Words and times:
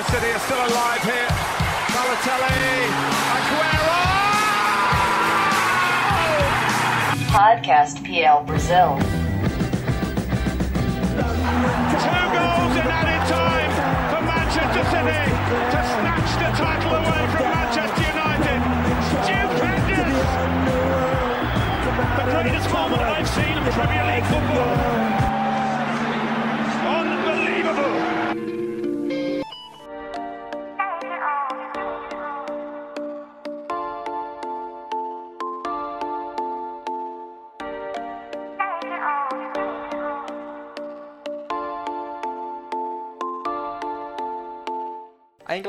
Manchester 0.00 0.20
City 0.20 0.32
are 0.32 0.38
still 0.40 0.64
alive 0.64 1.02
here. 1.02 1.28
Balotelli, 1.92 2.88
Aguero! 3.36 4.00
Podcast 7.28 8.00
PL 8.06 8.42
Brazil. 8.44 8.96
Two 12.00 12.24
goals 12.32 12.74
in 12.80 12.86
added 12.88 13.24
time 13.28 13.72
for 14.08 14.22
Manchester 14.24 14.84
City 14.88 15.20
to 15.68 15.80
snatch 15.84 16.32
the 16.40 16.48
title 16.56 16.96
away 16.96 17.22
from 17.36 17.44
Manchester 17.52 18.04
United. 18.08 18.60
Stupendous! 19.20 20.28
The 22.16 22.24
greatest 22.24 22.68
moment 22.72 23.02
I've 23.02 23.28
seen 23.28 23.52
in 23.52 23.64
Premier 23.70 24.04
League 24.06 24.24
football. 24.24 25.39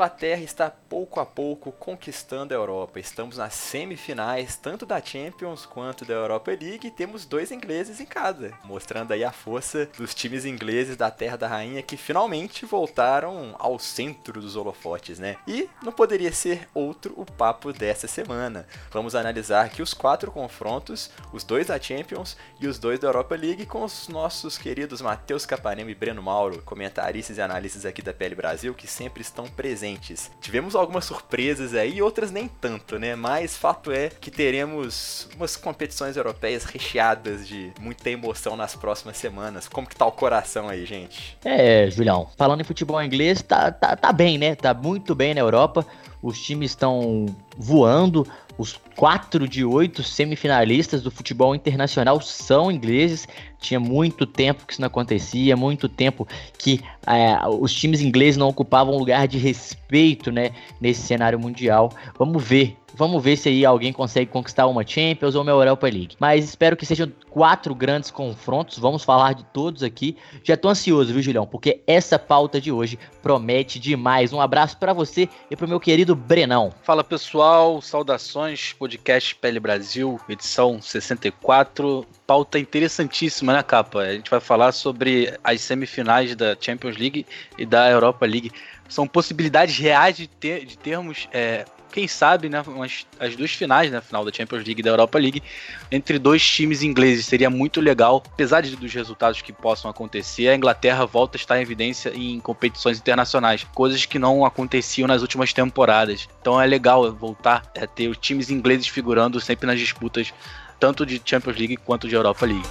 Inglaterra 0.01 0.41
está 0.41 0.67
pouco 0.67 1.19
a 1.19 1.25
pouco 1.27 1.71
conquistando 1.71 2.55
a 2.55 2.57
Europa. 2.57 2.99
Estamos 2.99 3.37
nas 3.37 3.53
semifinais, 3.53 4.55
tanto 4.55 4.83
da 4.83 4.99
Champions 4.99 5.63
quanto 5.63 6.03
da 6.03 6.15
Europa 6.15 6.49
League, 6.49 6.87
e 6.87 6.91
temos 6.91 7.23
dois 7.23 7.51
ingleses 7.51 7.99
em 7.99 8.05
casa, 8.07 8.51
mostrando 8.63 9.11
aí 9.11 9.23
a 9.23 9.31
força 9.31 9.87
dos 9.95 10.15
times 10.15 10.43
ingleses 10.43 10.97
da 10.97 11.11
Terra 11.11 11.37
da 11.37 11.47
Rainha 11.47 11.83
que 11.83 11.95
finalmente 11.97 12.65
voltaram 12.65 13.55
ao 13.59 13.77
centro 13.77 14.41
dos 14.41 14.55
holofotes, 14.55 15.19
né? 15.19 15.37
E 15.47 15.69
não 15.83 15.91
poderia 15.91 16.33
ser 16.33 16.67
outro 16.73 17.13
o 17.15 17.23
papo 17.23 17.71
dessa 17.71 18.07
semana. 18.07 18.65
Vamos 18.89 19.13
analisar 19.13 19.67
aqui 19.67 19.83
os 19.83 19.93
quatro 19.93 20.31
confrontos, 20.31 21.11
os 21.31 21.43
dois 21.43 21.67
da 21.67 21.79
Champions 21.79 22.35
e 22.59 22.65
os 22.65 22.79
dois 22.79 22.99
da 22.99 23.07
Europa 23.07 23.35
League, 23.35 23.67
com 23.67 23.83
os 23.83 24.07
nossos 24.07 24.57
queridos 24.57 24.99
Matheus 24.99 25.45
Capanema 25.45 25.91
e 25.91 25.95
Breno 25.95 26.23
Mauro, 26.23 26.63
comentaristas 26.63 27.37
e 27.37 27.41
analistas 27.41 27.85
aqui 27.85 28.01
da 28.01 28.11
PL 28.11 28.33
Brasil, 28.33 28.73
que 28.73 28.87
sempre 28.87 29.21
estão 29.21 29.45
presentes. 29.45 29.90
Tivemos 30.39 30.75
algumas 30.75 31.05
surpresas 31.05 31.73
aí, 31.73 32.01
outras 32.01 32.31
nem 32.31 32.47
tanto, 32.47 32.97
né? 32.97 33.15
Mas 33.15 33.57
fato 33.57 33.91
é 33.91 34.09
que 34.09 34.31
teremos 34.31 35.29
umas 35.35 35.55
competições 35.55 36.17
europeias 36.17 36.63
recheadas 36.63 37.47
de 37.47 37.71
muita 37.79 38.09
emoção 38.09 38.55
nas 38.55 38.75
próximas 38.75 39.17
semanas. 39.17 39.67
Como 39.67 39.87
que 39.87 39.95
tá 39.95 40.05
o 40.05 40.11
coração 40.11 40.69
aí, 40.69 40.85
gente? 40.85 41.37
É, 41.43 41.89
Julião, 41.89 42.29
falando 42.37 42.61
em 42.61 42.65
futebol 42.65 43.01
inglês, 43.01 43.41
tá, 43.41 43.71
tá, 43.71 43.95
tá 43.95 44.11
bem, 44.11 44.37
né? 44.37 44.55
Tá 44.55 44.73
muito 44.73 45.15
bem 45.15 45.33
na 45.33 45.41
Europa. 45.41 45.85
Os 46.21 46.39
times 46.39 46.71
estão 46.71 47.25
voando. 47.57 48.27
Os 48.61 48.79
quatro 48.95 49.47
de 49.47 49.65
oito 49.65 50.03
semifinalistas 50.03 51.01
do 51.01 51.09
futebol 51.09 51.55
internacional 51.55 52.21
são 52.21 52.71
ingleses. 52.71 53.27
Tinha 53.59 53.79
muito 53.79 54.23
tempo 54.27 54.67
que 54.67 54.73
isso 54.73 54.81
não 54.81 54.85
acontecia, 54.85 55.57
muito 55.57 55.89
tempo 55.89 56.27
que 56.59 56.79
é, 57.07 57.39
os 57.47 57.73
times 57.73 58.01
ingleses 58.01 58.37
não 58.37 58.47
ocupavam 58.47 58.95
lugar 58.95 59.27
de 59.27 59.39
respeito 59.39 60.31
né, 60.31 60.51
nesse 60.79 61.01
cenário 61.01 61.39
mundial. 61.39 61.91
Vamos 62.19 62.43
ver. 62.43 62.77
Vamos 62.93 63.23
ver 63.23 63.37
se 63.37 63.49
aí 63.49 63.65
alguém 63.65 63.93
consegue 63.93 64.29
conquistar 64.29 64.67
uma 64.67 64.85
Champions 64.85 65.35
ou 65.35 65.41
uma 65.41 65.51
Europa 65.51 65.87
League. 65.87 66.15
Mas 66.19 66.45
espero 66.45 66.75
que 66.75 66.85
sejam 66.85 67.11
quatro 67.29 67.73
grandes 67.73 68.11
confrontos. 68.11 68.77
Vamos 68.77 69.03
falar 69.03 69.33
de 69.33 69.43
todos 69.45 69.81
aqui. 69.81 70.17
Já 70.43 70.57
tô 70.57 70.69
ansioso, 70.69 71.13
viu, 71.13 71.21
Julião? 71.21 71.45
Porque 71.45 71.81
essa 71.87 72.19
pauta 72.19 72.59
de 72.59 72.71
hoje 72.71 72.99
promete 73.21 73.79
demais. 73.79 74.33
Um 74.33 74.41
abraço 74.41 74.77
para 74.77 74.93
você 74.93 75.29
e 75.49 75.55
pro 75.55 75.67
meu 75.67 75.79
querido 75.79 76.15
Brenão. 76.15 76.73
Fala 76.83 77.03
pessoal, 77.03 77.81
saudações, 77.81 78.73
podcast 78.73 79.35
Pele 79.35 79.59
Brasil, 79.59 80.19
edição 80.27 80.81
64. 80.81 82.05
Pauta 82.27 82.59
interessantíssima, 82.59 83.53
né, 83.53 83.63
capa? 83.63 83.99
A 83.99 84.13
gente 84.13 84.29
vai 84.29 84.39
falar 84.39 84.71
sobre 84.71 85.33
as 85.43 85.61
semifinais 85.61 86.35
da 86.35 86.55
Champions 86.59 86.97
League 86.97 87.25
e 87.57 87.65
da 87.65 87.89
Europa 87.89 88.25
League. 88.25 88.51
São 88.87 89.07
possibilidades 89.07 89.77
reais 89.77 90.17
de, 90.17 90.27
ter, 90.27 90.65
de 90.65 90.77
termos, 90.77 91.29
é, 91.31 91.65
quem 91.91 92.07
sabe, 92.07 92.49
né, 92.49 92.63
umas, 92.65 93.05
as 93.19 93.35
duas 93.35 93.51
finais, 93.51 93.91
né, 93.91 94.01
final 94.01 94.25
da 94.25 94.31
Champions 94.31 94.63
League 94.65 94.79
e 94.79 94.83
da 94.83 94.89
Europa 94.89 95.19
League, 95.19 95.43
entre 95.91 96.17
dois 96.17 96.43
times 96.43 96.81
ingleses. 96.81 97.25
Seria 97.25 97.49
muito 97.49 97.81
legal, 97.81 98.23
apesar 98.25 98.61
de, 98.61 98.75
dos 98.75 98.93
resultados 98.93 99.41
que 99.41 99.51
possam 99.51 99.91
acontecer, 99.91 100.47
a 100.47 100.55
Inglaterra 100.55 101.05
volta 101.05 101.37
a 101.37 101.39
estar 101.39 101.57
em 101.59 101.61
evidência 101.61 102.11
em 102.15 102.39
competições 102.39 102.97
internacionais, 102.97 103.65
coisas 103.75 104.05
que 104.05 104.17
não 104.17 104.45
aconteciam 104.45 105.07
nas 105.07 105.21
últimas 105.21 105.53
temporadas. 105.53 106.27
Então 106.41 106.59
é 106.59 106.65
legal 106.65 107.11
voltar 107.13 107.63
a 107.79 107.85
ter 107.85 108.07
os 108.07 108.17
times 108.17 108.49
ingleses 108.49 108.87
figurando 108.87 109.39
sempre 109.39 109.67
nas 109.67 109.79
disputas, 109.79 110.33
tanto 110.79 111.05
de 111.05 111.21
Champions 111.23 111.57
League 111.57 111.77
quanto 111.77 112.07
de 112.07 112.15
Europa 112.15 112.45
League. 112.45 112.67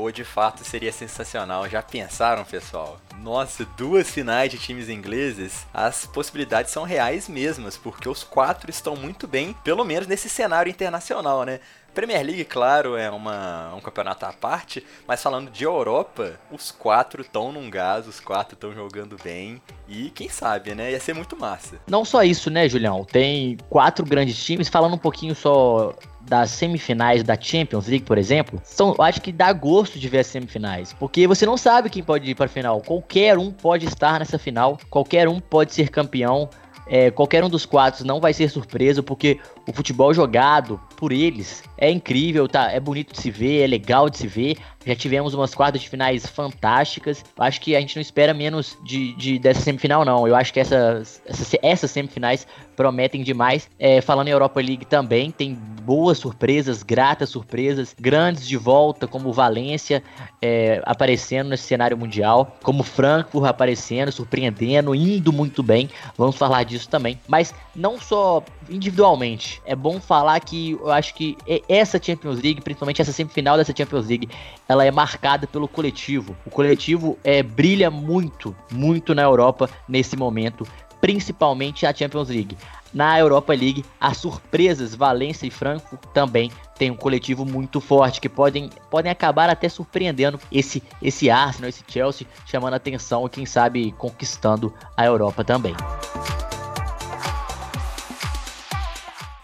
Pô, 0.00 0.10
de 0.10 0.24
fato 0.24 0.64
seria 0.64 0.90
sensacional. 0.90 1.68
Já 1.68 1.82
pensaram, 1.82 2.42
pessoal? 2.42 2.98
Nossa, 3.18 3.66
duas 3.76 4.10
finais 4.10 4.50
de 4.50 4.56
times 4.56 4.88
ingleses, 4.88 5.66
as 5.74 6.06
possibilidades 6.06 6.72
são 6.72 6.84
reais 6.84 7.28
mesmas, 7.28 7.76
porque 7.76 8.08
os 8.08 8.24
quatro 8.24 8.70
estão 8.70 8.96
muito 8.96 9.28
bem, 9.28 9.54
pelo 9.62 9.84
menos 9.84 10.08
nesse 10.08 10.26
cenário 10.30 10.70
internacional, 10.70 11.44
né? 11.44 11.60
Premier 11.92 12.24
League, 12.24 12.44
claro, 12.44 12.96
é 12.96 13.10
uma, 13.10 13.74
um 13.74 13.80
campeonato 13.80 14.24
à 14.24 14.32
parte, 14.32 14.82
mas 15.06 15.22
falando 15.22 15.50
de 15.50 15.64
Europa, 15.64 16.40
os 16.50 16.70
quatro 16.70 17.20
estão 17.20 17.52
num 17.52 17.68
gás, 17.68 18.06
os 18.06 18.20
quatro 18.20 18.54
estão 18.54 18.72
jogando 18.72 19.18
bem, 19.22 19.60
e 19.86 20.08
quem 20.10 20.30
sabe, 20.30 20.74
né? 20.74 20.92
Ia 20.92 21.00
ser 21.00 21.12
muito 21.12 21.36
massa. 21.36 21.78
Não 21.86 22.06
só 22.06 22.22
isso, 22.22 22.48
né, 22.48 22.68
Julião? 22.68 23.04
Tem 23.04 23.58
quatro 23.68 24.06
grandes 24.06 24.42
times, 24.42 24.68
falando 24.68 24.94
um 24.94 24.98
pouquinho 24.98 25.34
só 25.34 25.94
das 26.30 26.52
semifinais 26.52 27.24
da 27.24 27.36
Champions 27.38 27.88
League, 27.88 28.04
por 28.04 28.16
exemplo, 28.16 28.60
são, 28.62 28.94
acho 29.00 29.20
que 29.20 29.32
dá 29.32 29.52
gosto 29.52 29.98
de 29.98 30.08
ver 30.08 30.20
as 30.20 30.28
semifinais, 30.28 30.92
porque 30.92 31.26
você 31.26 31.44
não 31.44 31.56
sabe 31.56 31.90
quem 31.90 32.04
pode 32.04 32.30
ir 32.30 32.36
para 32.36 32.46
a 32.46 32.48
final. 32.48 32.80
Qualquer 32.82 33.36
um 33.36 33.50
pode 33.50 33.84
estar 33.84 34.20
nessa 34.20 34.38
final, 34.38 34.78
qualquer 34.88 35.28
um 35.28 35.40
pode 35.40 35.74
ser 35.74 35.88
campeão. 35.88 36.48
É, 36.86 37.08
qualquer 37.08 37.44
um 37.44 37.48
dos 37.48 37.64
quatro 37.64 38.04
não 38.04 38.20
vai 38.20 38.32
ser 38.32 38.48
surpresa, 38.48 39.00
porque 39.00 39.38
o 39.66 39.72
futebol 39.72 40.12
jogado 40.12 40.80
por 40.96 41.12
eles 41.12 41.62
é 41.80 41.90
incrível, 41.90 42.46
tá? 42.46 42.70
É 42.70 42.78
bonito 42.78 43.12
de 43.12 43.20
se 43.20 43.30
ver, 43.30 43.62
é 43.62 43.66
legal 43.66 44.10
de 44.10 44.18
se 44.18 44.26
ver. 44.26 44.58
Já 44.84 44.94
tivemos 44.94 45.34
umas 45.34 45.54
quartas 45.54 45.80
de 45.82 45.88
finais 45.88 46.26
fantásticas. 46.26 47.24
Acho 47.38 47.60
que 47.60 47.76
a 47.76 47.80
gente 47.80 47.96
não 47.96 48.00
espera 48.00 48.32
menos 48.32 48.78
de, 48.84 49.14
de 49.14 49.38
dessa 49.38 49.60
semifinal, 49.60 50.04
não. 50.04 50.26
Eu 50.26 50.34
acho 50.34 50.52
que 50.52 50.60
essas, 50.60 51.22
essas, 51.26 51.54
essas 51.62 51.90
semifinais 51.90 52.46
prometem 52.76 53.22
demais. 53.22 53.68
É, 53.78 54.00
falando 54.00 54.28
em 54.28 54.30
Europa 54.30 54.60
League 54.60 54.86
também, 54.86 55.30
tem 55.30 55.54
boas 55.54 56.16
surpresas, 56.16 56.82
gratas 56.82 57.28
surpresas, 57.28 57.94
grandes 57.98 58.46
de 58.46 58.56
volta, 58.56 59.06
como 59.06 59.32
Valência 59.32 60.02
é, 60.40 60.80
aparecendo 60.86 61.50
nesse 61.50 61.64
cenário 61.64 61.96
mundial, 61.96 62.56
como 62.62 62.82
Frankfurt 62.82 63.44
aparecendo, 63.44 64.10
surpreendendo, 64.10 64.94
indo 64.94 65.30
muito 65.30 65.62
bem. 65.62 65.90
Vamos 66.16 66.36
falar 66.36 66.62
disso 66.64 66.88
também. 66.88 67.20
Mas 67.28 67.54
não 67.76 68.00
só 68.00 68.42
individualmente. 68.70 69.60
É 69.66 69.76
bom 69.76 70.00
falar 70.00 70.40
que 70.40 70.72
eu 70.72 70.90
acho 70.90 71.14
que 71.14 71.36
essa 71.70 72.02
Champions 72.02 72.42
League, 72.42 72.60
principalmente 72.60 73.00
essa 73.00 73.12
semifinal 73.12 73.56
dessa 73.56 73.72
Champions 73.74 74.08
League, 74.08 74.28
ela 74.68 74.84
é 74.84 74.90
marcada 74.90 75.46
pelo 75.46 75.68
coletivo. 75.68 76.36
O 76.44 76.50
coletivo 76.50 77.16
é, 77.22 77.44
brilha 77.44 77.90
muito, 77.90 78.54
muito 78.72 79.14
na 79.14 79.22
Europa 79.22 79.70
nesse 79.88 80.16
momento, 80.16 80.66
principalmente 81.00 81.86
a 81.86 81.94
Champions 81.94 82.28
League. 82.28 82.58
Na 82.92 83.16
Europa 83.16 83.52
League, 83.52 83.84
as 84.00 84.16
surpresas 84.16 84.96
Valência 84.96 85.46
e 85.46 85.50
Frankfurt 85.50 86.02
também 86.12 86.50
tem 86.76 86.90
um 86.90 86.96
coletivo 86.96 87.44
muito 87.44 87.80
forte 87.80 88.20
que 88.20 88.28
podem, 88.28 88.68
podem 88.90 89.12
acabar 89.12 89.48
até 89.48 89.68
surpreendendo 89.68 90.40
esse 90.50 90.82
esse 91.00 91.30
Arsenal, 91.30 91.68
esse 91.68 91.84
Chelsea, 91.86 92.26
chamando 92.46 92.74
atenção 92.74 93.24
e 93.26 93.30
quem 93.30 93.46
sabe 93.46 93.92
conquistando 93.92 94.74
a 94.96 95.06
Europa 95.06 95.44
também. 95.44 95.74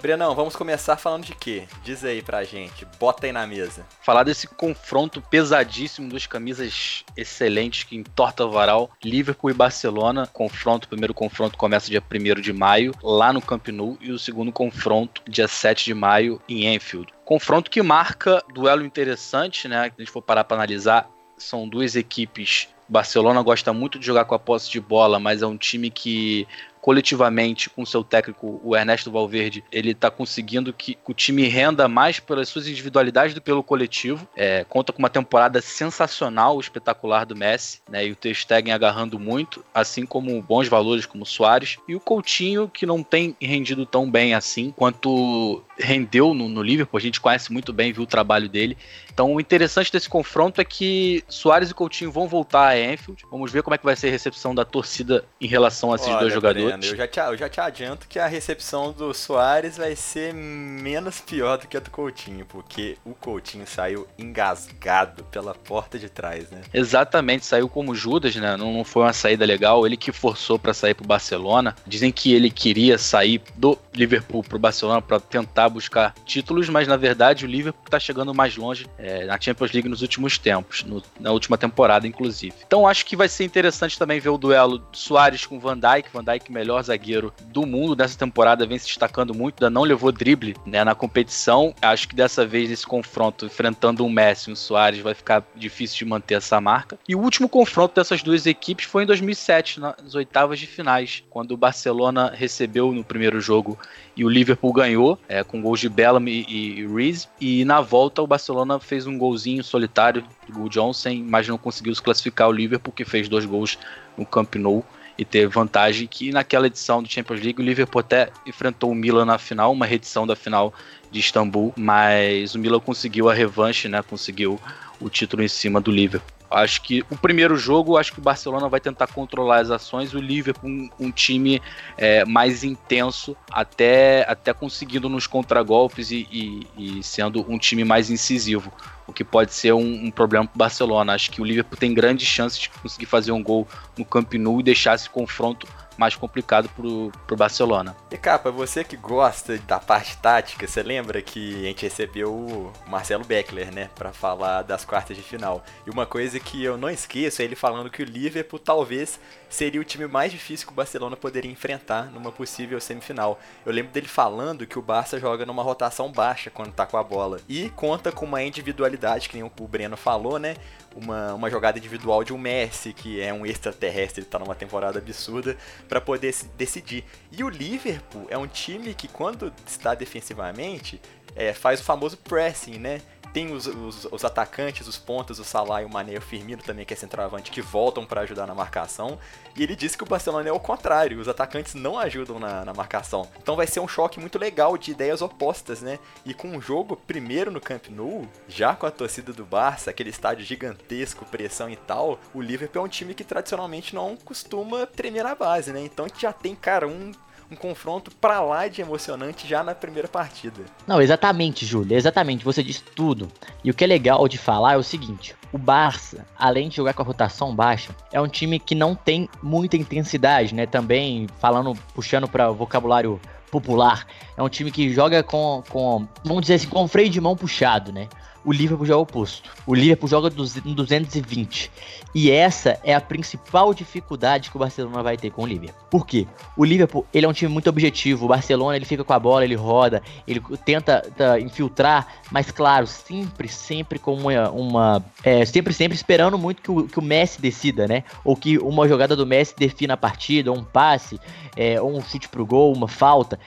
Brenão, 0.07 0.37
vamos 0.37 0.55
começar 0.55 0.97
falando 0.97 1.25
de 1.25 1.35
quê? 1.35 1.65
Diz 1.83 2.05
aí 2.05 2.23
pra 2.23 2.45
gente, 2.45 2.87
bota 3.01 3.27
aí 3.27 3.33
na 3.33 3.45
mesa. 3.45 3.85
Falar 4.01 4.23
desse 4.23 4.47
confronto 4.47 5.21
pesadíssimo 5.21 6.09
dos 6.09 6.29
camisas 6.29 7.05
excelentes 7.17 7.83
que 7.83 7.97
entorta 7.97 8.45
o 8.45 8.51
varal, 8.53 8.89
Liverpool 9.03 9.51
e 9.51 9.53
Barcelona. 9.53 10.25
Confronto, 10.33 10.85
o 10.85 10.89
primeiro 10.89 11.13
confronto 11.13 11.59
começa 11.59 11.91
dia 11.91 12.01
1 12.01 12.41
de 12.41 12.53
maio, 12.53 12.95
lá 13.03 13.33
no 13.33 13.43
Camp 13.43 13.67
Nou, 13.67 13.99
e 14.01 14.13
o 14.13 14.19
segundo 14.19 14.53
confronto 14.53 15.23
dia 15.29 15.49
7 15.49 15.87
de 15.87 15.95
maio 15.95 16.41
em 16.49 16.73
Enfield. 16.73 17.13
Confronto 17.25 17.69
que 17.69 17.83
marca 17.83 18.41
duelo 18.55 18.85
interessante, 18.85 19.67
né? 19.67 19.87
Se 19.87 19.95
a 19.99 20.03
gente 20.03 20.13
for 20.13 20.23
parar 20.23 20.45
para 20.45 20.57
analisar, 20.57 21.11
são 21.37 21.69
duas 21.69 21.97
equipes 21.97 22.69
Barcelona 22.89 23.43
gosta 23.43 23.73
muito 23.73 23.99
de 23.99 24.07
jogar 24.07 24.25
com 24.25 24.35
a 24.35 24.39
posse 24.39 24.71
de 24.71 24.81
bola, 24.81 25.19
mas 25.19 25.43
é 25.43 25.47
um 25.47 25.57
time 25.57 25.91
que 25.91 26.47
coletivamente 26.87 27.69
com 27.69 27.85
seu 27.85 28.05
técnico, 28.05 28.61
o 28.63 28.77
Ernesto 28.77 29.11
Valverde, 29.11 29.65
ele 29.73 29.93
tá 29.93 30.09
conseguindo 30.09 30.73
que 30.73 30.97
o 31.05 31.13
time 31.13 31.49
renda 31.49 31.89
mais 31.89 32.21
pelas 32.21 32.49
suas 32.49 32.69
individualidades 32.69 33.35
do 33.35 33.41
que 33.41 33.47
pelo 33.47 33.65
coletivo. 33.65 34.29
É, 34.37 34.65
conta 34.69 34.93
com 34.93 35.01
uma 35.01 35.11
temporada 35.11 35.61
sensacional, 35.61 36.61
espetacular 36.61 37.27
do 37.27 37.35
Messi, 37.35 37.81
né? 37.91 38.07
E 38.07 38.13
o 38.13 38.15
Ter 38.15 38.33
Stegen 38.37 38.73
agarrando 38.73 39.19
muito, 39.19 39.65
assim 39.75 40.07
como 40.07 40.41
bons 40.41 40.69
valores 40.69 41.07
como 41.07 41.25
o 41.25 41.27
Soares 41.27 41.77
e 41.89 41.97
o 41.97 41.99
Coutinho 41.99 42.69
que 42.73 42.87
não 42.87 43.03
tem 43.03 43.35
rendido 43.43 43.85
tão 43.85 44.09
bem 44.09 44.33
assim 44.33 44.71
quanto 44.71 45.65
rendeu 45.79 46.35
no, 46.35 46.49
no 46.49 46.63
Liverpool. 46.63 46.99
A 46.99 47.01
gente 47.01 47.21
conhece 47.21 47.53
muito 47.53 47.73
bem, 47.73 47.93
viu 47.93 48.03
o 48.03 48.07
trabalho 48.07 48.49
dele. 48.49 48.77
Então, 49.13 49.35
o 49.35 49.41
interessante 49.41 49.91
desse 49.91 50.09
confronto 50.09 50.61
é 50.61 50.65
que 50.65 51.25
Soares 51.27 51.71
e 51.71 51.75
Coutinho 51.75 52.13
vão 52.13 52.29
voltar 52.29 52.69
a 52.69 52.79
Enfield. 52.79 53.25
Vamos 53.31 53.51
ver 53.51 53.63
como 53.63 53.75
é 53.75 53.79
que 53.79 53.85
vai 53.85 53.97
ser 53.97 54.09
a 54.09 54.11
recepção 54.11 54.55
da 54.55 54.65
torcida 54.65 55.25
em 55.41 55.47
relação 55.47 55.93
a 55.93 55.97
esses 55.97 56.09
Olha, 56.09 56.19
dois 56.19 56.35
jogadores. 56.35 56.69
Breno, 56.69 56.85
eu, 56.85 56.97
já 56.97 57.09
te, 57.09 57.19
eu 57.19 57.37
já 57.37 57.49
te 57.49 57.61
adianto 57.61 58.07
que 58.09 58.19
a 58.19 58.27
recepção 58.27 58.93
do 58.93 59.15
Soares 59.15 59.77
vai 59.79 59.97
ser 59.97 60.35
menos 60.35 61.21
pior 61.21 61.57
do 61.57 61.67
que 61.67 61.77
a 61.77 61.81
do 61.81 61.91
Coutinho, 61.91 62.45
porque 62.45 62.99
o 63.05 63.15
Coutinho 63.15 63.67
saiu 63.67 64.07
engasgado 64.19 65.25
pela 65.25 65.55
porta 65.55 65.99
de 65.99 66.11
trás, 66.11 66.51
né? 66.51 66.61
Exatamente, 66.75 67.47
saiu 67.47 67.69
como 67.69 67.95
Judas, 67.95 68.37
né? 68.37 68.57
Não, 68.57 68.73
não 68.73 68.85
foi 68.85 69.05
uma 69.05 69.13
saída 69.13 69.47
legal. 69.47 69.87
Ele 69.87 69.97
que 69.97 70.13
forçou 70.13 70.59
para 70.59 70.75
sair 70.75 70.95
pro 70.95 71.07
Barcelona. 71.07 71.75
Dizem 71.87 72.13
que 72.13 72.35
ele 72.35 72.51
queria 72.51 72.99
sair 72.99 73.41
do 73.55 73.79
Liverpool 73.95 74.43
pro 74.43 74.59
Barcelona 74.59 75.01
para 75.01 75.19
tentar 75.19 75.66
buscar 75.69 76.15
títulos, 76.25 76.69
mas 76.69 76.89
na 76.89 76.97
verdade 76.97 77.45
o 77.45 77.49
Liverpool 77.49 77.91
tá 77.91 77.99
chegando 77.99 78.35
mais 78.35 78.57
longe 78.57 78.87
é, 78.99 79.25
na 79.25 79.41
Champions 79.41 79.73
League 79.73 79.89
nos 79.89 80.03
últimos 80.03 80.39
tempos, 80.39 80.85
no, 80.85 81.03
na 81.19 81.31
última 81.33 81.57
temporada, 81.59 82.07
inclusive. 82.07 82.55
Então 82.67 82.87
acho 82.87 83.05
que 83.07 83.17
vai 83.17 83.29
ser 83.29 83.45
interessante 83.45 83.99
também 83.99 84.21
ver 84.21 84.31
o 84.31 84.39
duelo 84.39 84.83
Soares 84.93 85.47
com 85.47 85.59
Van 85.59 85.79
Dijk. 85.79 86.09
Van 86.13 86.25
Dijk, 86.25 86.51
melhor 86.51 86.83
zagueiro 86.83 87.33
do 87.47 87.67
mundo 87.67 87.95
dessa 87.95 88.19
temporada, 88.19 88.67
vem 88.67 88.79
se 88.79 88.87
destacando 88.87 89.35
muito, 89.35 89.63
ainda 89.63 89.71
não 89.71 89.83
levou 89.83 90.13
drible 90.13 90.57
né, 90.65 90.85
na 90.85 90.95
competição. 90.95 91.75
Acho 91.81 92.09
que 92.09 92.15
dessa 92.15 92.47
vez 92.47 92.71
esse 92.71 92.87
confronto, 92.87 93.47
enfrentando 93.47 94.05
um 94.05 94.11
Messi 94.11 94.51
e 94.51 94.53
um 94.53 94.57
Soares, 94.57 95.01
vai 95.01 95.15
ficar 95.15 95.45
difícil 95.55 95.99
de 95.99 96.05
manter 96.05 96.35
essa 96.35 96.61
marca. 96.61 96.99
E 97.09 97.15
o 97.15 97.21
último 97.21 97.49
confronto 97.49 97.95
dessas 97.95 98.23
duas 98.23 98.47
equipes 98.47 98.87
foi 98.87 99.05
em 99.05 99.07
2007, 99.07 99.81
nas 99.81 100.15
oitavas 100.15 100.59
de 100.59 100.67
finais, 100.67 101.23
quando 101.31 101.53
o 101.53 101.57
Barcelona 101.57 102.33
recebeu 102.35 102.93
no 102.93 103.05
primeiro 103.05 103.41
jogo 103.41 103.79
e 104.17 104.25
o 104.25 104.29
Liverpool 104.29 104.73
ganhou, 104.73 105.19
é, 105.29 105.45
com 105.45 105.56
gols 105.61 105.81
de 105.81 105.89
Bellamy 105.89 106.45
e, 106.49 106.81
e 106.81 106.87
Reese. 106.87 107.29
E 107.41 107.65
na 107.65 107.81
volta 107.81 108.23
o 108.23 108.27
Barcelona 108.27 108.79
fez 108.79 109.07
um 109.07 109.17
golzinho 109.17 109.63
solitário 109.63 110.25
do 110.49 110.69
Johnson, 110.69 111.25
mas 111.27 111.49
não 111.49 111.59
conseguiu 111.59 111.95
se 111.95 112.03
classificar 112.03 112.49
o 112.49 112.53
Liverpool, 112.53 112.93
que 112.93 113.05
fez 113.05 113.29
dois 113.29 113.45
gols 113.45 113.79
no 114.17 114.25
Camp 114.25 114.55
Nou 114.57 114.85
e 115.19 115.25
teve 115.25 115.47
vantagem 115.47 116.07
que 116.07 116.31
naquela 116.31 116.67
edição 116.67 117.03
do 117.03 117.09
Champions 117.09 117.41
League 117.41 117.61
o 117.61 117.65
Liverpool 117.65 118.01
até 118.01 118.31
enfrentou 118.47 118.91
o 118.91 118.95
Milan 118.95 119.25
na 119.25 119.39
final, 119.39 119.73
uma 119.73 119.87
reedição 119.87 120.27
da 120.27 120.37
final 120.37 120.75
de 121.11 121.21
Istambul, 121.21 121.73
mas 121.77 122.55
o 122.55 122.59
Milan 122.59 122.81
conseguiu 122.81 123.29
a 123.29 123.35
revanche, 123.35 123.89
né? 123.89 124.03
Conseguiu 124.03 124.61
o 125.01 125.09
título 125.09 125.43
em 125.43 125.49
cima 125.49 125.81
do 125.81 125.91
Liverpool. 125.91 126.36
Acho 126.51 126.83
que 126.83 127.05
o 127.11 127.17
primeiro 127.17 127.57
jogo, 127.57 127.97
acho 127.97 128.13
que 128.13 128.21
o 128.21 128.23
Barcelona 128.23 128.69
vai 128.69 128.81
tentar 128.81 129.09
controlar 129.09 129.61
as 129.61 129.71
ações, 129.71 130.15
o 130.15 130.21
Liverpool 130.21 130.71
um, 130.71 130.89
um 130.99 131.11
time 131.11 131.61
é, 131.97 132.25
mais 132.25 132.63
intenso, 132.63 133.37
até, 133.51 134.25
até 134.29 134.53
conseguindo 134.53 135.09
nos 135.09 135.27
contragolpes 135.27 136.11
e, 136.11 136.29
e, 136.31 136.67
e, 136.77 137.03
sendo 137.03 137.45
um 137.51 137.59
time 137.59 137.85
mais 137.85 138.11
incisivo, 138.11 138.73
o 139.07 139.13
que 139.13 139.25
pode 139.25 139.53
ser 139.53 139.73
um, 139.73 140.07
um 140.07 140.11
problema 140.11 140.47
para 140.47 140.55
o 140.55 140.59
Barcelona. 140.59 141.15
Acho 141.15 141.31
que 141.31 141.41
o 141.41 141.45
Liverpool 141.45 141.77
tem 141.77 141.93
grandes 141.93 142.29
chances 142.29 142.59
de 142.59 142.69
conseguir 142.71 143.07
fazer 143.07 143.33
um 143.33 143.43
gol 143.43 143.67
no 143.97 144.05
Camp 144.05 144.33
Nou 144.35 144.61
e 144.61 144.63
deixar 144.63 144.95
esse 144.95 145.11
confronto 145.11 145.67
mais 145.97 146.15
complicado 146.15 146.69
pro, 146.71 147.11
pro 147.27 147.37
Barcelona. 147.37 147.97
E 148.11 148.17
capa, 148.17 148.51
você 148.51 148.85
que 148.85 148.97
gosta 148.97 149.59
da 149.59 149.79
parte 149.79 150.17
tática, 150.19 150.67
você 150.67 150.83
lembra 150.83 151.23
que 151.23 151.61
a 151.61 151.69
gente 151.69 151.83
recebeu 151.83 152.33
o 152.33 152.73
Marcelo 152.87 153.25
Beckler, 153.25 153.73
né, 153.73 153.91
para 153.95 154.13
falar 154.13 154.63
das 154.63 154.85
quartas 154.85 155.17
de 155.17 155.23
final. 155.23 155.65
E 155.87 155.91
uma 155.91 156.07
coisa 156.07 156.39
que 156.39 156.63
eu 156.63 156.77
não 156.77 156.91
esqueço 156.91 157.43
é 157.43 157.45
ele 157.45 157.57
falando 157.57 157.91
que 157.91 158.03
o 158.03 158.07
Liverpool 158.07 158.59
talvez 158.59 159.19
seria 159.49 159.81
o 159.81 159.85
time 159.85 160.07
mais 160.07 160.33
difícil 160.33 160.67
que 160.67 160.73
o 160.73 160.77
Barcelona 160.77 161.17
poderia 161.17 161.51
enfrentar 161.51 162.11
numa 162.11 162.33
possível 162.33 162.81
semifinal. 162.81 163.39
Eu 163.65 163.73
lembro 163.73 163.93
dele 163.93 164.09
falando 164.09 164.67
que 164.67 164.79
o 164.79 164.83
Barça 164.83 165.19
joga 165.19 165.47
numa 165.47 165.63
rotação 165.63 166.11
baixa 166.11 166.51
quando 166.51 166.73
tá 166.73 166.87
com 166.87 166.97
a 166.97 167.03
bola 167.03 167.41
e 167.49 167.71
conta 167.71 168.13
com 168.13 168.25
uma 168.25 168.43
individualidade, 168.43 169.29
que 169.29 169.37
nem 169.37 169.45
o 169.45 169.69
Breno 169.69 169.97
falou, 169.97 170.39
né? 170.39 170.57
Uma, 170.97 171.35
uma 171.35 171.51
jogada 171.51 171.79
individual 171.79 172.25
de 172.25 172.33
um 172.33 172.39
Messi, 172.39 172.95
que 172.95 173.21
é 173.21 173.33
um 173.33 173.45
extraterrestre, 173.45 174.23
ele 174.23 174.31
tá 174.31 174.39
numa 174.39 174.55
temporada 174.55 174.99
absurda, 174.99 175.57
para 175.87 176.01
poder 176.01 176.35
decidir. 176.57 177.05
E 177.31 177.45
o 177.45 177.51
Liverpool 177.51 178.27
é 178.31 178.39
um 178.39 178.47
time 178.47 178.95
que, 178.95 179.07
quando 179.07 179.53
está 179.67 179.95
defensivamente, 179.95 180.99
é, 181.35 181.53
faz 181.53 181.81
o 181.81 181.85
famoso 181.85 182.17
pressing, 182.17 182.79
né? 182.79 183.03
Tem 183.37 183.53
os, 183.53 183.67
os, 183.67 184.09
os, 184.11 184.25
atacantes, 184.25 184.89
os 184.89 184.97
pontas, 184.97 185.39
o 185.39 185.45
Salah 185.45 185.83
e 185.83 185.85
o 185.85 185.91
Mané, 185.91 186.17
o 186.17 186.23
Firmino 186.23 186.63
também, 186.63 186.87
que 186.87 186.95
é 186.95 186.97
centroavante, 186.97 187.51
que 187.51 187.61
voltam 187.61 188.07
para 188.07 188.23
ajudar 188.23 188.47
na 188.47 188.55
marcação. 188.55 189.19
E 189.55 189.63
ele 189.63 189.77
disse 189.77 189.95
que 189.95 190.05
o 190.05 190.07
Barcelona 190.07 190.49
é 190.49 190.53
o 190.53 190.59
contrário, 190.59 191.21
os 191.21 191.29
atacantes 191.29 191.75
não 191.75 191.99
ajudam 191.99 192.39
na, 192.39 192.65
na, 192.65 192.73
marcação. 192.73 193.29
Então 193.39 193.55
vai 193.55 193.67
ser 193.67 193.81
um 193.81 193.87
choque 193.87 194.19
muito 194.19 194.39
legal 194.39 194.79
de 194.79 194.91
ideias 194.91 195.21
opostas, 195.21 195.83
né? 195.83 195.99
E 196.25 196.33
com 196.33 196.49
um 196.49 196.63
jogo 196.63 196.97
primeiro 196.97 197.51
no 197.51 197.61
Camp 197.61 197.89
Nou, 197.91 198.27
já 198.49 198.75
com 198.75 198.87
a 198.87 198.91
torcida 198.91 199.35
do 199.35 199.45
Barça, 199.45 199.91
aquele 199.91 200.09
estádio 200.09 200.43
gigantesco, 200.43 201.27
pressão 201.27 201.69
e 201.69 201.77
tal, 201.77 202.19
o 202.33 202.41
Liverpool 202.41 202.81
é 202.81 202.85
um 202.87 202.89
time 202.89 203.13
que 203.13 203.23
tradicionalmente 203.23 203.95
não 203.95 204.17
costuma 204.17 204.87
tremer 204.87 205.25
na 205.25 205.35
base, 205.35 205.75
né? 205.75 205.83
Então 205.83 206.07
já 206.19 206.33
tem, 206.33 206.55
cara, 206.55 206.89
um 206.89 207.13
um 207.51 207.57
confronto 207.57 208.11
pra 208.21 208.41
lá 208.41 208.69
de 208.69 208.81
emocionante 208.81 209.47
já 209.47 209.63
na 209.63 209.75
primeira 209.75 210.09
partida. 210.09 210.63
Não, 210.87 211.01
exatamente, 211.01 211.65
Júlio, 211.65 211.97
exatamente, 211.97 212.45
você 212.45 212.63
disse 212.63 212.83
tudo. 212.83 213.29
E 213.63 213.71
o 213.71 213.75
que 213.75 213.85
é 213.85 213.87
legal 213.87 214.27
de 214.29 214.39
falar 214.39 214.75
é 214.75 214.77
o 214.77 214.83
seguinte: 214.83 215.35
o 215.53 215.59
Barça, 215.59 216.27
além 216.37 216.69
de 216.69 216.77
jogar 216.77 216.95
com 216.95 217.03
a 217.03 217.07
rotação 217.07 217.55
baixa, 217.55 217.95
é 218.13 218.21
um 218.21 218.29
time 218.29 218.59
que 218.59 218.75
não 218.75 218.95
tem 218.95 219.29
muita 219.43 219.77
intensidade, 219.77 220.55
né? 220.55 220.67
Também 220.67 221.27
falando, 221.39 221.75
puxando 221.95 222.29
para 222.29 222.51
vocabulário 222.51 223.21
popular, 223.51 224.07
é 224.37 224.43
um 224.43 224.49
time 224.49 224.71
que 224.71 224.93
joga 224.93 225.23
com, 225.23 225.63
com, 225.69 226.07
vamos 226.25 226.43
dizer 226.43 226.55
assim, 226.55 226.69
com 226.69 226.87
freio 226.89 227.09
de 227.09 227.21
mão 227.21 227.37
puxado, 227.37 227.93
né? 227.93 228.09
O 228.47 228.53
Liverpool 228.53 228.87
já 228.87 228.95
é 228.95 228.97
o 228.97 229.01
oposto. 229.01 229.51
O 229.67 229.75
Liverpool 229.75 230.09
joga 230.09 230.29
em 230.65 230.73
220. 230.73 231.71
E 232.15 232.31
essa 232.31 232.79
é 232.85 232.95
a 232.95 233.01
principal 233.01 233.75
dificuldade 233.75 234.51
que 234.51 234.57
o 234.57 234.61
Barcelona 234.61 235.03
vai 235.03 235.17
ter 235.17 235.31
com 235.31 235.43
o 235.43 235.47
Liverpool. 235.47 235.85
Por 235.91 236.07
quê? 236.07 236.29
O 236.57 236.65
Liverpool, 236.65 237.05
ele 237.13 237.27
é 237.27 237.29
um 237.29 237.33
time 237.33 237.53
muito 237.53 237.69
objetivo. 237.69 238.25
O 238.25 238.29
Barcelona, 238.29 238.77
ele 238.77 238.85
fica 238.85 239.03
com 239.03 239.13
a 239.13 239.19
bola, 239.19 239.45
ele 239.45 239.57
roda, 239.57 240.01
ele 240.29 240.41
tenta 240.65 241.03
tá, 241.17 241.41
infiltrar, 241.41 242.07
mas 242.31 242.53
claro, 242.53 242.87
sempre, 242.87 243.49
sempre 243.49 243.99
com 243.99 244.15
uma, 244.15 244.49
uma 244.51 245.05
é, 245.25 245.45
sempre, 245.45 245.75
sempre 245.75 245.97
esperando 245.97 246.39
muito 246.39 246.63
que 246.63 246.71
o, 246.71 246.87
que 246.87 246.99
o 247.01 247.03
Messi 247.03 247.41
decida, 247.41 247.89
né? 247.89 248.05
Ou 248.25 248.37
que 248.37 248.59
uma 248.59 248.87
jogada 248.87 249.17
do 249.17 249.27
Messi 249.27 249.57
defina 249.59 249.95
a 249.95 249.97
partida, 249.97 250.53
ou 250.53 250.59
um 250.59 250.65
passe, 250.65 251.19
é, 251.57 251.81
ou 251.81 251.97
um 251.97 252.01
chute 252.01 252.29
pro 252.29 252.47
gol, 252.47 252.73
uma 252.73 252.87
falta. 252.87 253.41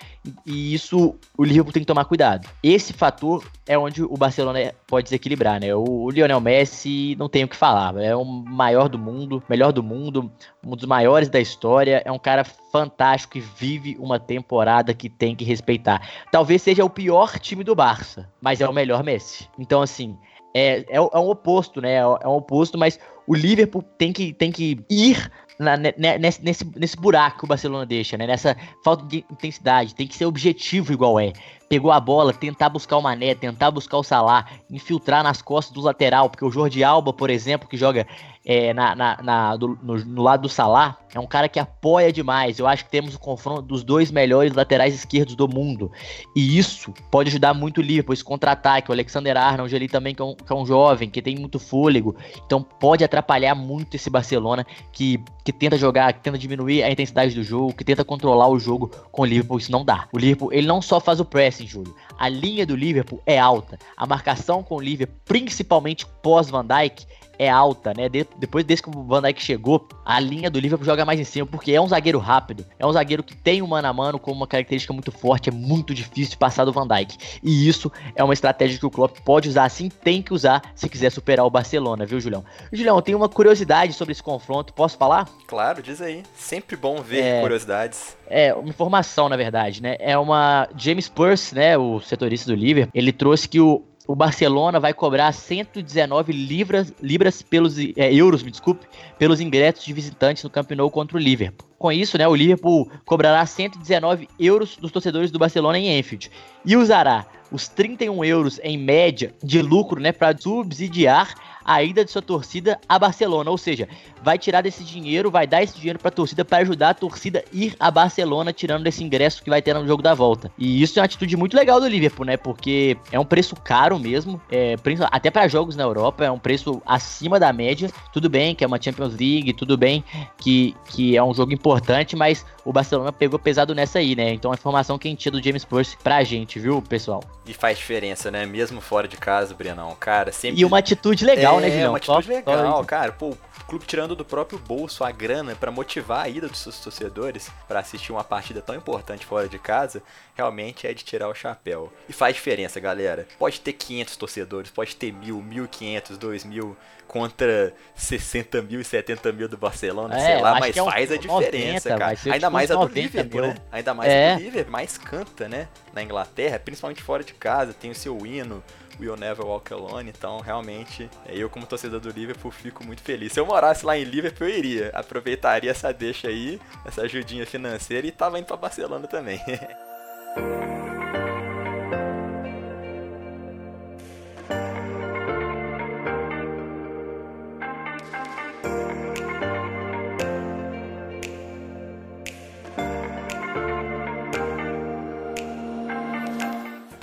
E 0.45 0.73
isso 0.73 1.15
o 1.37 1.43
Liverpool 1.43 1.71
tem 1.71 1.81
que 1.81 1.87
tomar 1.87 2.05
cuidado. 2.05 2.47
Esse 2.63 2.93
fator 2.93 3.43
é 3.67 3.77
onde 3.77 4.03
o 4.03 4.15
Barcelona 4.15 4.73
pode 4.87 5.05
desequilibrar, 5.05 5.59
né? 5.59 5.73
O, 5.73 6.09
Lionel 6.09 6.39
Messi 6.39 7.15
não 7.17 7.29
tem 7.29 7.43
o 7.43 7.47
que 7.47 7.55
falar. 7.55 7.95
É 7.97 8.15
o 8.15 8.23
maior 8.23 8.89
do 8.89 8.97
mundo, 8.97 9.43
melhor 9.49 9.71
do 9.71 9.83
mundo, 9.83 10.31
um 10.65 10.75
dos 10.75 10.85
maiores 10.85 11.29
da 11.29 11.39
história. 11.39 12.01
É 12.05 12.11
um 12.11 12.19
cara 12.19 12.43
fantástico 12.43 13.33
que 13.33 13.39
vive 13.39 13.97
uma 13.99 14.19
temporada 14.19 14.93
que 14.93 15.09
tem 15.09 15.35
que 15.35 15.45
respeitar. 15.45 16.01
Talvez 16.31 16.61
seja 16.61 16.83
o 16.83 16.89
pior 16.89 17.39
time 17.39 17.63
do 17.63 17.75
Barça, 17.75 18.29
mas 18.41 18.61
é 18.61 18.67
o 18.67 18.73
melhor 18.73 19.03
Messi. 19.03 19.47
Então, 19.57 19.81
assim, 19.81 20.17
é, 20.53 20.79
é, 20.89 20.97
é 20.97 21.19
um 21.19 21.29
oposto, 21.29 21.81
né? 21.81 21.95
É 21.95 22.27
um 22.27 22.35
oposto, 22.35 22.77
mas 22.77 22.99
o 23.27 23.35
Liverpool 23.35 23.83
tem 23.83 24.11
que, 24.11 24.33
tem 24.33 24.51
que 24.51 24.79
ir 24.89 25.31
na, 25.59 25.75
nesse, 25.75 26.41
nesse, 26.41 26.65
nesse 26.75 26.95
buraco 26.95 27.39
que 27.39 27.43
o 27.43 27.47
Barcelona 27.47 27.85
deixa, 27.85 28.17
né? 28.17 28.25
Nessa 28.25 28.55
falta 28.81 29.05
de 29.05 29.25
intensidade. 29.29 29.93
Tem 29.93 30.07
que 30.07 30.15
ser 30.15 30.25
objetivo 30.25 30.93
igual 30.93 31.19
é. 31.19 31.33
Pegou 31.67 31.91
a 31.91 31.99
bola, 31.99 32.33
tentar 32.33 32.69
buscar 32.69 32.97
o 32.97 33.01
Mané, 33.01 33.35
tentar 33.35 33.69
buscar 33.69 33.97
o 33.97 34.03
Salah, 34.03 34.47
infiltrar 34.71 35.21
nas 35.21 35.41
costas 35.41 35.73
do 35.73 35.81
lateral, 35.81 36.29
porque 36.29 36.45
o 36.45 36.49
Jordi 36.49 36.83
Alba, 36.83 37.11
por 37.11 37.29
exemplo, 37.29 37.67
que 37.67 37.77
joga 37.77 38.07
é, 38.51 38.73
na, 38.73 38.95
na, 38.95 39.19
na 39.21 39.55
do, 39.55 39.77
no, 39.83 40.03
no, 40.03 40.23
lado 40.23 40.41
do 40.41 40.49
Salah, 40.49 40.97
é 41.13 41.19
um 41.19 41.27
cara 41.27 41.47
que 41.47 41.59
apoia 41.59 42.11
demais. 42.11 42.57
Eu 42.57 42.65
acho 42.65 42.83
que 42.83 42.89
temos 42.89 43.13
o 43.13 43.19
confronto 43.19 43.61
dos 43.61 43.83
dois 43.83 44.09
melhores 44.09 44.55
laterais 44.55 44.95
esquerdos 44.95 45.35
do 45.35 45.47
mundo. 45.47 45.91
E 46.35 46.57
isso 46.57 46.91
pode 47.11 47.29
ajudar 47.29 47.53
muito 47.53 47.77
o 47.77 47.83
Liverpool, 47.83 48.11
esse 48.11 48.23
contra-ataque. 48.23 48.89
O 48.89 48.91
Alexander 48.91 49.37
Arnold 49.37 49.75
ali 49.75 49.87
também, 49.87 50.15
que 50.15 50.21
é, 50.23 50.25
um, 50.25 50.33
que 50.33 50.51
é, 50.51 50.55
um, 50.55 50.65
jovem, 50.65 51.11
que 51.11 51.21
tem 51.21 51.35
muito 51.35 51.59
fôlego. 51.59 52.15
Então 52.43 52.63
pode 52.63 53.03
atrapalhar 53.03 53.53
muito 53.53 53.93
esse 53.93 54.09
Barcelona 54.09 54.65
que, 54.91 55.23
que 55.45 55.53
tenta 55.53 55.77
jogar, 55.77 56.11
que 56.13 56.21
tenta 56.21 56.35
diminuir 56.39 56.81
a 56.81 56.89
intensidade 56.89 57.35
do 57.35 57.43
jogo, 57.43 57.75
que 57.75 57.83
tenta 57.83 58.03
controlar 58.03 58.47
o 58.47 58.59
jogo 58.59 58.89
com 59.11 59.21
o 59.21 59.25
Liverpool. 59.25 59.59
Isso 59.59 59.71
não 59.71 59.85
dá. 59.85 60.07
O 60.11 60.17
Liverpool, 60.17 60.51
ele 60.51 60.65
não 60.65 60.81
só 60.81 60.99
faz 60.99 61.19
o 61.19 61.25
pressing, 61.25 61.67
Júlio. 61.67 61.93
A 62.17 62.27
linha 62.27 62.65
do 62.65 62.75
Liverpool 62.75 63.21
é 63.27 63.37
alta. 63.37 63.77
A 63.95 64.07
marcação 64.07 64.63
com 64.63 64.77
o 64.77 64.81
Liverpool, 64.81 65.19
principalmente 65.23 66.07
pós-Van 66.23 66.65
Dijk, 66.65 67.05
é 67.39 67.49
alta, 67.49 67.93
né? 67.95 68.09
De, 68.09 68.27
depois 68.37 68.65
desse 68.65 68.83
que 68.83 68.89
o 68.89 69.03
Van 69.03 69.21
Dijk 69.21 69.41
chegou, 69.41 69.87
a 70.05 70.19
linha 70.19 70.49
do 70.49 70.59
Liverpool 70.59 70.85
joga 70.85 71.05
mais 71.05 71.19
em 71.19 71.23
cima, 71.23 71.47
porque 71.47 71.71
é 71.71 71.79
um 71.79 71.87
zagueiro 71.87 72.19
rápido, 72.19 72.65
é 72.77 72.85
um 72.85 72.91
zagueiro 72.91 73.23
que 73.23 73.35
tem 73.35 73.61
o 73.61 73.65
um 73.65 73.67
mano 73.69 73.87
a 73.87 73.93
mano 73.93 74.19
como 74.19 74.35
uma 74.35 74.47
característica 74.47 74.93
muito 74.93 75.11
forte, 75.11 75.49
é 75.49 75.51
muito 75.51 75.93
difícil 75.93 76.31
de 76.31 76.37
passar 76.37 76.65
do 76.65 76.73
Van 76.73 76.85
Dijk. 76.85 77.39
E 77.41 77.67
isso 77.67 77.89
é 78.13 78.23
uma 78.23 78.33
estratégia 78.33 78.77
que 78.77 78.85
o 78.85 78.91
Klopp 78.91 79.17
pode 79.23 79.47
usar, 79.47 79.63
assim 79.63 79.87
tem 79.87 80.21
que 80.21 80.33
usar 80.33 80.61
se 80.75 80.89
quiser 80.89 81.09
superar 81.11 81.45
o 81.45 81.49
Barcelona, 81.49 82.05
viu, 82.05 82.19
Julião? 82.19 82.43
Julião, 82.73 82.97
eu 82.97 83.01
tenho 83.01 83.17
uma 83.17 83.29
curiosidade 83.29 83.93
sobre 83.93 84.11
esse 84.11 84.21
confronto, 84.21 84.73
posso 84.73 84.97
falar? 84.97 85.29
Claro, 85.47 85.81
diz 85.81 86.01
aí. 86.01 86.23
Sempre 86.35 86.75
bom 86.75 87.01
ver 87.01 87.23
é... 87.23 87.41
curiosidades. 87.41 88.17
É, 88.29 88.53
uma 88.53 88.69
informação, 88.69 89.27
na 89.27 89.35
verdade, 89.35 89.81
né? 89.81 89.95
É 89.99 90.15
uma. 90.17 90.67
James 90.77 91.09
Purse, 91.09 91.55
né? 91.55 91.75
O 91.77 91.99
setorista 91.99 92.51
do 92.51 92.55
Liverpool, 92.55 92.91
ele 92.93 93.11
trouxe 93.11 93.49
que 93.49 93.59
o, 93.59 93.83
o 94.09 94.15
Barcelona 94.15 94.79
vai 94.79 94.91
cobrar 94.91 95.31
119 95.31 96.33
libras, 96.33 96.91
libras 96.99 97.43
pelos 97.43 97.77
é, 97.77 98.11
euros, 98.11 98.41
me 98.41 98.49
desculpe, 98.49 98.87
pelos 99.19 99.39
ingressos 99.39 99.85
de 99.85 99.93
visitantes 99.93 100.43
no 100.43 100.49
Camp 100.49 100.71
Nou 100.71 100.89
contra 100.89 101.15
o 101.15 101.19
Liverpool. 101.19 101.69
Com 101.77 101.91
isso, 101.91 102.17
né, 102.17 102.27
o 102.27 102.33
Liverpool 102.33 102.89
cobrará 103.05 103.45
119 103.45 104.27
euros 104.39 104.77
dos 104.77 104.91
torcedores 104.91 105.29
do 105.29 105.37
Barcelona 105.37 105.77
em 105.77 105.95
Enfield 105.99 106.31
e 106.65 106.75
usará 106.75 107.23
os 107.51 107.67
31 107.67 108.25
euros 108.25 108.59
em 108.63 108.79
média 108.79 109.31
de 109.43 109.61
lucro, 109.61 110.01
né, 110.01 110.11
para 110.11 110.35
subsidiar 110.35 111.35
a 111.63 111.83
ida 111.83 112.03
de 112.03 112.11
sua 112.11 112.21
torcida 112.21 112.79
a 112.87 112.97
Barcelona, 112.97 113.49
ou 113.49 113.57
seja, 113.57 113.87
vai 114.21 114.37
tirar 114.37 114.61
desse 114.61 114.83
dinheiro, 114.83 115.31
vai 115.31 115.47
dar 115.47 115.63
esse 115.63 115.75
dinheiro 115.77 115.99
para 115.99 116.09
a 116.09 116.11
torcida 116.11 116.43
para 116.43 116.59
ajudar 116.59 116.89
a 116.89 116.93
torcida 116.93 117.39
a 117.39 117.55
ir 117.55 117.75
a 117.79 117.91
Barcelona, 117.91 118.51
tirando 118.51 118.83
desse 118.83 119.03
ingresso 119.03 119.43
que 119.43 119.49
vai 119.49 119.61
ter 119.61 119.73
no 119.73 119.87
jogo 119.87 120.01
da 120.01 120.13
volta. 120.13 120.51
E 120.57 120.81
isso 120.81 120.99
é 120.99 121.01
uma 121.01 121.05
atitude 121.05 121.35
muito 121.37 121.55
legal 121.55 121.79
do 121.79 121.87
Liverpool, 121.87 122.25
né? 122.25 122.37
Porque 122.37 122.97
é 123.11 123.19
um 123.19 123.25
preço 123.25 123.55
caro 123.55 123.97
mesmo, 123.99 124.41
é, 124.51 124.75
até 125.11 125.29
para 125.29 125.47
jogos 125.47 125.75
na 125.75 125.83
Europa, 125.83 126.25
é 126.25 126.31
um 126.31 126.39
preço 126.39 126.81
acima 126.85 127.39
da 127.39 127.51
média. 127.53 127.89
Tudo 128.11 128.29
bem 128.29 128.55
que 128.55 128.63
é 128.63 128.67
uma 128.67 128.81
Champions 128.81 129.13
League, 129.13 129.53
tudo 129.53 129.77
bem 129.77 130.03
que, 130.37 130.75
que 130.85 131.15
é 131.15 131.23
um 131.23 131.33
jogo 131.33 131.53
importante, 131.53 132.15
mas 132.15 132.45
o 132.65 132.71
Barcelona 132.71 133.11
pegou 133.11 133.39
pesado 133.39 133.73
nessa 133.73 133.99
aí, 133.99 134.15
né? 134.15 134.33
Então 134.33 134.51
a 134.51 134.53
informação 134.53 134.97
quentinha 134.97 135.31
do 135.31 135.41
James 135.41 135.65
Purse 135.65 135.97
pra 136.03 136.23
gente, 136.23 136.59
viu, 136.59 136.81
pessoal? 136.81 137.23
E 137.45 137.53
faz 137.53 137.77
diferença, 137.77 138.29
né? 138.29 138.45
Mesmo 138.45 138.79
fora 138.79 139.07
de 139.07 139.17
casa, 139.17 139.55
Brenão, 139.55 139.95
cara, 139.99 140.31
sempre... 140.31 140.61
E 140.61 140.65
uma 140.65 140.77
atitude 140.77 141.25
legal, 141.25 141.48
é, 141.48 141.48
né, 141.57 141.69
Guilherme? 141.69 141.85
É, 141.85 141.89
uma 141.89 141.97
atitude 141.97 142.29
legal, 142.29 142.85
cara. 142.85 143.11
Pô, 143.11 143.29
o 143.29 143.37
clube 143.67 143.85
tirando 143.85 144.15
do 144.15 144.25
próprio 144.25 144.59
bolso 144.59 145.03
a 145.03 145.11
grana 145.11 145.55
para 145.55 145.71
motivar 145.71 146.25
a 146.25 146.29
ida 146.29 146.47
dos 146.47 146.59
seus 146.59 146.79
torcedores 146.79 147.49
para 147.67 147.79
assistir 147.79 148.11
uma 148.11 148.23
partida 148.23 148.61
tão 148.61 148.75
importante 148.75 149.25
fora 149.25 149.47
de 149.47 149.59
casa, 149.59 150.01
realmente 150.35 150.87
é 150.87 150.93
de 150.93 151.03
tirar 151.03 151.29
o 151.29 151.33
chapéu. 151.33 151.91
E 152.07 152.13
faz 152.13 152.35
diferença, 152.35 152.79
galera. 152.79 153.27
Pode 153.37 153.61
ter 153.61 153.73
500 153.73 154.17
torcedores, 154.17 154.71
pode 154.71 154.95
ter 154.95 155.11
mil, 155.11 155.41
1.500, 155.41 156.17
2.000 156.17 156.75
contra 157.09 157.73
60 157.95 158.61
mil 158.61 158.79
e 158.79 158.83
70 158.83 159.31
mil 159.31 159.49
do 159.49 159.57
Barcelona, 159.57 160.15
é, 160.15 160.19
sei 160.19 160.41
lá, 160.41 160.59
mas 160.59 160.77
é 160.77 160.83
um 160.83 160.85
faz 160.85 161.11
a 161.11 161.17
diferença, 161.17 161.89
90, 161.89 161.97
cara. 161.97 162.33
Ainda 162.35 162.49
mais 162.51 162.69
a 162.69 162.75
do 162.75 162.85
Liverpool, 162.85 163.41
mil. 163.41 163.49
né? 163.49 163.57
Ainda 163.71 163.93
mais 163.95 164.11
é. 164.11 164.31
a 164.31 164.35
do 164.35 164.41
Liverpool, 164.43 164.71
mais 164.71 164.97
canta, 164.99 165.49
né? 165.49 165.67
Na 165.93 166.03
Inglaterra, 166.03 166.59
principalmente 166.59 167.01
fora 167.01 167.23
de 167.23 167.33
casa, 167.33 167.73
tem 167.73 167.91
o 167.91 167.95
seu 167.95 168.25
hino, 168.25 168.63
Will 168.99 169.15
Never 169.15 169.45
Walk 169.45 169.73
Alone, 169.73 170.09
então 170.09 170.39
realmente 170.39 171.09
é, 171.25 171.35
eu 171.35 171.49
como 171.49 171.65
torcedor 171.65 171.99
do 171.99 172.09
Liverpool 172.09 172.51
fico 172.51 172.83
muito 172.83 173.01
feliz. 173.01 173.31
Se 173.31 173.39
eu 173.39 173.45
morasse 173.45 173.85
lá 173.85 173.97
em 173.97 174.03
Liverpool 174.03 174.47
eu 174.47 174.57
iria, 174.57 174.91
aproveitaria 174.93 175.71
essa 175.71 175.93
deixa 175.93 176.27
aí, 176.27 176.59
essa 176.85 177.03
ajudinha 177.03 177.45
financeira 177.45 178.05
e 178.05 178.11
tava 178.11 178.37
indo 178.37 178.45
para 178.45 178.57
Barcelona 178.57 179.07
também. 179.07 179.41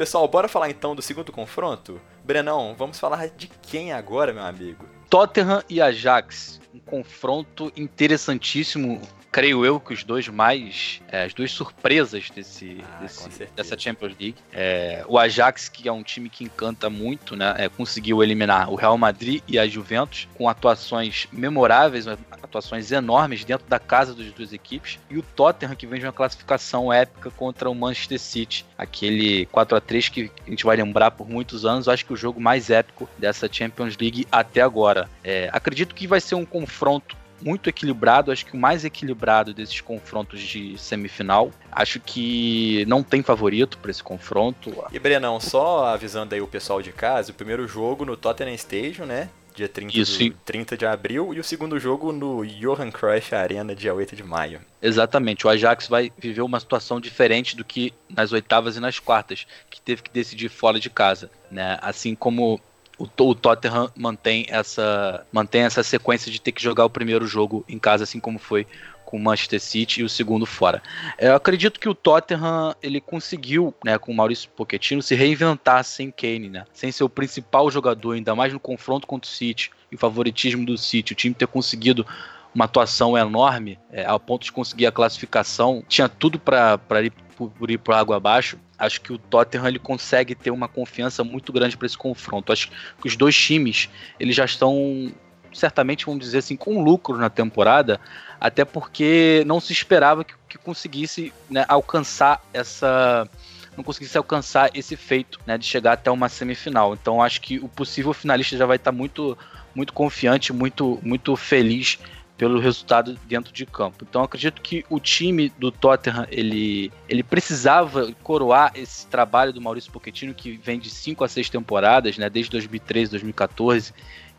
Pessoal, 0.06 0.28
bora 0.28 0.46
falar 0.46 0.70
então 0.70 0.94
do 0.94 1.02
segundo 1.02 1.32
confronto? 1.32 2.00
Brenão, 2.24 2.76
vamos 2.78 2.96
falar 2.96 3.28
de 3.28 3.48
quem 3.48 3.92
agora, 3.92 4.32
meu 4.32 4.44
amigo? 4.44 4.84
Tottenham 5.10 5.64
e 5.68 5.82
Ajax. 5.82 6.60
Um 6.72 6.78
confronto 6.78 7.72
interessantíssimo 7.76 9.02
creio 9.36 9.66
eu 9.66 9.78
que 9.78 9.92
os 9.92 10.02
dois 10.02 10.26
mais. 10.28 11.02
É, 11.12 11.24
as 11.24 11.34
duas 11.34 11.50
surpresas 11.50 12.30
desse, 12.30 12.82
ah, 12.82 13.02
desse 13.02 13.46
dessa 13.54 13.78
Champions 13.78 14.14
League. 14.18 14.36
É, 14.50 15.04
o 15.06 15.18
Ajax, 15.18 15.68
que 15.68 15.86
é 15.86 15.92
um 15.92 16.02
time 16.02 16.30
que 16.30 16.42
encanta 16.42 16.88
muito, 16.88 17.36
né? 17.36 17.54
É, 17.58 17.68
conseguiu 17.68 18.22
eliminar 18.22 18.72
o 18.72 18.76
Real 18.76 18.96
Madrid 18.96 19.42
e 19.46 19.58
a 19.58 19.68
Juventus 19.68 20.26
com 20.38 20.48
atuações 20.48 21.28
memoráveis, 21.30 22.06
atuações 22.08 22.90
enormes 22.90 23.44
dentro 23.44 23.66
da 23.68 23.78
casa 23.78 24.14
das 24.14 24.32
duas 24.32 24.54
equipes. 24.54 24.98
E 25.10 25.18
o 25.18 25.22
Tottenham, 25.22 25.76
que 25.76 25.86
vem 25.86 26.00
de 26.00 26.06
uma 26.06 26.14
classificação 26.14 26.90
épica 26.90 27.30
contra 27.30 27.68
o 27.68 27.74
Manchester 27.74 28.18
City. 28.18 28.64
Aquele 28.78 29.44
4 29.52 29.76
a 29.76 29.80
3 29.82 30.08
que 30.08 30.30
a 30.46 30.50
gente 30.50 30.64
vai 30.64 30.78
lembrar 30.78 31.10
por 31.10 31.28
muitos 31.28 31.66
anos. 31.66 31.90
Acho 31.90 32.06
que 32.06 32.12
o 32.14 32.16
jogo 32.16 32.40
mais 32.40 32.70
épico 32.70 33.06
dessa 33.18 33.46
Champions 33.52 33.98
League 34.00 34.26
até 34.32 34.62
agora. 34.62 35.10
É, 35.22 35.50
acredito 35.52 35.94
que 35.94 36.06
vai 36.06 36.22
ser 36.22 36.36
um 36.36 36.46
confronto 36.46 37.14
muito 37.40 37.68
equilibrado, 37.68 38.32
acho 38.32 38.46
que 38.46 38.56
o 38.56 38.60
mais 38.60 38.84
equilibrado 38.84 39.52
desses 39.52 39.80
confrontos 39.80 40.40
de 40.40 40.76
semifinal. 40.78 41.50
Acho 41.70 42.00
que 42.00 42.84
não 42.86 43.02
tem 43.02 43.22
favorito 43.22 43.78
para 43.78 43.90
esse 43.90 44.02
confronto. 44.02 44.72
E 44.92 44.98
Brenão, 44.98 45.38
só 45.40 45.86
avisando 45.86 46.34
aí 46.34 46.40
o 46.40 46.46
pessoal 46.46 46.80
de 46.80 46.92
casa, 46.92 47.30
o 47.30 47.34
primeiro 47.34 47.66
jogo 47.68 48.04
no 48.04 48.16
Tottenham 48.16 48.54
Stadium, 48.54 49.06
né? 49.06 49.28
Dia 49.54 49.68
30, 49.70 49.98
Isso. 49.98 50.18
Do, 50.22 50.36
30 50.44 50.76
de 50.76 50.84
abril, 50.84 51.32
e 51.32 51.40
o 51.40 51.44
segundo 51.44 51.78
jogo 51.80 52.12
no 52.12 52.44
Johan 52.44 52.90
Cruyff 52.90 53.34
Arena, 53.34 53.74
dia 53.74 53.94
8 53.94 54.14
de 54.14 54.22
maio. 54.22 54.60
Exatamente, 54.82 55.46
o 55.46 55.50
Ajax 55.50 55.88
vai 55.88 56.12
viver 56.18 56.42
uma 56.42 56.60
situação 56.60 57.00
diferente 57.00 57.56
do 57.56 57.64
que 57.64 57.94
nas 58.06 58.32
oitavas 58.32 58.76
e 58.76 58.80
nas 58.80 58.98
quartas, 58.98 59.46
que 59.70 59.80
teve 59.80 60.02
que 60.02 60.10
decidir 60.10 60.50
fora 60.50 60.78
de 60.78 60.90
casa. 60.90 61.30
Né? 61.50 61.78
Assim 61.80 62.14
como 62.14 62.60
o, 62.98 63.04
o 63.04 63.34
Tottenham 63.34 63.90
mantém 63.96 64.46
essa, 64.48 65.24
mantém 65.32 65.62
essa 65.62 65.82
sequência 65.82 66.30
de 66.30 66.40
ter 66.40 66.52
que 66.52 66.62
jogar 66.62 66.84
o 66.84 66.90
primeiro 66.90 67.26
jogo 67.26 67.64
em 67.68 67.78
casa, 67.78 68.04
assim 68.04 68.20
como 68.20 68.38
foi 68.38 68.66
com 69.04 69.16
o 69.16 69.20
Manchester 69.20 69.60
City 69.60 70.00
e 70.00 70.04
o 70.04 70.08
segundo 70.08 70.44
fora. 70.44 70.82
Eu 71.16 71.36
acredito 71.36 71.78
que 71.78 71.88
o 71.88 71.94
Tottenham 71.94 72.74
ele 72.82 73.00
conseguiu, 73.00 73.72
né, 73.84 73.96
com 73.98 74.10
o 74.10 74.14
Maurício 74.14 74.50
Pochettino, 74.50 75.00
se 75.00 75.14
reinventar 75.14 75.84
sem 75.84 76.10
Kane, 76.10 76.48
né, 76.48 76.64
sem 76.72 76.90
ser 76.90 77.04
o 77.04 77.08
principal 77.08 77.70
jogador, 77.70 78.12
ainda 78.12 78.34
mais 78.34 78.52
no 78.52 78.58
confronto 78.58 79.06
contra 79.06 79.28
o 79.28 79.32
City 79.32 79.70
e 79.92 79.94
o 79.94 79.98
favoritismo 79.98 80.66
do 80.66 80.76
City, 80.76 81.12
o 81.12 81.16
time 81.16 81.34
ter 81.34 81.46
conseguido 81.46 82.04
uma 82.52 82.64
atuação 82.64 83.16
enorme, 83.16 83.78
é, 83.92 84.04
ao 84.04 84.18
ponto 84.18 84.44
de 84.44 84.50
conseguir 84.50 84.86
a 84.86 84.92
classificação, 84.92 85.84
tinha 85.86 86.08
tudo 86.08 86.38
para 86.38 87.02
ir 87.02 87.12
por 87.36 87.70
ir 87.70 87.78
por 87.78 87.94
água 87.94 88.16
abaixo, 88.16 88.58
acho 88.78 89.00
que 89.00 89.12
o 89.12 89.18
Tottenham 89.18 89.68
ele 89.68 89.78
consegue 89.78 90.34
ter 90.34 90.50
uma 90.50 90.68
confiança 90.68 91.22
muito 91.22 91.52
grande 91.52 91.76
para 91.76 91.86
esse 91.86 91.96
confronto. 91.96 92.52
Acho 92.52 92.70
que 93.00 93.06
os 93.06 93.16
dois 93.16 93.36
times 93.36 93.88
eles 94.18 94.34
já 94.34 94.44
estão 94.44 95.12
certamente, 95.52 96.06
vamos 96.06 96.24
dizer 96.24 96.38
assim, 96.38 96.56
com 96.56 96.82
lucro 96.82 97.16
na 97.16 97.30
temporada, 97.30 98.00
até 98.40 98.64
porque 98.64 99.42
não 99.46 99.60
se 99.60 99.72
esperava 99.72 100.24
que, 100.24 100.34
que 100.48 100.58
conseguisse 100.58 101.32
né, 101.50 101.64
alcançar 101.68 102.42
essa 102.52 103.28
não 103.76 103.84
conseguisse 103.84 104.16
alcançar 104.16 104.70
esse 104.72 104.96
feito, 104.96 105.38
né, 105.46 105.58
de 105.58 105.66
chegar 105.66 105.92
até 105.92 106.10
uma 106.10 106.30
semifinal. 106.30 106.94
Então 106.94 107.22
acho 107.22 107.42
que 107.42 107.58
o 107.58 107.68
possível 107.68 108.14
finalista 108.14 108.56
já 108.56 108.64
vai 108.64 108.76
estar 108.76 108.92
muito 108.92 109.36
muito 109.74 109.92
confiante, 109.92 110.52
muito 110.52 110.98
muito 111.02 111.36
feliz 111.36 111.98
pelo 112.36 112.60
resultado 112.60 113.18
dentro 113.26 113.52
de 113.52 113.64
campo. 113.64 114.04
Então 114.08 114.22
acredito 114.22 114.60
que 114.60 114.84
o 114.90 115.00
time 115.00 115.50
do 115.58 115.70
Tottenham 115.70 116.26
ele, 116.30 116.92
ele 117.08 117.22
precisava 117.22 118.12
coroar 118.22 118.72
esse 118.74 119.06
trabalho 119.06 119.52
do 119.52 119.60
Maurício 119.60 119.90
Pochettino 119.90 120.34
que 120.34 120.56
vem 120.56 120.78
de 120.78 120.90
5 120.90 121.24
a 121.24 121.28
6 121.28 121.48
temporadas, 121.48 122.18
né, 122.18 122.28
desde 122.28 122.50
2013, 122.50 123.10
2014, 123.12 123.94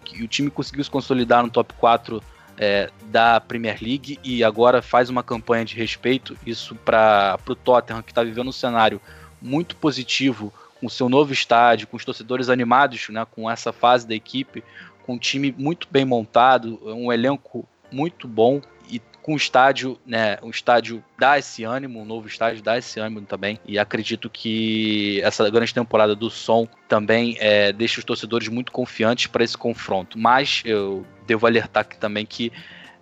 que 0.06 0.24
o 0.24 0.28
time 0.28 0.50
conseguiu 0.50 0.84
se 0.84 0.92
consolidar 0.92 1.42
no 1.42 1.50
top 1.50 1.74
4 1.74 2.22
é, 2.60 2.90
da 3.06 3.40
Premier 3.40 3.78
League 3.82 4.20
e 4.24 4.44
agora 4.44 4.82
faz 4.82 5.10
uma 5.10 5.24
campanha 5.24 5.66
de 5.66 5.76
respeito. 5.76 6.38
Isso 6.46 6.76
para 6.76 7.40
o 7.48 7.56
Tottenham 7.56 8.04
que 8.04 8.12
está 8.12 8.24
vivendo 8.24 8.50
um 8.50 8.54
cenário 8.54 9.02
muito 9.42 9.76
positivo 9.76 10.54
com 10.80 10.88
seu 10.88 11.10
novo 11.10 11.34
estádio, 11.34 11.88
com 11.88 11.98
os 11.98 12.06
torcedores 12.06 12.48
animados, 12.50 13.10
né, 13.10 13.26
com 13.32 13.50
essa 13.50 13.74
fase 13.74 14.08
da 14.08 14.14
equipe, 14.14 14.64
com 15.04 15.14
um 15.14 15.18
time 15.18 15.54
muito 15.58 15.88
bem 15.90 16.06
montado, 16.06 16.80
um 16.86 17.12
elenco 17.12 17.68
muito 17.92 18.28
bom 18.28 18.62
e 18.90 19.02
com 19.22 19.34
o 19.34 19.38
estádio, 19.38 20.00
né, 20.06 20.38
um 20.42 20.50
estádio 20.50 21.04
dá 21.18 21.38
esse 21.38 21.64
ânimo, 21.64 22.02
um 22.02 22.06
novo 22.06 22.28
estádio 22.28 22.64
dá 22.64 22.78
esse 22.78 23.00
ânimo 23.00 23.22
também. 23.22 23.60
E 23.66 23.78
acredito 23.78 24.30
que 24.30 25.22
essa 25.22 25.50
grande 25.50 25.74
temporada 25.74 26.16
do 26.16 26.30
som 26.30 26.68
também 26.88 27.36
é, 27.40 27.74
deixa 27.74 28.00
os 28.00 28.06
torcedores 28.06 28.48
muito 28.48 28.72
confiantes 28.72 29.28
para 29.28 29.44
esse 29.44 29.58
confronto. 29.58 30.18
Mas 30.18 30.62
eu 30.64 31.06
devo 31.26 31.46
alertar 31.46 31.82
aqui 31.82 31.98
também 31.98 32.26
que 32.26 32.52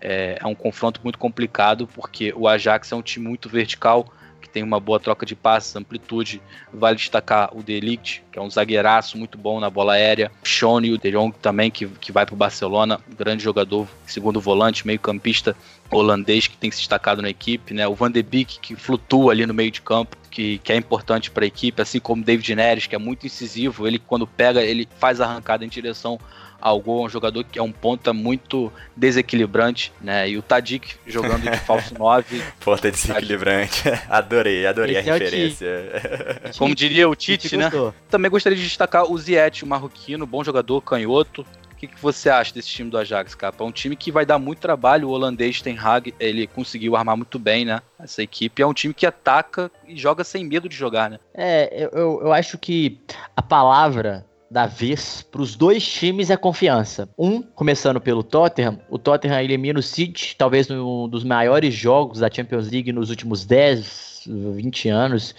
é, 0.02 0.38
é 0.42 0.48
um 0.48 0.56
confronto 0.56 1.00
muito 1.04 1.20
complicado, 1.20 1.88
porque 1.88 2.34
o 2.36 2.48
Ajax 2.48 2.92
é 2.92 2.96
um 2.96 3.02
time 3.02 3.28
muito 3.28 3.48
vertical, 3.48 4.12
que 4.46 4.50
tem 4.50 4.64
uma 4.64 4.80
boa 4.80 5.00
troca 5.00 5.26
de 5.26 5.36
passes, 5.36 5.76
amplitude. 5.76 6.42
Vale 6.72 6.96
destacar 6.96 7.50
o 7.56 7.64
Delict, 7.64 8.24
que 8.32 8.38
é 8.38 8.42
um 8.42 8.50
zagueiraço 8.50 9.18
muito 9.18 9.38
bom 9.38 9.60
na 9.60 9.70
bola 9.70 9.94
aérea. 9.94 10.32
Shone, 10.44 10.92
o 10.92 10.98
De 10.98 11.12
Jong 11.12 11.36
também, 11.42 11.72
que, 11.72 11.88
que 11.88 12.12
vai 12.12 12.26
para 12.26 12.36
o 12.36 12.38
Barcelona, 12.38 13.02
grande 13.18 13.44
jogador, 13.44 13.88
segundo 14.06 14.40
volante, 14.40 14.86
meio 14.86 15.00
campista 15.00 15.56
holandês 15.92 16.48
que 16.48 16.58
tem 16.58 16.72
se 16.72 16.78
destacado 16.78 17.22
na 17.22 17.30
equipe, 17.30 17.74
né? 17.74 17.88
O 17.88 17.96
Van 17.96 18.12
de 18.12 18.22
Beek, 18.22 18.60
que 18.60 18.76
flutua 18.76 19.32
ali 19.32 19.46
no 19.46 19.54
meio 19.54 19.72
de 19.72 19.82
campo, 19.82 20.18
que, 20.30 20.58
que 20.60 20.72
é 20.72 20.76
importante 20.76 21.32
para 21.32 21.46
a 21.46 21.48
equipe, 21.48 21.82
assim 21.82 22.00
como 22.00 22.24
David 22.24 22.56
Neres, 22.56 22.88
que 22.88 22.96
é 22.96 23.00
muito 23.00 23.26
incisivo. 23.26 23.88
Ele, 23.88 24.00
quando 24.00 24.28
pega, 24.28 24.62
ele 24.62 24.88
faz 25.00 25.22
arrancada 25.22 25.66
em 25.66 25.70
direção 25.70 26.20
ao 26.60 26.80
gol, 26.80 27.06
um 27.06 27.10
jogador 27.10 27.44
que 27.44 27.60
é 27.60 27.64
um 27.64 27.72
ponta 27.72 28.14
muito 28.14 28.72
desequilibrante, 28.96 29.92
né? 30.02 30.30
E 30.30 30.38
o 30.38 30.42
Tadic 30.42 30.96
jogando 31.06 31.50
de 31.50 31.58
falso 31.60 31.94
9. 31.98 32.42
Ponta 32.60 32.92
desequilibrante. 32.92 33.84
adorei, 34.10 34.66
adorei 34.66 34.98
Esse 34.98 35.10
a 35.10 35.16
é 35.16 35.18
referência. 35.18 36.52
Como 36.58 36.74
diria 36.76 37.08
o 37.08 37.16
Tite, 37.16 37.44
Tite 37.44 37.58
né? 37.58 37.66
gostou. 37.66 37.94
Também 38.10 38.32
gostaria 38.32 38.58
de 38.58 38.64
destacar 38.64 39.10
o 39.10 39.18
Ziet, 39.18 39.64
o 39.64 39.68
marroquino, 39.68 40.26
bom 40.26 40.44
jogador, 40.44 40.82
canhoto. 40.82 41.46
O 41.72 41.78
que, 41.78 41.88
que 41.88 42.02
você 42.02 42.30
acha 42.30 42.54
desse 42.54 42.70
time 42.70 42.90
do 42.90 42.98
Ajax, 42.98 43.36
Capa? 43.36 43.62
É 43.62 43.68
um 43.68 43.72
time 43.72 43.98
que 43.98 44.10
vai 44.10 44.26
dar 44.26 44.40
muito 44.40 44.60
trabalho. 44.60 45.10
O 45.10 45.12
holandês 45.12 45.62
Ten 45.62 45.78
Hag, 45.78 46.14
ele 46.18 46.48
conseguiu 46.48 46.96
armar 46.96 47.18
muito 47.18 47.38
bem, 47.38 47.66
né? 47.66 47.82
Essa 48.00 48.24
equipe 48.24 48.62
é 48.62 48.66
um 48.66 48.74
time 48.74 48.94
que 48.94 49.06
ataca 49.06 49.70
e 49.86 49.98
joga 49.98 50.24
sem 50.24 50.46
medo 50.46 50.70
de 50.70 50.76
jogar, 50.76 51.10
né? 51.10 51.20
É, 51.34 51.90
eu, 51.92 52.22
eu 52.22 52.32
acho 52.32 52.58
que 52.58 52.98
a 53.36 53.42
palavra 53.42 54.26
da 54.56 54.66
vez 54.66 55.22
para 55.22 55.42
os 55.42 55.54
dois 55.54 55.86
times 55.86 56.30
é 56.30 56.38
confiança. 56.38 57.10
Um, 57.18 57.42
começando 57.42 58.00
pelo 58.00 58.24
Tottenham, 58.24 58.80
o 58.90 58.98
Tottenham 58.98 59.42
elimina 59.42 59.78
o 59.78 59.84
City, 59.84 60.34
talvez 60.38 60.72
um 60.72 61.10
dos 61.10 61.26
maiores 61.26 61.74
jogos 61.74 62.20
da 62.20 62.32
Champions 62.32 62.72
League 62.72 62.90
nos 62.94 63.10
últimos 63.10 63.44
10, 63.44 64.30
20 64.56 64.88
anos. 64.88 65.36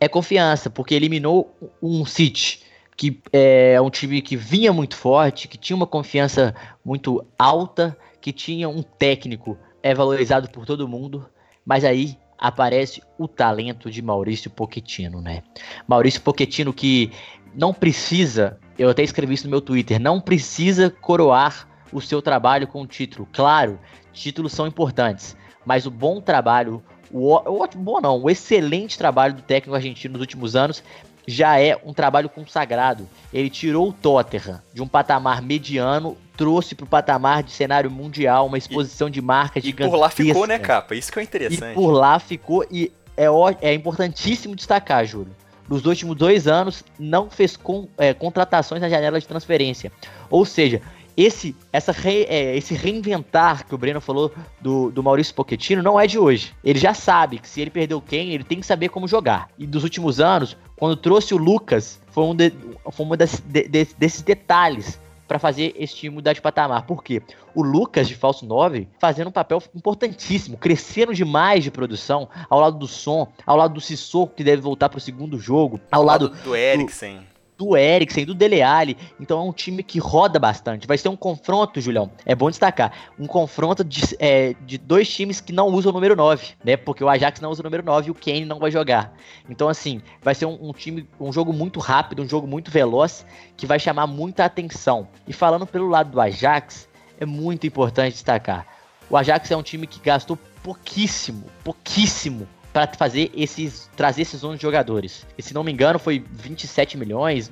É 0.00 0.08
confiança, 0.08 0.68
porque 0.68 0.96
eliminou 0.96 1.56
um 1.80 2.04
City 2.04 2.62
que 2.96 3.22
é 3.32 3.80
um 3.80 3.88
time 3.88 4.20
que 4.20 4.36
vinha 4.36 4.72
muito 4.72 4.96
forte, 4.96 5.46
que 5.46 5.56
tinha 5.56 5.76
uma 5.76 5.86
confiança 5.86 6.52
muito 6.84 7.24
alta, 7.38 7.96
que 8.20 8.32
tinha 8.32 8.68
um 8.68 8.82
técnico 8.82 9.56
é 9.80 9.94
valorizado 9.94 10.50
por 10.50 10.66
todo 10.66 10.88
mundo, 10.88 11.24
mas 11.64 11.84
aí 11.84 12.18
aparece 12.38 13.02
o 13.18 13.28
talento 13.28 13.90
de 13.90 14.02
Maurício 14.02 14.50
Pochettino, 14.50 15.20
né? 15.20 15.42
Maurício 15.86 16.20
Pochettino 16.20 16.72
que 16.72 17.12
não 17.56 17.72
precisa, 17.72 18.58
eu 18.78 18.90
até 18.90 19.02
escrevi 19.02 19.34
isso 19.34 19.44
no 19.44 19.50
meu 19.50 19.60
Twitter, 19.60 19.98
não 19.98 20.20
precisa 20.20 20.90
coroar 20.90 21.66
o 21.92 22.00
seu 22.00 22.20
trabalho 22.20 22.66
com 22.66 22.86
título. 22.86 23.26
Claro, 23.32 23.78
títulos 24.12 24.52
são 24.52 24.66
importantes, 24.66 25.36
mas 25.64 25.86
o 25.86 25.90
bom 25.90 26.20
trabalho, 26.20 26.82
o, 27.10 27.34
o 27.34 27.66
bom 27.76 28.00
não, 28.00 28.22
o 28.22 28.30
excelente 28.30 28.98
trabalho 28.98 29.34
do 29.34 29.42
técnico 29.42 29.74
argentino 29.74 30.12
nos 30.12 30.20
últimos 30.20 30.54
anos 30.54 30.82
já 31.26 31.58
é 31.58 31.76
um 31.84 31.92
trabalho 31.92 32.28
consagrado. 32.28 33.08
Ele 33.32 33.50
tirou 33.50 33.88
o 33.88 33.92
Tottenham 33.92 34.60
de 34.72 34.80
um 34.80 34.86
patamar 34.86 35.42
mediano, 35.42 36.16
trouxe 36.36 36.74
para 36.74 36.84
o 36.84 36.88
patamar 36.88 37.42
de 37.42 37.50
cenário 37.50 37.90
mundial, 37.90 38.46
uma 38.46 38.58
exposição 38.58 39.10
de 39.10 39.20
marca 39.20 39.58
E 39.58 39.62
gigantesca. 39.62 39.90
por 39.90 39.98
lá 39.98 40.08
ficou, 40.08 40.46
né, 40.46 40.58
capa? 40.58 40.94
Isso 40.94 41.10
que 41.10 41.18
é 41.18 41.22
E 41.22 41.24
interessante. 41.24 41.74
por 41.74 41.90
lá 41.90 42.18
ficou, 42.20 42.64
e 42.70 42.92
é, 43.16 43.26
é 43.60 43.74
importantíssimo 43.74 44.54
destacar, 44.54 45.04
Júlio. 45.04 45.34
Nos 45.68 45.84
últimos 45.84 46.16
dois 46.16 46.46
anos, 46.46 46.84
não 46.98 47.28
fez 47.30 47.56
com- 47.56 47.88
é, 47.98 48.14
contratações 48.14 48.80
na 48.80 48.88
janela 48.88 49.20
de 49.20 49.26
transferência. 49.26 49.90
Ou 50.30 50.44
seja, 50.44 50.80
esse, 51.16 51.56
essa 51.72 51.92
re- 51.92 52.26
é, 52.28 52.56
esse 52.56 52.74
reinventar 52.74 53.66
que 53.66 53.74
o 53.74 53.78
Breno 53.78 54.00
falou 54.00 54.30
do, 54.60 54.90
do 54.90 55.02
Maurício 55.02 55.34
Pochettino 55.34 55.82
não 55.82 55.98
é 55.98 56.06
de 56.06 56.18
hoje. 56.18 56.52
Ele 56.62 56.78
já 56.78 56.92
sabe 56.92 57.38
que 57.38 57.48
se 57.48 57.60
ele 57.60 57.70
perdeu 57.70 58.00
quem, 58.00 58.30
ele 58.32 58.44
tem 58.44 58.60
que 58.60 58.66
saber 58.66 58.90
como 58.90 59.08
jogar. 59.08 59.48
E 59.58 59.66
dos 59.66 59.82
últimos 59.82 60.20
anos, 60.20 60.56
quando 60.76 60.94
trouxe 60.96 61.32
o 61.34 61.38
Lucas, 61.38 61.98
foi 62.10 62.24
um, 62.24 62.34
de- 62.34 62.52
foi 62.92 63.06
uma 63.06 63.16
das- 63.16 63.40
de- 63.40 63.66
de- 63.66 63.88
desses 63.98 64.20
detalhes 64.22 65.00
para 65.26 65.38
fazer 65.38 65.74
esse 65.76 65.94
time 65.94 66.14
mudar 66.14 66.32
de 66.32 66.40
patamar. 66.40 66.86
Por 66.86 67.02
quê? 67.02 67.22
O 67.54 67.62
Lucas 67.62 68.08
de 68.08 68.14
falso 68.14 68.46
9 68.46 68.88
fazendo 68.98 69.28
um 69.28 69.32
papel 69.32 69.62
importantíssimo, 69.74 70.56
crescendo 70.56 71.14
demais 71.14 71.64
de 71.64 71.70
produção, 71.70 72.28
ao 72.48 72.60
lado 72.60 72.78
do 72.78 72.86
Som, 72.86 73.28
ao 73.46 73.56
lado 73.56 73.74
do 73.74 73.80
Sissoko, 73.80 74.34
que 74.34 74.44
deve 74.44 74.62
voltar 74.62 74.88
para 74.88 74.98
o 74.98 75.00
segundo 75.00 75.38
jogo, 75.38 75.80
ao 75.90 76.02
lado 76.02 76.28
do 76.28 76.54
Eriksen. 76.54 77.18
do 77.18 77.35
Eriksen, 77.76 78.24
do 78.26 78.34
Dele 78.34 78.60
Alli. 78.60 78.96
Então 79.18 79.38
é 79.38 79.42
um 79.42 79.52
time 79.52 79.82
que 79.82 79.98
roda 79.98 80.38
bastante. 80.38 80.86
Vai 80.86 80.98
ser 80.98 81.08
um 81.08 81.16
confronto, 81.16 81.80
Julião. 81.80 82.10
É 82.24 82.34
bom 82.34 82.50
destacar. 82.50 82.92
Um 83.18 83.26
confronto 83.26 83.82
de, 83.82 84.02
é, 84.18 84.54
de 84.60 84.76
dois 84.76 85.08
times 85.08 85.40
que 85.40 85.52
não 85.52 85.68
usam 85.68 85.90
o 85.90 85.94
número 85.94 86.14
9, 86.14 86.48
né? 86.62 86.76
Porque 86.76 87.02
o 87.02 87.08
Ajax 87.08 87.40
não 87.40 87.50
usa 87.50 87.62
o 87.62 87.64
número 87.64 87.82
9 87.82 88.08
e 88.08 88.10
o 88.10 88.14
Kane 88.14 88.44
não 88.44 88.58
vai 88.58 88.70
jogar. 88.70 89.14
Então, 89.48 89.68
assim, 89.68 90.02
vai 90.22 90.34
ser 90.34 90.46
um, 90.46 90.58
um 90.60 90.72
time, 90.72 91.08
um 91.18 91.32
jogo 91.32 91.52
muito 91.52 91.80
rápido, 91.80 92.22
um 92.22 92.28
jogo 92.28 92.46
muito 92.46 92.70
veloz, 92.70 93.24
que 93.56 93.66
vai 93.66 93.78
chamar 93.78 94.06
muita 94.06 94.44
atenção. 94.44 95.08
E 95.26 95.32
falando 95.32 95.66
pelo 95.66 95.88
lado 95.88 96.10
do 96.10 96.20
Ajax, 96.20 96.88
é 97.18 97.24
muito 97.24 97.66
importante 97.66 98.12
destacar. 98.12 98.66
O 99.08 99.16
Ajax 99.16 99.50
é 99.50 99.56
um 99.56 99.62
time 99.62 99.86
que 99.86 100.00
gastou 100.00 100.36
pouquíssimo, 100.62 101.44
pouquíssimo 101.62 102.46
para 102.76 102.86
fazer 102.98 103.30
esses 103.34 103.90
trazer 103.96 104.22
esses 104.22 104.44
11 104.44 104.60
jogadores. 104.60 105.26
E 105.38 105.42
se 105.42 105.54
não 105.54 105.64
me 105.64 105.72
engano, 105.72 105.98
foi 105.98 106.22
27 106.30 106.98
milhões. 106.98 107.50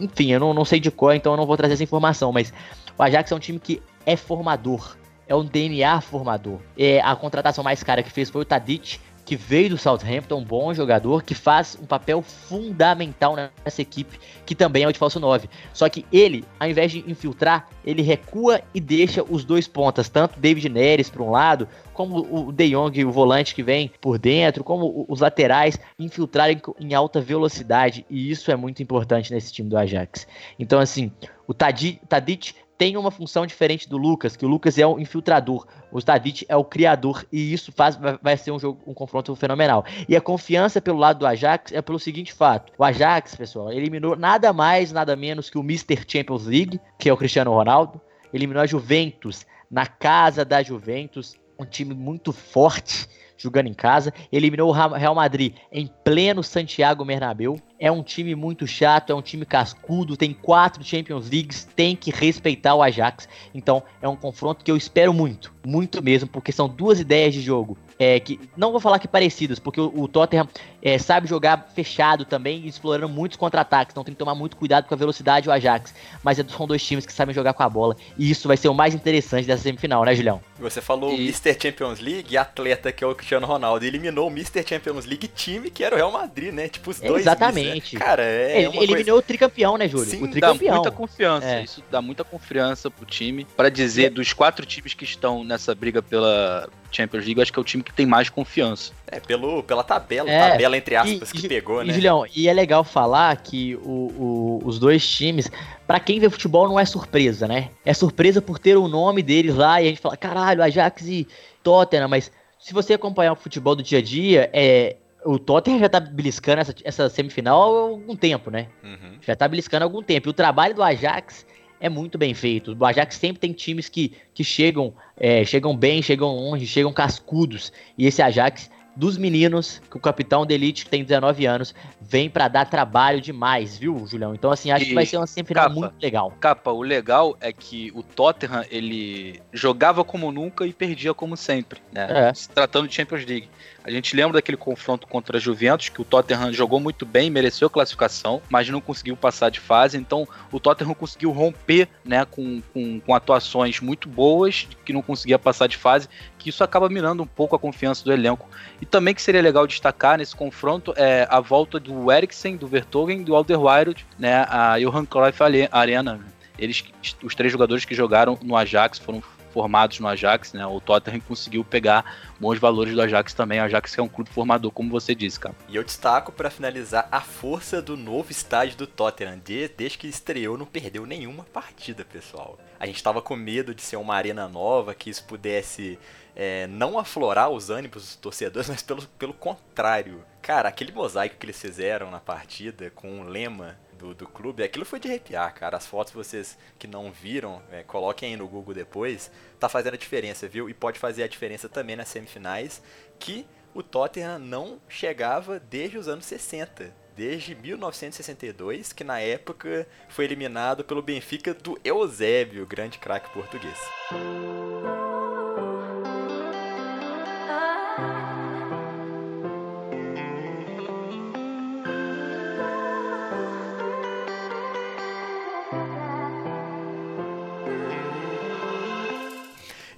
Enfim, 0.00 0.32
eu 0.32 0.40
não, 0.40 0.54
não 0.54 0.64
sei 0.64 0.80
de 0.80 0.90
cor, 0.90 1.14
então 1.14 1.34
eu 1.34 1.36
não 1.36 1.44
vou 1.44 1.58
trazer 1.58 1.74
essa 1.74 1.84
informação, 1.84 2.32
mas 2.32 2.54
o 2.96 3.02
Ajax 3.02 3.30
é 3.30 3.34
um 3.34 3.38
time 3.38 3.58
que 3.58 3.82
é 4.06 4.16
formador. 4.16 4.96
É 5.28 5.34
um 5.34 5.44
DNA 5.44 6.00
formador. 6.00 6.58
É, 6.78 7.00
a 7.00 7.14
contratação 7.14 7.62
mais 7.62 7.82
cara 7.82 8.02
que 8.02 8.10
fez 8.10 8.30
foi 8.30 8.42
o 8.42 8.44
Tadic, 8.46 8.98
que 9.26 9.34
veio 9.34 9.70
do 9.70 9.76
Southampton, 9.76 10.38
um 10.38 10.44
bom 10.44 10.72
jogador, 10.72 11.24
que 11.24 11.34
faz 11.34 11.76
um 11.82 11.84
papel 11.84 12.22
fundamental 12.22 13.34
nessa 13.34 13.82
equipe, 13.82 14.20
que 14.46 14.54
também 14.54 14.84
é 14.84 14.88
o 14.88 14.92
de 14.92 14.98
falso 14.98 15.18
9. 15.18 15.50
Só 15.74 15.88
que 15.88 16.06
ele, 16.12 16.44
ao 16.60 16.68
invés 16.68 16.92
de 16.92 17.00
infiltrar, 17.10 17.68
ele 17.84 18.02
recua 18.02 18.62
e 18.72 18.80
deixa 18.80 19.24
os 19.28 19.44
dois 19.44 19.66
pontas, 19.66 20.08
tanto 20.08 20.38
David 20.38 20.68
Neres 20.68 21.10
para 21.10 21.24
um 21.24 21.30
lado, 21.30 21.68
como 21.92 22.48
o 22.48 22.52
De 22.52 22.70
Jong, 22.70 23.04
o 23.04 23.10
volante 23.10 23.52
que 23.52 23.64
vem 23.64 23.90
por 24.00 24.16
dentro, 24.16 24.62
como 24.62 25.04
os 25.08 25.20
laterais 25.20 25.76
infiltrarem 25.98 26.62
em 26.78 26.94
alta 26.94 27.20
velocidade, 27.20 28.06
e 28.08 28.30
isso 28.30 28.52
é 28.52 28.56
muito 28.56 28.80
importante 28.80 29.32
nesse 29.32 29.52
time 29.52 29.68
do 29.68 29.76
Ajax. 29.76 30.24
Então, 30.56 30.78
assim, 30.78 31.10
o 31.48 31.52
Tadi- 31.52 32.00
Tadic 32.08 32.54
tem 32.78 32.96
uma 32.96 33.10
função 33.10 33.46
diferente 33.46 33.88
do 33.88 33.96
Lucas, 33.96 34.36
que 34.36 34.44
o 34.44 34.48
Lucas 34.48 34.78
é 34.78 34.86
o 34.86 34.98
infiltrador, 34.98 35.66
o 35.90 36.02
Tadic 36.02 36.44
é 36.48 36.56
o 36.56 36.64
criador, 36.64 37.24
e 37.32 37.52
isso 37.52 37.72
faz, 37.72 37.98
vai, 38.22 38.36
ser 38.36 38.50
um 38.50 38.58
jogo, 38.58 38.82
um 38.86 38.92
confronto 38.92 39.34
fenomenal. 39.34 39.84
E 40.08 40.14
a 40.14 40.20
confiança 40.20 40.80
pelo 40.80 40.98
lado 40.98 41.20
do 41.20 41.26
Ajax 41.26 41.72
é 41.72 41.80
pelo 41.80 41.98
seguinte 41.98 42.32
fato: 42.32 42.72
o 42.78 42.84
Ajax, 42.84 43.34
pessoal, 43.34 43.72
eliminou 43.72 44.16
nada 44.16 44.52
mais, 44.52 44.92
nada 44.92 45.16
menos 45.16 45.48
que 45.48 45.58
o 45.58 45.62
Mr. 45.62 46.04
Champions 46.06 46.46
League, 46.46 46.80
que 46.98 47.08
é 47.08 47.12
o 47.12 47.16
Cristiano 47.16 47.52
Ronaldo, 47.52 48.00
eliminou 48.32 48.62
a 48.62 48.66
Juventus 48.66 49.46
na 49.70 49.86
casa 49.86 50.44
da 50.44 50.62
Juventus, 50.62 51.36
um 51.58 51.64
time 51.64 51.94
muito 51.94 52.32
forte 52.32 53.08
jogando 53.36 53.66
em 53.66 53.74
casa, 53.74 54.12
eliminou 54.32 54.70
o 54.70 54.72
Real 54.72 55.14
Madrid 55.14 55.54
em 55.70 55.90
pleno 56.04 56.42
Santiago 56.42 57.04
Bernabéu. 57.04 57.56
É 57.78 57.90
um 57.90 58.02
time 58.02 58.34
muito 58.34 58.66
chato, 58.66 59.10
é 59.10 59.14
um 59.14 59.22
time 59.22 59.44
cascudo, 59.44 60.16
tem 60.16 60.32
quatro 60.32 60.82
Champions 60.82 61.28
Leagues, 61.30 61.68
tem 61.76 61.94
que 61.94 62.10
respeitar 62.10 62.74
o 62.74 62.82
Ajax. 62.82 63.28
Então 63.54 63.82
é 64.00 64.08
um 64.08 64.16
confronto 64.16 64.64
que 64.64 64.70
eu 64.70 64.76
espero 64.76 65.12
muito, 65.12 65.52
muito 65.66 66.02
mesmo, 66.02 66.28
porque 66.28 66.52
são 66.52 66.68
duas 66.68 67.00
ideias 67.00 67.34
de 67.34 67.40
jogo 67.40 67.76
é, 67.98 68.20
que 68.20 68.38
não 68.56 68.70
vou 68.72 68.80
falar 68.80 68.98
que 68.98 69.08
parecidas, 69.08 69.58
porque 69.58 69.80
o, 69.80 69.90
o 69.94 70.06
Tottenham 70.08 70.46
é, 70.82 70.98
sabe 70.98 71.26
jogar 71.26 71.68
fechado 71.74 72.24
também, 72.24 72.66
explorando 72.66 73.08
muitos 73.08 73.36
contra-ataques, 73.38 73.92
então 73.92 74.04
tem 74.04 74.12
que 74.14 74.18
tomar 74.18 74.34
muito 74.34 74.56
cuidado 74.56 74.86
com 74.86 74.94
a 74.94 74.96
velocidade 74.98 75.46
do 75.46 75.52
Ajax. 75.52 75.94
Mas 76.22 76.38
é- 76.38 76.44
são 76.44 76.66
dois 76.66 76.84
times 76.84 77.06
que 77.06 77.12
sabem 77.12 77.34
jogar 77.34 77.54
com 77.54 77.62
a 77.62 77.68
bola, 77.68 77.96
e 78.18 78.30
isso 78.30 78.46
vai 78.48 78.56
ser 78.56 78.68
o 78.68 78.74
mais 78.74 78.94
interessante 78.94 79.46
dessa 79.46 79.62
semifinal, 79.62 80.04
né, 80.04 80.14
Julião? 80.14 80.40
Você 80.58 80.80
falou 80.82 81.10
E- 81.12 81.22
Mr. 81.28 81.56
Champions 81.60 81.98
League, 82.00 82.36
atleta 82.36 82.92
que 82.92 83.02
é 83.02 83.06
o 83.06 83.14
Cristiano 83.14 83.46
Ronaldo, 83.46 83.84
eliminou 83.84 84.28
o 84.28 84.30
Mr. 84.30 84.62
Champions 84.66 85.06
League 85.06 85.28
time 85.28 85.70
que 85.70 85.82
era 85.82 85.94
o 85.94 85.98
Real 85.98 86.12
Madrid, 86.12 86.52
né? 86.52 86.68
Tipo, 86.68 86.90
os 86.90 87.00
dois. 87.00 87.22
Exatamente. 87.22 87.65
Mr. 87.72 87.96
Cara, 87.98 88.22
é 88.24 88.58
ele 88.58 88.66
uma 88.68 88.76
coisa... 88.78 88.92
eliminou 88.92 89.18
o 89.18 89.22
tricampeão, 89.22 89.76
né, 89.76 89.88
Júlio? 89.88 90.06
Sim, 90.06 90.16
o 90.18 90.20
dá 90.20 90.26
Dá 90.26 90.30
tricampeão. 90.32 90.74
muita 90.76 90.90
confiança, 90.90 91.46
É. 91.46 91.62
isso 91.62 91.82
dá 91.90 92.00
muita 92.02 92.24
confiança 92.24 92.90
pro 92.90 93.04
time. 93.06 93.46
Pra 93.56 93.68
dizer, 93.68 94.10
dos 94.10 94.32
quatro 94.32 94.64
times 94.66 94.94
que 94.94 95.04
estão 95.04 95.42
nessa 95.44 95.74
briga 95.74 96.02
pela 96.02 96.68
Champions 96.90 97.24
League, 97.24 97.38
eu 97.38 97.42
acho 97.42 97.52
que 97.52 97.58
é 97.58 97.62
o 97.62 97.64
time 97.64 97.82
que 97.82 97.92
tem 97.92 98.06
mais 98.06 98.28
confiança. 98.28 98.92
É, 99.08 99.20
pelo, 99.20 99.62
pela 99.62 99.84
tabela, 99.84 100.30
É, 100.30 100.50
tabela 100.50 100.76
entre 100.76 100.96
aspas 100.96 101.30
e- 101.30 101.32
que 101.32 101.46
e- 101.46 101.48
pegou, 101.48 101.82
E, 101.82 101.86
né? 101.86 101.92
Julião, 101.92 102.24
e 102.34 102.48
é 102.48 102.52
legal 102.52 102.82
falar 102.84 103.36
que 103.36 103.76
o- 103.76 103.80
o- 103.88 104.60
os 104.64 104.78
dois 104.78 105.06
times, 105.06 105.50
pra 105.86 106.00
quem 106.00 106.18
vê 106.18 106.28
futebol, 106.30 106.68
não 106.68 106.78
é 106.80 106.84
surpresa, 106.84 107.46
né? 107.46 107.70
É 107.84 107.92
surpresa 107.94 108.40
por 108.42 108.58
ter 108.58 108.76
o 108.76 108.88
nome 108.88 109.22
deles 109.22 109.54
lá 109.54 109.80
e 109.82 109.86
a 109.86 109.88
gente 109.90 110.00
fala, 110.00 110.16
caralho, 110.16 110.62
Ajax 110.62 111.02
e 111.06 111.26
Tottenham, 111.62 112.08
mas 112.08 112.30
se 112.58 112.72
você 112.72 112.94
acompanhar 112.94 113.32
o 113.32 113.36
futebol 113.36 113.76
do 113.76 113.82
dia 113.82 113.98
a 113.98 114.02
dia, 114.02 114.50
é, 114.52 114.96
o 115.26 115.38
Tottenham 115.38 115.80
já 115.80 115.88
tá 115.88 115.98
beliscando 115.98 116.60
essa, 116.60 116.74
essa 116.84 117.08
semifinal 117.08 117.60
há 117.60 117.80
algum 117.90 118.14
tempo, 118.16 118.50
né? 118.50 118.68
Uhum. 118.82 119.18
Já 119.20 119.34
tá 119.34 119.48
beliscando 119.48 119.84
há 119.84 119.86
algum 119.86 120.02
tempo. 120.02 120.28
E 120.28 120.30
o 120.30 120.32
trabalho 120.32 120.74
do 120.74 120.82
Ajax 120.82 121.44
é 121.80 121.88
muito 121.88 122.16
bem 122.16 122.32
feito. 122.32 122.76
O 122.78 122.84
Ajax 122.84 123.16
sempre 123.16 123.40
tem 123.40 123.52
times 123.52 123.88
que, 123.88 124.12
que 124.32 124.44
chegam, 124.44 124.94
é, 125.16 125.44
chegam 125.44 125.76
bem, 125.76 126.00
chegam 126.00 126.28
longe, 126.28 126.66
chegam 126.66 126.92
cascudos. 126.92 127.72
E 127.98 128.06
esse 128.06 128.22
Ajax 128.22 128.70
dos 128.96 129.18
meninos, 129.18 129.80
que 129.90 129.96
o 129.96 130.00
capitão 130.00 130.46
da 130.46 130.54
elite, 130.54 130.84
que 130.84 130.90
tem 130.90 131.04
19 131.04 131.44
anos, 131.44 131.74
vem 132.00 132.30
para 132.30 132.48
dar 132.48 132.64
trabalho 132.64 133.20
demais, 133.20 133.76
viu, 133.76 134.06
Julião? 134.06 134.34
Então, 134.34 134.50
assim, 134.50 134.70
acho 134.70 134.84
E, 134.84 134.88
que 134.88 134.94
vai 134.94 135.04
ser 135.04 135.18
uma 135.18 135.26
semifinal 135.26 135.64
capa. 135.64 135.74
muito 135.74 135.94
legal. 136.02 136.32
Capa, 136.40 136.70
o 136.70 136.82
legal 136.82 137.36
é 137.40 137.52
que 137.52 137.92
o 137.94 138.02
Tottenham, 138.02 138.64
ele 138.70 139.42
jogava 139.52 140.02
como 140.02 140.32
nunca 140.32 140.66
e 140.66 140.72
perdia 140.72 141.12
como 141.12 141.36
sempre, 141.36 141.80
né? 141.92 142.28
É. 142.28 142.34
Se 142.34 142.48
tratando 142.48 142.88
de 142.88 142.94
Champions 142.94 143.26
League. 143.26 143.48
A 143.86 143.90
gente 143.92 144.16
lembra 144.16 144.32
daquele 144.32 144.56
confronto 144.56 145.06
contra 145.06 145.36
a 145.36 145.40
Juventus, 145.40 145.88
que 145.88 146.02
o 146.02 146.04
Tottenham 146.04 146.52
jogou 146.52 146.80
muito 146.80 147.06
bem, 147.06 147.30
mereceu 147.30 147.70
classificação, 147.70 148.42
mas 148.50 148.68
não 148.68 148.80
conseguiu 148.80 149.16
passar 149.16 149.48
de 149.48 149.60
fase. 149.60 149.96
Então, 149.96 150.26
o 150.50 150.58
Tottenham 150.58 150.92
conseguiu 150.92 151.30
romper, 151.30 151.88
né, 152.04 152.24
com, 152.24 152.60
com, 152.74 152.98
com 152.98 153.14
atuações 153.14 153.78
muito 153.78 154.08
boas, 154.08 154.66
que 154.84 154.92
não 154.92 155.02
conseguia 155.02 155.38
passar 155.38 155.68
de 155.68 155.76
fase, 155.76 156.08
que 156.36 156.50
isso 156.50 156.64
acaba 156.64 156.88
mirando 156.88 157.22
um 157.22 157.26
pouco 157.28 157.54
a 157.54 157.60
confiança 157.60 158.04
do 158.04 158.12
elenco. 158.12 158.48
E 158.80 158.84
também 158.84 159.14
que 159.14 159.22
seria 159.22 159.40
legal 159.40 159.64
destacar 159.68 160.18
nesse 160.18 160.34
confronto 160.34 160.92
é 160.96 161.24
a 161.30 161.38
volta 161.38 161.78
do 161.78 162.10
Eriksen, 162.10 162.56
do 162.56 162.66
Vertonghen, 162.66 163.22
do 163.22 163.36
Alderweireld, 163.36 164.04
né, 164.18 164.44
a 164.48 164.80
Johan 164.80 165.06
Cruyff 165.06 165.38
Arena. 165.70 166.18
Eles, 166.58 166.82
os 167.22 167.36
três 167.36 167.52
jogadores 167.52 167.84
que 167.84 167.94
jogaram 167.94 168.36
no 168.42 168.56
Ajax 168.56 168.98
foram 168.98 169.22
formados 169.56 169.98
no 170.00 170.06
Ajax, 170.06 170.52
né? 170.52 170.66
O 170.66 170.78
Tottenham 170.82 171.18
conseguiu 171.20 171.64
pegar 171.64 172.04
bons 172.38 172.58
valores 172.58 172.92
do 172.94 173.00
Ajax 173.00 173.32
também. 173.32 173.58
O 173.58 173.62
Ajax 173.64 173.96
é 173.96 174.02
um 174.02 174.08
clube 174.08 174.28
formador, 174.28 174.70
como 174.70 174.90
você 174.90 175.14
disse, 175.14 175.40
cara. 175.40 175.54
E 175.66 175.74
eu 175.76 175.82
destaco 175.82 176.30
pra 176.30 176.50
finalizar 176.50 177.08
a 177.10 177.22
força 177.22 177.80
do 177.80 177.96
novo 177.96 178.30
estádio 178.30 178.76
do 178.76 178.86
Tottenham. 178.86 179.38
De- 179.42 179.68
desde 179.68 179.96
que 179.96 180.06
estreou, 180.08 180.58
não 180.58 180.66
perdeu 180.66 181.06
nenhuma 181.06 181.44
partida, 181.44 182.04
pessoal. 182.04 182.58
A 182.78 182.84
gente 182.84 183.02
tava 183.02 183.22
com 183.22 183.34
medo 183.34 183.74
de 183.74 183.80
ser 183.80 183.96
uma 183.96 184.14
arena 184.14 184.46
nova, 184.46 184.94
que 184.94 185.08
isso 185.08 185.24
pudesse 185.24 185.98
é, 186.34 186.66
não 186.66 186.98
aflorar 186.98 187.48
os 187.48 187.70
ânimos 187.70 188.02
dos 188.02 188.16
torcedores, 188.16 188.68
mas 188.68 188.82
pelo, 188.82 189.00
pelo 189.18 189.32
contrário. 189.32 190.22
Cara, 190.42 190.68
aquele 190.68 190.92
mosaico 190.92 191.36
que 191.38 191.46
eles 191.46 191.58
fizeram 191.58 192.10
na 192.10 192.20
partida 192.20 192.90
com 192.94 193.22
o 193.22 193.24
lema 193.24 193.78
do, 194.06 194.14
do 194.14 194.26
clube, 194.26 194.62
aquilo 194.62 194.84
foi 194.84 195.00
de 195.00 195.08
arrepiar, 195.08 195.52
cara. 195.54 195.76
As 195.76 195.86
fotos 195.86 196.12
vocês 196.12 196.56
que 196.78 196.86
não 196.86 197.10
viram, 197.10 197.62
é, 197.70 197.82
coloquem 197.82 198.30
aí 198.30 198.36
no 198.36 198.46
Google 198.46 198.74
depois, 198.74 199.30
tá 199.58 199.68
fazendo 199.68 199.94
a 199.94 199.98
diferença, 199.98 200.46
viu? 200.46 200.68
E 200.68 200.74
pode 200.74 200.98
fazer 200.98 201.22
a 201.22 201.28
diferença 201.28 201.68
também 201.68 201.96
nas 201.96 202.08
semifinais, 202.08 202.82
que 203.18 203.46
o 203.74 203.82
Tottenham 203.82 204.38
não 204.38 204.80
chegava 204.88 205.58
desde 205.58 205.98
os 205.98 206.08
anos 206.08 206.24
60. 206.26 206.92
Desde 207.14 207.54
1962, 207.54 208.92
que 208.92 209.02
na 209.02 209.18
época 209.20 209.88
foi 210.08 210.26
eliminado 210.26 210.84
pelo 210.84 211.00
Benfica 211.00 211.54
do 211.54 211.78
Eusébio, 211.82 212.66
grande 212.66 212.98
craque 212.98 213.30
português. 213.30 213.78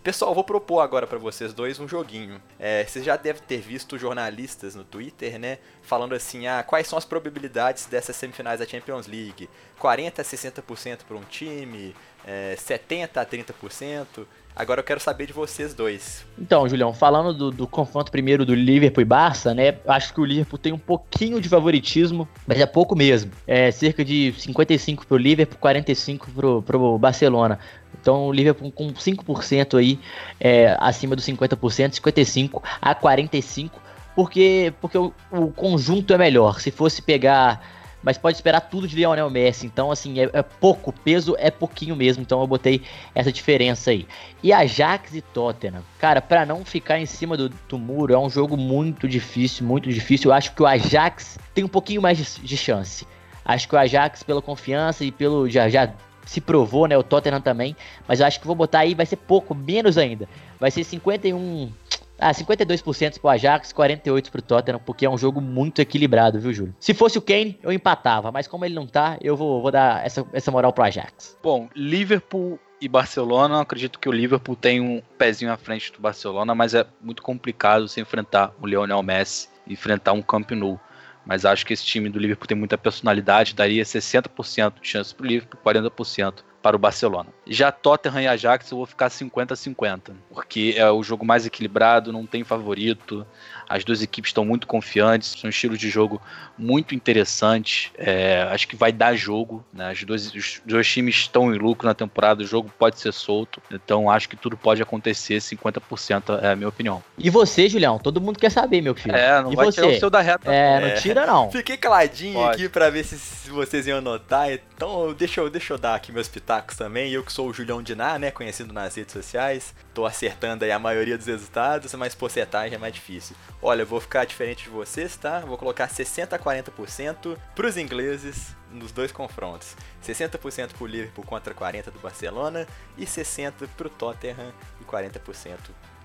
Pessoal, 0.08 0.34
vou 0.34 0.42
propor 0.42 0.80
agora 0.80 1.06
pra 1.06 1.18
vocês 1.18 1.52
dois 1.52 1.78
um 1.78 1.86
joguinho. 1.86 2.40
É, 2.58 2.82
vocês 2.82 3.04
já 3.04 3.14
devem 3.14 3.42
ter 3.42 3.58
visto 3.58 3.98
jornalistas 3.98 4.74
no 4.74 4.82
Twitter, 4.82 5.38
né? 5.38 5.58
Falando 5.82 6.14
assim, 6.14 6.46
ah, 6.46 6.62
quais 6.62 6.86
são 6.86 6.96
as 6.96 7.04
probabilidades 7.04 7.84
dessas 7.84 8.16
semifinais 8.16 8.58
da 8.58 8.64
Champions 8.66 9.06
League? 9.06 9.50
40 9.78 10.22
a 10.22 10.24
60% 10.24 11.00
para 11.06 11.14
um 11.14 11.24
time, 11.24 11.94
é, 12.26 12.56
70 12.56 13.20
a 13.20 13.26
30%. 13.26 14.26
Agora 14.54 14.80
eu 14.80 14.84
quero 14.84 14.98
saber 14.98 15.26
de 15.26 15.32
vocês 15.32 15.72
dois. 15.72 16.24
Então, 16.36 16.68
Julião, 16.68 16.92
falando 16.92 17.32
do, 17.32 17.50
do 17.50 17.66
confronto 17.66 18.10
primeiro 18.10 18.44
do 18.44 18.54
Liverpool 18.54 19.02
e 19.02 19.04
Barça, 19.04 19.54
né? 19.54 19.76
Acho 19.86 20.12
que 20.12 20.20
o 20.20 20.24
Liverpool 20.24 20.58
tem 20.58 20.72
um 20.72 20.78
pouquinho 20.78 21.40
de 21.40 21.48
favoritismo, 21.48 22.28
mas 22.46 22.58
é 22.58 22.66
pouco 22.66 22.96
mesmo. 22.96 23.30
É 23.46 23.70
cerca 23.70 24.04
de 24.04 24.34
55 24.36 25.06
pro 25.06 25.16
Liverpool, 25.16 25.58
45 25.60 26.30
pro, 26.32 26.62
pro 26.62 26.98
Barcelona. 26.98 27.58
Então 28.00 28.26
o 28.26 28.32
Liverpool 28.32 28.72
com 28.72 28.92
5% 28.92 29.78
aí 29.78 29.98
é, 30.40 30.76
acima 30.80 31.14
dos 31.14 31.24
50%, 31.24 31.94
55 31.94 32.62
a 32.80 32.94
45, 32.94 33.80
porque, 34.16 34.72
porque 34.80 34.98
o, 34.98 35.12
o 35.30 35.52
conjunto 35.52 36.12
é 36.12 36.18
melhor. 36.18 36.60
Se 36.60 36.72
fosse 36.72 37.00
pegar 37.00 37.77
mas 38.02 38.16
pode 38.16 38.36
esperar 38.36 38.60
tudo 38.60 38.86
de 38.86 38.96
Lionel 38.96 39.30
Messi. 39.30 39.66
Então, 39.66 39.90
assim, 39.90 40.20
é, 40.20 40.30
é 40.32 40.42
pouco, 40.42 40.92
peso 40.92 41.34
é 41.38 41.50
pouquinho 41.50 41.96
mesmo. 41.96 42.22
Então 42.22 42.40
eu 42.40 42.46
botei 42.46 42.82
essa 43.14 43.32
diferença 43.32 43.90
aí. 43.90 44.06
E 44.42 44.52
Ajax 44.52 45.14
e 45.14 45.20
Tottenham, 45.20 45.82
cara, 45.98 46.20
para 46.20 46.46
não 46.46 46.64
ficar 46.64 46.98
em 46.98 47.06
cima 47.06 47.36
do, 47.36 47.48
do, 47.48 47.78
muro, 47.78 48.14
é 48.14 48.18
um 48.18 48.30
jogo 48.30 48.56
muito 48.56 49.08
difícil, 49.08 49.66
muito 49.66 49.88
difícil. 49.88 50.30
Eu 50.30 50.34
acho 50.34 50.54
que 50.54 50.62
o 50.62 50.66
Ajax 50.66 51.38
tem 51.54 51.64
um 51.64 51.68
pouquinho 51.68 52.00
mais 52.00 52.18
de, 52.18 52.40
de 52.40 52.56
chance. 52.56 53.06
Acho 53.44 53.68
que 53.68 53.74
o 53.74 53.78
Ajax, 53.78 54.22
pela 54.22 54.42
confiança 54.42 55.04
e 55.04 55.10
pelo 55.10 55.48
já, 55.48 55.68
já 55.68 55.92
se 56.26 56.40
provou, 56.40 56.86
né? 56.86 56.96
O 56.96 57.02
Tottenham 57.02 57.40
também. 57.40 57.74
Mas 58.06 58.20
eu 58.20 58.26
acho 58.26 58.38
que 58.38 58.46
vou 58.46 58.54
botar 58.54 58.80
aí, 58.80 58.94
vai 58.94 59.06
ser 59.06 59.16
pouco, 59.16 59.54
menos 59.54 59.96
ainda. 59.96 60.28
Vai 60.60 60.70
ser 60.70 60.84
51. 60.84 61.72
Ah, 62.18 62.32
52% 62.32 63.20
pro 63.20 63.28
Ajax, 63.28 63.72
48% 63.72 64.30
pro 64.30 64.42
Tottenham, 64.42 64.80
porque 64.84 65.06
é 65.06 65.10
um 65.10 65.18
jogo 65.18 65.40
muito 65.40 65.80
equilibrado, 65.80 66.40
viu, 66.40 66.52
Júlio? 66.52 66.74
Se 66.80 66.92
fosse 66.92 67.16
o 67.16 67.22
Kane, 67.22 67.58
eu 67.62 67.72
empatava, 67.72 68.32
mas 68.32 68.48
como 68.48 68.64
ele 68.64 68.74
não 68.74 68.86
tá, 68.86 69.16
eu 69.20 69.36
vou, 69.36 69.62
vou 69.62 69.70
dar 69.70 70.04
essa, 70.04 70.26
essa 70.32 70.50
moral 70.50 70.72
pro 70.72 70.84
Ajax. 70.84 71.38
Bom, 71.42 71.68
Liverpool 71.74 72.58
e 72.80 72.88
Barcelona, 72.88 73.60
acredito 73.60 73.98
que 73.98 74.08
o 74.08 74.12
Liverpool 74.12 74.56
tem 74.56 74.80
um 74.80 75.02
pezinho 75.16 75.52
à 75.52 75.56
frente 75.56 75.92
do 75.92 76.00
Barcelona, 76.00 76.54
mas 76.54 76.74
é 76.74 76.86
muito 77.00 77.22
complicado 77.22 77.88
se 77.88 78.00
enfrentar 78.00 78.52
o 78.60 78.66
Lionel 78.66 79.02
Messi, 79.02 79.48
enfrentar 79.66 80.12
um 80.12 80.22
Camp 80.22 80.50
Nou. 80.52 80.78
Mas 81.26 81.44
acho 81.44 81.66
que 81.66 81.74
esse 81.74 81.84
time 81.84 82.08
do 82.08 82.18
Liverpool 82.18 82.46
tem 82.46 82.56
muita 82.56 82.78
personalidade, 82.78 83.54
daria 83.54 83.82
60% 83.82 84.80
de 84.80 84.88
chance 84.88 85.14
pro 85.14 85.26
Liverpool, 85.26 85.60
40% 85.62 86.47
para 86.62 86.76
o 86.76 86.78
Barcelona. 86.78 87.28
Já 87.46 87.70
Tottenham 87.70 88.22
e 88.22 88.28
Ajax 88.28 88.70
eu 88.70 88.78
vou 88.78 88.86
ficar 88.86 89.08
50-50, 89.08 90.12
porque 90.30 90.74
é 90.76 90.90
o 90.90 91.02
jogo 91.02 91.24
mais 91.24 91.46
equilibrado, 91.46 92.12
não 92.12 92.26
tem 92.26 92.44
favorito, 92.44 93.26
as 93.68 93.84
duas 93.84 94.02
equipes 94.02 94.30
estão 94.30 94.44
muito 94.44 94.66
confiantes, 94.66 95.36
são 95.38 95.50
estilos 95.50 95.78
de 95.78 95.90
jogo 95.90 96.20
muito 96.56 96.94
interessantes, 96.94 97.90
é, 97.96 98.42
acho 98.50 98.66
que 98.66 98.74
vai 98.74 98.90
dar 98.90 99.14
jogo, 99.14 99.64
né? 99.72 99.90
As 99.90 100.02
duas, 100.02 100.34
os 100.34 100.60
dois 100.64 100.88
times 100.88 101.16
estão 101.16 101.54
em 101.54 101.58
lucro 101.58 101.86
na 101.86 101.94
temporada, 101.94 102.42
o 102.42 102.46
jogo 102.46 102.72
pode 102.78 102.98
ser 102.98 103.12
solto, 103.12 103.60
então 103.70 104.10
acho 104.10 104.28
que 104.28 104.36
tudo 104.36 104.56
pode 104.56 104.82
acontecer, 104.82 105.38
50% 105.38 106.40
é 106.42 106.52
a 106.52 106.56
minha 106.56 106.68
opinião. 106.68 107.02
E 107.16 107.30
você, 107.30 107.68
Julião? 107.68 107.98
Todo 107.98 108.20
mundo 108.20 108.38
quer 108.38 108.50
saber, 108.50 108.80
meu 108.80 108.94
filho. 108.94 109.14
É, 109.14 109.42
não 109.42 109.52
e 109.52 109.56
vai 109.56 109.66
você? 109.66 109.80
tirar 109.80 109.94
o 109.94 109.98
seu 109.98 110.10
da 110.10 110.20
reta. 110.20 110.52
É, 110.52 110.80
não 110.80 111.00
tira 111.00 111.26
não. 111.26 111.50
Fiquei 111.52 111.76
caladinho 111.76 112.34
Pode. 112.34 112.54
aqui 112.54 112.68
pra 112.68 112.90
ver 112.90 113.04
se, 113.04 113.18
se 113.18 113.50
vocês 113.50 113.86
iam 113.86 113.98
anotar, 113.98 114.50
então 114.50 115.12
deixa 115.12 115.40
eu, 115.40 115.50
deixa 115.50 115.74
eu 115.74 115.78
dar 115.78 115.94
aqui 115.94 116.12
meus 116.12 116.28
pitacos 116.28 116.76
também. 116.76 117.12
Eu 117.12 117.22
que 117.22 117.32
sou 117.32 117.48
o 117.48 117.52
Julião 117.52 117.82
Diná, 117.82 118.18
né, 118.18 118.30
conhecido 118.30 118.72
nas 118.72 118.94
redes 118.94 119.12
sociais, 119.12 119.74
tô 119.94 120.06
acertando 120.06 120.64
aí 120.64 120.72
a 120.72 120.78
maioria 120.78 121.16
dos 121.16 121.26
resultados, 121.26 121.92
mas 121.94 122.14
porcentagem 122.14 122.74
é 122.74 122.78
mais 122.78 122.94
difícil. 122.94 123.36
Olha, 123.60 123.84
vou 123.84 124.00
ficar 124.00 124.24
diferente 124.24 124.64
de 124.64 124.70
vocês, 124.70 125.16
tá? 125.16 125.40
Vou 125.40 125.58
colocar 125.58 125.88
60 125.88 126.36
a 126.36 126.38
40% 126.38 127.36
pros 127.56 127.76
ingleses 127.76 128.54
nos 128.70 128.92
dois 128.92 129.10
confrontos. 129.10 129.74
60% 130.04 130.74
pro 130.74 130.86
Liverpool 130.86 131.24
contra 131.24 131.52
40 131.52 131.90
do 131.90 131.98
Barcelona 131.98 132.68
e 132.96 133.04
60 133.04 133.66
pro 133.76 133.90
Tottenham 133.90 134.52
e 134.80 134.84
40% 134.84 135.56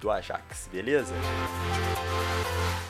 do 0.02 0.10
Ajax, 0.10 0.68
beleza? 0.72 1.14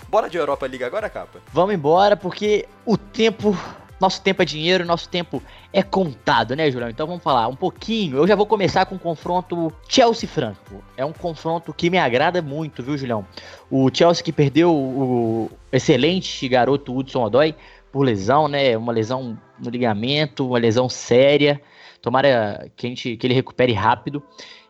Bora 0.07 0.29
de 0.29 0.37
Europa 0.37 0.65
League 0.65 0.83
agora, 0.83 1.09
capa? 1.09 1.39
Vamos 1.51 1.75
embora, 1.75 2.15
porque 2.15 2.65
o 2.85 2.97
tempo. 2.97 3.57
Nosso 4.03 4.21
tempo 4.21 4.41
é 4.41 4.45
dinheiro, 4.45 4.85
nosso 4.85 5.07
tempo 5.07 5.41
é 5.71 5.81
contado, 5.81 6.57
né, 6.57 6.69
Julião? 6.69 6.89
Então 6.89 7.07
vamos 7.07 7.23
falar 7.23 7.47
um 7.47 7.55
pouquinho. 7.55 8.17
Eu 8.17 8.27
já 8.27 8.35
vou 8.35 8.45
começar 8.45 8.85
com 8.85 8.95
o 8.95 8.99
confronto 8.99 9.71
Chelsea-Franco. 9.87 10.83
É 10.97 11.05
um 11.05 11.13
confronto 11.13 11.73
que 11.73 11.89
me 11.89 11.97
agrada 11.97 12.41
muito, 12.41 12.83
viu, 12.83 12.97
Julião? 12.97 13.25
O 13.71 13.89
Chelsea 13.93 14.21
que 14.21 14.33
perdeu 14.33 14.75
o 14.75 15.49
excelente 15.71 16.49
garoto 16.49 16.93
Hudson 16.93 17.23
Odoi 17.23 17.55
por 17.93 18.01
lesão, 18.01 18.49
né? 18.49 18.75
Uma 18.75 18.91
lesão 18.91 19.39
no 19.57 19.69
ligamento, 19.69 20.49
uma 20.49 20.59
lesão 20.59 20.89
séria. 20.89 21.61
Tomara 22.01 22.69
que, 22.75 22.85
a 22.85 22.89
gente, 22.89 23.15
que 23.15 23.25
ele 23.25 23.33
recupere 23.33 23.71
rápido. 23.71 24.21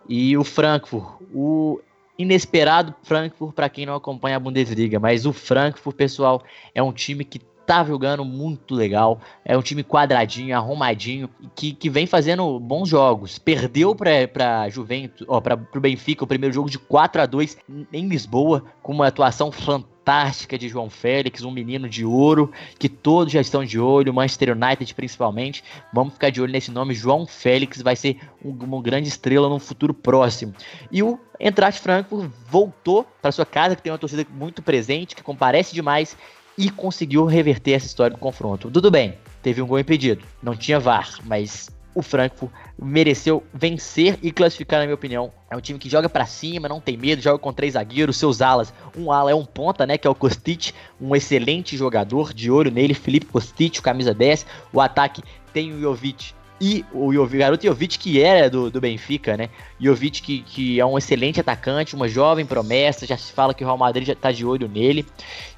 E 0.07 0.37
o 0.37 0.43
Frankfurt, 0.43 1.23
o 1.33 1.81
inesperado 2.19 2.93
Frankfurt 3.01 3.55
para 3.55 3.67
quem 3.67 3.87
não 3.87 3.95
acompanha 3.95 4.37
a 4.37 4.39
Bundesliga, 4.39 4.99
mas 4.99 5.25
o 5.25 5.33
Frankfurt, 5.33 5.95
pessoal, 5.95 6.43
é 6.75 6.83
um 6.83 6.93
time 6.93 7.25
que 7.25 7.41
tá 7.65 7.83
jogando 7.83 8.23
muito 8.23 8.73
legal. 8.75 9.19
É 9.43 9.57
um 9.57 9.61
time 9.61 9.83
quadradinho, 9.83 10.55
arrumadinho, 10.55 11.29
que, 11.55 11.73
que 11.73 11.89
vem 11.89 12.05
fazendo 12.05 12.59
bons 12.59 12.89
jogos. 12.89 13.37
Perdeu 13.37 13.95
pra, 13.95 14.27
pra 14.27 14.69
Juventus, 14.69 15.25
ó, 15.27 15.39
pra, 15.39 15.57
pro 15.57 15.81
Benfica 15.81 16.23
o 16.23 16.27
primeiro 16.27 16.53
jogo 16.53 16.69
de 16.69 16.79
4 16.79 17.21
a 17.21 17.25
2 17.25 17.57
em 17.91 18.07
Lisboa, 18.07 18.63
com 18.81 18.93
uma 18.93 19.07
atuação 19.07 19.51
fantástica 19.51 20.57
de 20.57 20.67
João 20.67 20.89
Félix, 20.89 21.43
um 21.43 21.51
menino 21.51 21.87
de 21.87 22.03
ouro, 22.03 22.51
que 22.77 22.89
todos 22.89 23.31
já 23.31 23.39
estão 23.39 23.63
de 23.63 23.79
olho, 23.79 24.13
Manchester 24.13 24.55
United 24.55 24.93
principalmente. 24.93 25.63
Vamos 25.93 26.13
ficar 26.13 26.29
de 26.29 26.41
olho 26.41 26.51
nesse 26.51 26.71
nome, 26.71 26.93
João 26.93 27.25
Félix 27.25 27.81
vai 27.81 27.95
ser 27.95 28.19
um, 28.43 28.51
uma 28.51 28.81
grande 28.81 29.07
estrela 29.07 29.47
no 29.47 29.59
futuro 29.59 29.93
próximo. 29.93 30.53
E 30.91 31.01
o 31.01 31.17
Eintracht 31.39 31.81
Frankfurt 31.81 32.29
voltou 32.49 33.05
para 33.21 33.31
sua 33.31 33.45
casa, 33.45 33.75
que 33.75 33.81
tem 33.81 33.91
uma 33.91 33.97
torcida 33.97 34.25
muito 34.29 34.61
presente, 34.61 35.15
que 35.15 35.23
comparece 35.23 35.73
demais 35.73 36.17
e 36.57 36.69
conseguiu 36.69 37.25
reverter 37.25 37.73
essa 37.73 37.85
história 37.85 38.15
do 38.15 38.19
confronto. 38.19 38.69
Tudo 38.69 38.91
bem, 38.91 39.15
teve 39.41 39.61
um 39.61 39.67
gol 39.67 39.79
impedido, 39.79 40.23
não 40.41 40.55
tinha 40.55 40.79
VAR, 40.79 41.19
mas 41.25 41.69
o 41.95 42.01
Frankfurt 42.01 42.51
mereceu 42.81 43.43
vencer 43.53 44.17
e 44.21 44.31
classificar, 44.31 44.79
na 44.79 44.85
minha 44.85 44.95
opinião. 44.95 45.31
É 45.49 45.55
um 45.55 45.61
time 45.61 45.77
que 45.77 45.89
joga 45.89 46.09
para 46.09 46.25
cima, 46.25 46.67
não 46.67 46.81
tem 46.81 46.97
medo, 46.97 47.21
joga 47.21 47.37
com 47.37 47.53
três 47.53 47.73
zagueiros, 47.73 48.17
seus 48.17 48.41
alas. 48.41 48.73
Um 48.97 49.11
ala 49.11 49.31
é 49.31 49.35
um 49.35 49.45
ponta, 49.45 49.85
né, 49.85 49.97
que 49.97 50.07
é 50.07 50.09
o 50.09 50.15
Kostic, 50.15 50.73
um 50.99 51.15
excelente 51.15 51.77
jogador, 51.77 52.33
de 52.33 52.49
olho 52.49 52.71
nele, 52.71 52.93
Felipe 52.93 53.27
Kostic, 53.27 53.79
camisa 53.79 54.13
10. 54.13 54.45
O 54.71 54.81
ataque 54.81 55.23
tem 55.53 55.71
o 55.71 55.79
Jovic 55.79 56.33
e 56.61 56.85
o 56.93 57.27
garoto 57.27 57.65
Jovic 57.65 57.97
que 57.97 58.21
era 58.21 58.49
do, 58.49 58.69
do 58.69 58.79
Benfica, 58.79 59.35
né? 59.35 59.49
Jovic 59.79 60.21
que, 60.21 60.41
que 60.41 60.79
é 60.79 60.85
um 60.85 60.97
excelente 60.97 61.39
atacante, 61.39 61.95
uma 61.95 62.07
jovem 62.07 62.45
promessa, 62.45 63.05
já 63.05 63.17
se 63.17 63.31
fala 63.31 63.53
que 63.53 63.63
o 63.63 63.67
Real 63.67 63.77
Madrid 63.77 64.07
já 64.07 64.15
tá 64.15 64.31
de 64.31 64.45
olho 64.45 64.67
nele. 64.67 65.05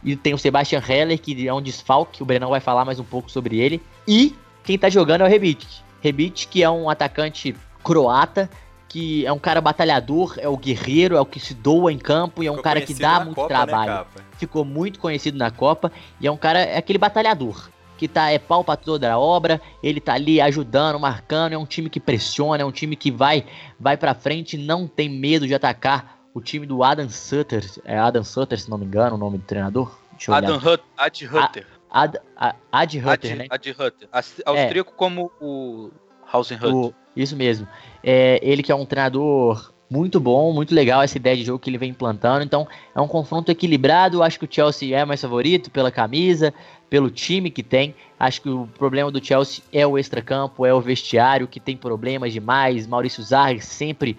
E 0.04 0.16
tem 0.16 0.34
o 0.34 0.38
Sebastian 0.38 0.82
Heller, 0.88 1.20
que 1.20 1.48
é 1.48 1.54
um 1.54 1.62
desfalque, 1.62 2.24
o 2.24 2.26
Brenão 2.26 2.50
vai 2.50 2.60
falar 2.60 2.86
mais 2.86 3.00
um 3.00 3.04
pouco 3.04 3.30
sobre 3.30 3.60
ele. 3.60 3.82
E 4.08 4.36
quem 4.64 4.78
tá 4.78 4.90
jogando 4.90 5.22
é 5.22 5.26
o 5.26 5.30
Rebic. 5.30 5.66
Rebic, 6.02 6.48
que 6.48 6.64
é 6.64 6.70
um 6.70 6.90
atacante 6.90 7.56
croata, 7.84 8.50
que 8.88 9.26
é 9.26 9.32
um 9.32 9.40
cara 9.40 9.60
batalhador, 9.62 10.36
é 10.40 10.48
o 10.48 10.58
guerreiro, 10.58 11.18
é 11.18 11.22
o 11.22 11.26
que 11.26 11.40
se 11.40 11.54
doa 11.54 11.92
em 11.92 12.00
campo 12.00 12.42
e 12.42 12.48
é 12.48 12.52
um 12.52 12.56
Ficou 12.56 12.64
cara 12.64 12.82
que 12.82 12.94
dá 12.94 13.20
muito 13.20 13.36
Copa, 13.36 13.54
né, 13.54 13.56
trabalho. 13.66 13.92
Capa? 13.92 14.22
Ficou 14.38 14.66
muito 14.66 15.00
conhecido 15.00 15.38
na 15.38 15.52
Copa 15.52 15.92
e 16.20 16.26
é 16.26 16.32
um 16.32 16.38
cara, 16.38 16.60
é 16.60 16.78
aquele 16.78 16.98
batalhador 16.98 17.75
que 17.98 18.08
tá 18.08 18.30
é 18.32 18.38
pau 18.40 18.64
pra 18.64 18.76
toda 18.76 19.12
a 19.12 19.18
obra, 19.18 19.62
ele 19.82 20.00
tá 20.00 20.14
ali 20.14 20.42
ajudando, 20.42 21.00
marcando, 21.00 21.54
é 21.54 21.58
um 21.58 21.66
time 21.66 21.90
que 21.90 22.00
pressiona, 22.00 22.64
é 22.64 22.66
um 22.66 22.72
time 22.72 22.96
que 22.96 23.10
vai 23.12 23.46
vai 23.80 23.96
para 23.98 24.14
frente, 24.14 24.58
não 24.58 24.88
tem 24.88 25.10
medo 25.10 25.48
de 25.48 25.54
atacar. 25.56 26.16
O 26.34 26.42
time 26.42 26.66
do 26.66 26.84
Adam 26.84 27.08
Sutter, 27.10 27.64
é 27.86 27.98
Adam 27.98 28.24
Sutter, 28.24 28.60
se 28.60 28.70
não 28.70 28.78
me 28.78 28.86
engano, 28.86 29.16
o 29.16 29.18
nome 29.18 29.38
do 29.38 29.44
treinador. 29.46 29.98
Adam 30.28 30.58
Hut, 30.58 30.84
Ad 30.98 31.26
Hutter. 31.26 31.68
Ad, 31.90 32.20
a- 32.36 32.56
Ad 32.72 32.98
Hutter, 33.00 33.12
Ad, 33.32 33.36
né? 33.36 33.46
Ad 33.50 33.72
Hutter. 33.72 34.10
Austríaco 34.46 34.92
como 34.94 35.32
o 35.40 35.92
Hausenhut. 36.30 36.74
O- 36.74 36.94
isso 37.16 37.38
mesmo. 37.38 37.66
É, 38.04 38.38
ele 38.44 38.62
que 38.62 38.70
é 38.72 38.76
um 38.76 38.86
treinador 38.86 39.72
muito 39.90 40.20
bom, 40.20 40.52
muito 40.52 40.74
legal 40.74 41.02
essa 41.02 41.18
ideia 41.18 41.38
de 41.38 41.44
jogo 41.44 41.60
que 41.60 41.70
ele 41.70 41.78
vem 41.78 41.92
implantando. 41.92 42.44
Então 42.44 42.68
é 42.94 43.00
um 43.00 43.08
confronto 43.08 43.52
equilibrado. 43.52 44.24
Acho 44.24 44.40
que 44.40 44.46
o 44.46 44.50
Chelsea 44.50 44.98
é 44.98 45.06
mais 45.06 45.22
favorito 45.22 45.70
pela 45.70 45.92
camisa, 45.92 46.54
pelo 46.90 47.10
time 47.10 47.50
que 47.52 47.62
tem. 47.62 47.96
Acho 48.20 48.42
que 48.42 48.50
o 48.50 48.68
problema 48.78 49.12
do 49.12 49.24
Chelsea 49.24 49.64
é 49.72 49.86
o 49.86 49.98
extracampo, 49.98 50.66
é 50.66 50.74
o 50.74 50.82
vestiário 50.82 51.48
que 51.48 51.60
tem 51.60 51.78
problemas 51.78 52.34
demais. 52.34 52.88
Maurício 52.88 53.24
Zarri 53.24 53.62
sempre 53.62 54.18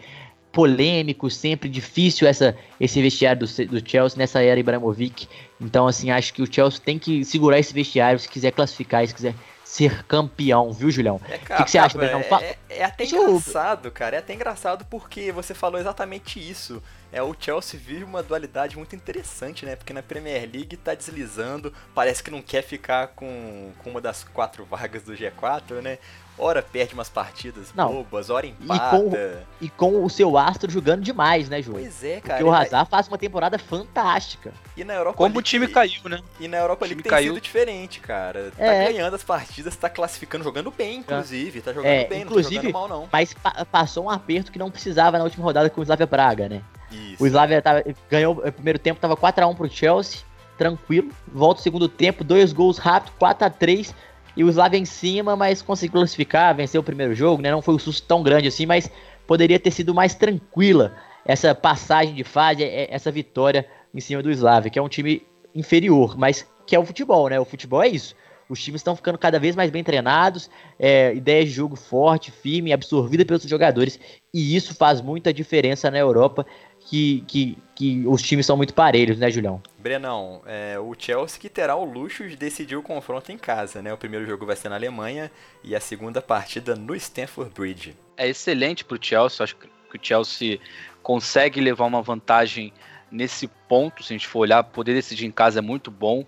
polêmico, 0.53 1.29
sempre 1.29 1.69
difícil 1.69 2.27
essa, 2.27 2.57
esse 2.81 3.03
vestiário 3.03 3.47
do, 3.47 3.67
do 3.67 3.91
Chelsea 3.91 4.17
nessa 4.17 4.43
era 4.43 4.59
Ibrahimovic. 4.59 5.29
Então, 5.61 5.87
assim, 5.87 6.11
acho 6.11 6.33
que 6.33 6.41
o 6.41 6.51
Chelsea 6.51 6.81
tem 6.83 6.99
que 6.99 7.25
segurar 7.25 7.59
esse 7.59 7.75
vestiário 7.75 8.19
se 8.19 8.29
quiser 8.29 8.53
classificar, 8.53 9.07
se 9.07 9.15
quiser 9.15 9.35
ser 9.67 10.05
campeão, 10.05 10.73
viu, 10.73 10.91
Julião? 10.93 11.21
É, 11.29 11.35
O 11.37 11.39
que, 11.41 11.65
que 11.65 11.71
você 11.71 11.77
acha, 11.77 11.99
Brenão? 11.99 12.21
é, 12.21 12.57
é, 12.69 12.79
é 12.79 12.85
até 12.85 13.05
engraçado, 13.05 13.91
cara. 13.91 14.15
É 14.15 14.19
até 14.21 14.33
engraçado 14.33 14.85
porque 14.85 15.33
você 15.33 15.55
falou 15.55 15.81
exatamente 15.81 16.39
isso. 16.39 16.81
É, 17.13 17.21
o 17.21 17.35
Chelsea 17.39 17.79
vive 17.79 18.05
uma 18.05 18.23
dualidade 18.23 18.77
muito 18.77 18.95
interessante, 18.95 19.67
né? 19.67 19.75
Porque 19.75 19.93
na 19.93 20.03
Premier 20.05 20.49
League 20.51 20.77
tá 20.77 20.95
deslizando, 20.95 21.75
parece 21.93 22.23
que 22.23 22.31
não 22.31 22.41
quer 22.41 22.63
ficar 22.63 23.09
com, 23.09 23.73
com 23.79 23.91
uma 23.91 24.01
das 24.01 24.23
quatro 24.23 24.65
vagas 24.65 25.03
do 25.03 25.15
G4, 25.15 25.83
né? 25.83 25.99
Ora 26.39 26.61
perde 26.61 26.93
umas 26.93 27.09
partidas 27.09 27.73
Não. 27.75 27.93
bobas, 27.95 28.29
ora 28.29 28.45
E 28.47 28.51
empata. 28.51 28.91
com- 28.99 29.13
E 29.61 29.69
com 29.71 30.05
o 30.05 30.11
seu 30.11 30.37
astro 30.37 30.71
jogando 30.71 31.03
demais, 31.03 31.49
né, 31.49 31.63
Ju? 31.63 31.73
Pois 31.73 32.05
é, 32.05 32.15
Porque 32.17 32.29
cara. 32.29 32.45
o 32.45 32.49
e 32.49 32.51
na- 32.51 32.61
Hazard 32.61 32.91
faz 32.91 33.09
uma 33.09 33.17
temporada 33.17 33.59
fantástica. 33.59 34.53
E 34.77 34.85
na 34.85 34.93
Europa 34.95 35.17
Como 35.17 35.31
o 35.31 35.33
League- 35.39 35.49
time 35.49 35.67
caiu, 35.69 36.01
né? 36.05 36.21
E 36.39 36.47
na 36.47 36.59
Europa 36.59 36.85
O 36.85 36.89
League 36.89 37.03
tem 37.03 37.09
caiu. 37.11 37.33
sido 37.35 37.43
diferente, 37.43 38.01
cara. 38.01 38.53
Tá 38.57 38.65
É. 38.65 38.93
ganhando 38.93 39.15
as 39.15 39.25
partidas, 39.25 39.75
tá 39.77 39.89
classificando, 39.89 40.45
jogando 40.45 40.71
bem, 40.71 40.99
inclusive. 40.99 41.63
Tá 41.63 41.73
jogando 41.73 41.91
É, 41.91 42.05
bem, 42.05 42.23
inclusive- 42.23 42.57
não 42.57 42.63
tá 42.63 42.69
jogando 42.69 42.91
mal, 42.91 43.01
não. 43.03 43.09
Mas 43.11 43.33
pa- 43.33 43.65
passou 43.73 44.05
um 44.05 44.11
aperto 44.11 44.53
que 44.53 44.59
não 44.59 44.71
precisava 44.71 45.17
na 45.17 45.25
última 45.25 45.43
rodada 45.43 45.71
com 45.71 45.81
o 45.81 45.85
Slavia 45.85 46.07
Praga, 46.07 46.49
né? 46.51 46.61
Isso. 46.93 47.23
O 47.23 47.27
Slavia 47.27 47.63
tava- 47.63 47.83
ganhou 48.11 48.35
o 48.47 48.53
primeiro 48.53 48.79
tempo, 48.79 49.01
tava 49.01 49.17
4x1 49.17 49.55
pro 49.57 49.69
Chelsea, 49.71 50.21
tranquilo. 50.59 51.11
Volta 51.27 51.61
o 51.61 51.63
segundo 51.63 51.89
tempo, 51.89 52.23
dois 52.23 52.53
gols 52.53 52.77
rápido, 52.79 53.13
4x3. 53.19 53.95
E 54.37 54.45
o 54.45 54.49
Slavia 54.49 54.79
em 54.79 54.85
cima, 54.85 55.35
mas 55.35 55.63
conseguiu 55.63 56.01
classificar, 56.01 56.55
venceu 56.55 56.81
o 56.81 56.85
primeiro 56.85 57.15
jogo, 57.15 57.43
né? 57.43 57.51
Não 57.51 57.63
foi 57.63 57.75
um 57.75 57.79
susto 57.79 58.07
tão 58.07 58.23
grande 58.23 58.49
assim, 58.49 58.67
mas 58.67 58.91
poderia 59.27 59.59
ter 59.59 59.71
sido 59.71 59.95
mais 59.95 60.15
tranquila 60.15 60.95
essa 61.25 61.55
passagem 61.55 62.15
de 62.15 62.23
fase, 62.23 62.63
é- 62.63 62.93
essa 62.95 63.11
vitória 63.11 63.67
em 63.95 64.01
cima 64.01 64.23
do 64.23 64.31
Slavia, 64.31 64.71
que 64.71 64.79
é 64.79 64.83
um 64.83 64.89
time 64.89 65.27
inferior, 65.55 66.17
mas 66.17 66.47
que 66.67 66.77
é 66.77 66.79
o 66.79 66.85
futebol, 66.85 67.29
né? 67.29 67.41
O 67.41 67.45
futebol 67.45 67.83
é 67.83 67.89
isso. 67.89 68.15
Os 68.49 68.63
times 68.63 68.81
estão 68.81 68.95
ficando 68.95 69.19
cada 69.19 69.41
vez 69.41 69.57
mais 69.57 69.71
bem 69.71 69.83
treinados, 69.83 70.49
é, 70.79 71.13
ideia 71.15 71.45
de 71.45 71.51
jogo 71.51 71.75
forte, 71.75 72.31
firme, 72.31 72.73
absorvida 72.73 73.25
pelos 73.25 73.43
jogadores, 73.43 73.99
e 74.33 74.55
isso 74.55 74.75
faz 74.75 75.01
muita 75.01 75.33
diferença 75.33 75.91
na 75.91 75.99
Europa, 75.99 76.47
que, 76.87 77.25
que, 77.27 77.59
que 77.75 78.07
os 78.07 78.23
times 78.23 78.47
são 78.47 78.57
muito 78.57 78.73
parelhos, 78.73 79.19
né, 79.19 79.29
Julião? 79.29 79.61
Brenão, 79.77 80.41
é, 80.47 80.79
o 80.79 80.95
Chelsea 80.97 81.41
que 81.41 81.49
terá 81.49 81.75
o 81.75 81.85
luxo 81.85 82.29
de 82.29 82.37
decidir 82.37 82.77
o 82.77 82.83
confronto 82.83 83.33
em 83.33 83.37
casa, 83.37 83.83
né? 83.83 83.93
O 83.93 83.99
primeiro 83.99 84.25
jogo 84.25 84.47
vai 84.47 84.55
ser 84.55 84.69
na 84.69 84.77
Alemanha 84.77 85.31
e 85.65 85.75
a 85.75 85.81
segunda 85.81 86.23
partida 86.23 86.77
no 86.77 86.95
Stamford 86.95 87.53
Bridge. 87.53 87.97
é 88.17 88.29
excelente 88.29 88.85
pro 88.85 88.99
Chelsea. 89.01 89.43
Acho 89.43 89.57
que 89.57 89.67
o 89.67 90.01
Chelsea 90.01 90.61
consegue 91.03 91.61
levar 91.61 91.87
uma 91.87 92.03
vantagem 92.03 92.73
nesse 93.11 93.49
ponto. 93.69 94.05
Se 94.05 94.13
a 94.13 94.17
gente 94.17 94.29
for 94.29 94.41
olhar, 94.41 94.63
poder 94.63 94.95
decidir 94.95 95.27
em 95.27 95.33
casa 95.33 95.59
é 95.59 95.63
muito 95.63 95.91
bom. 95.91 96.25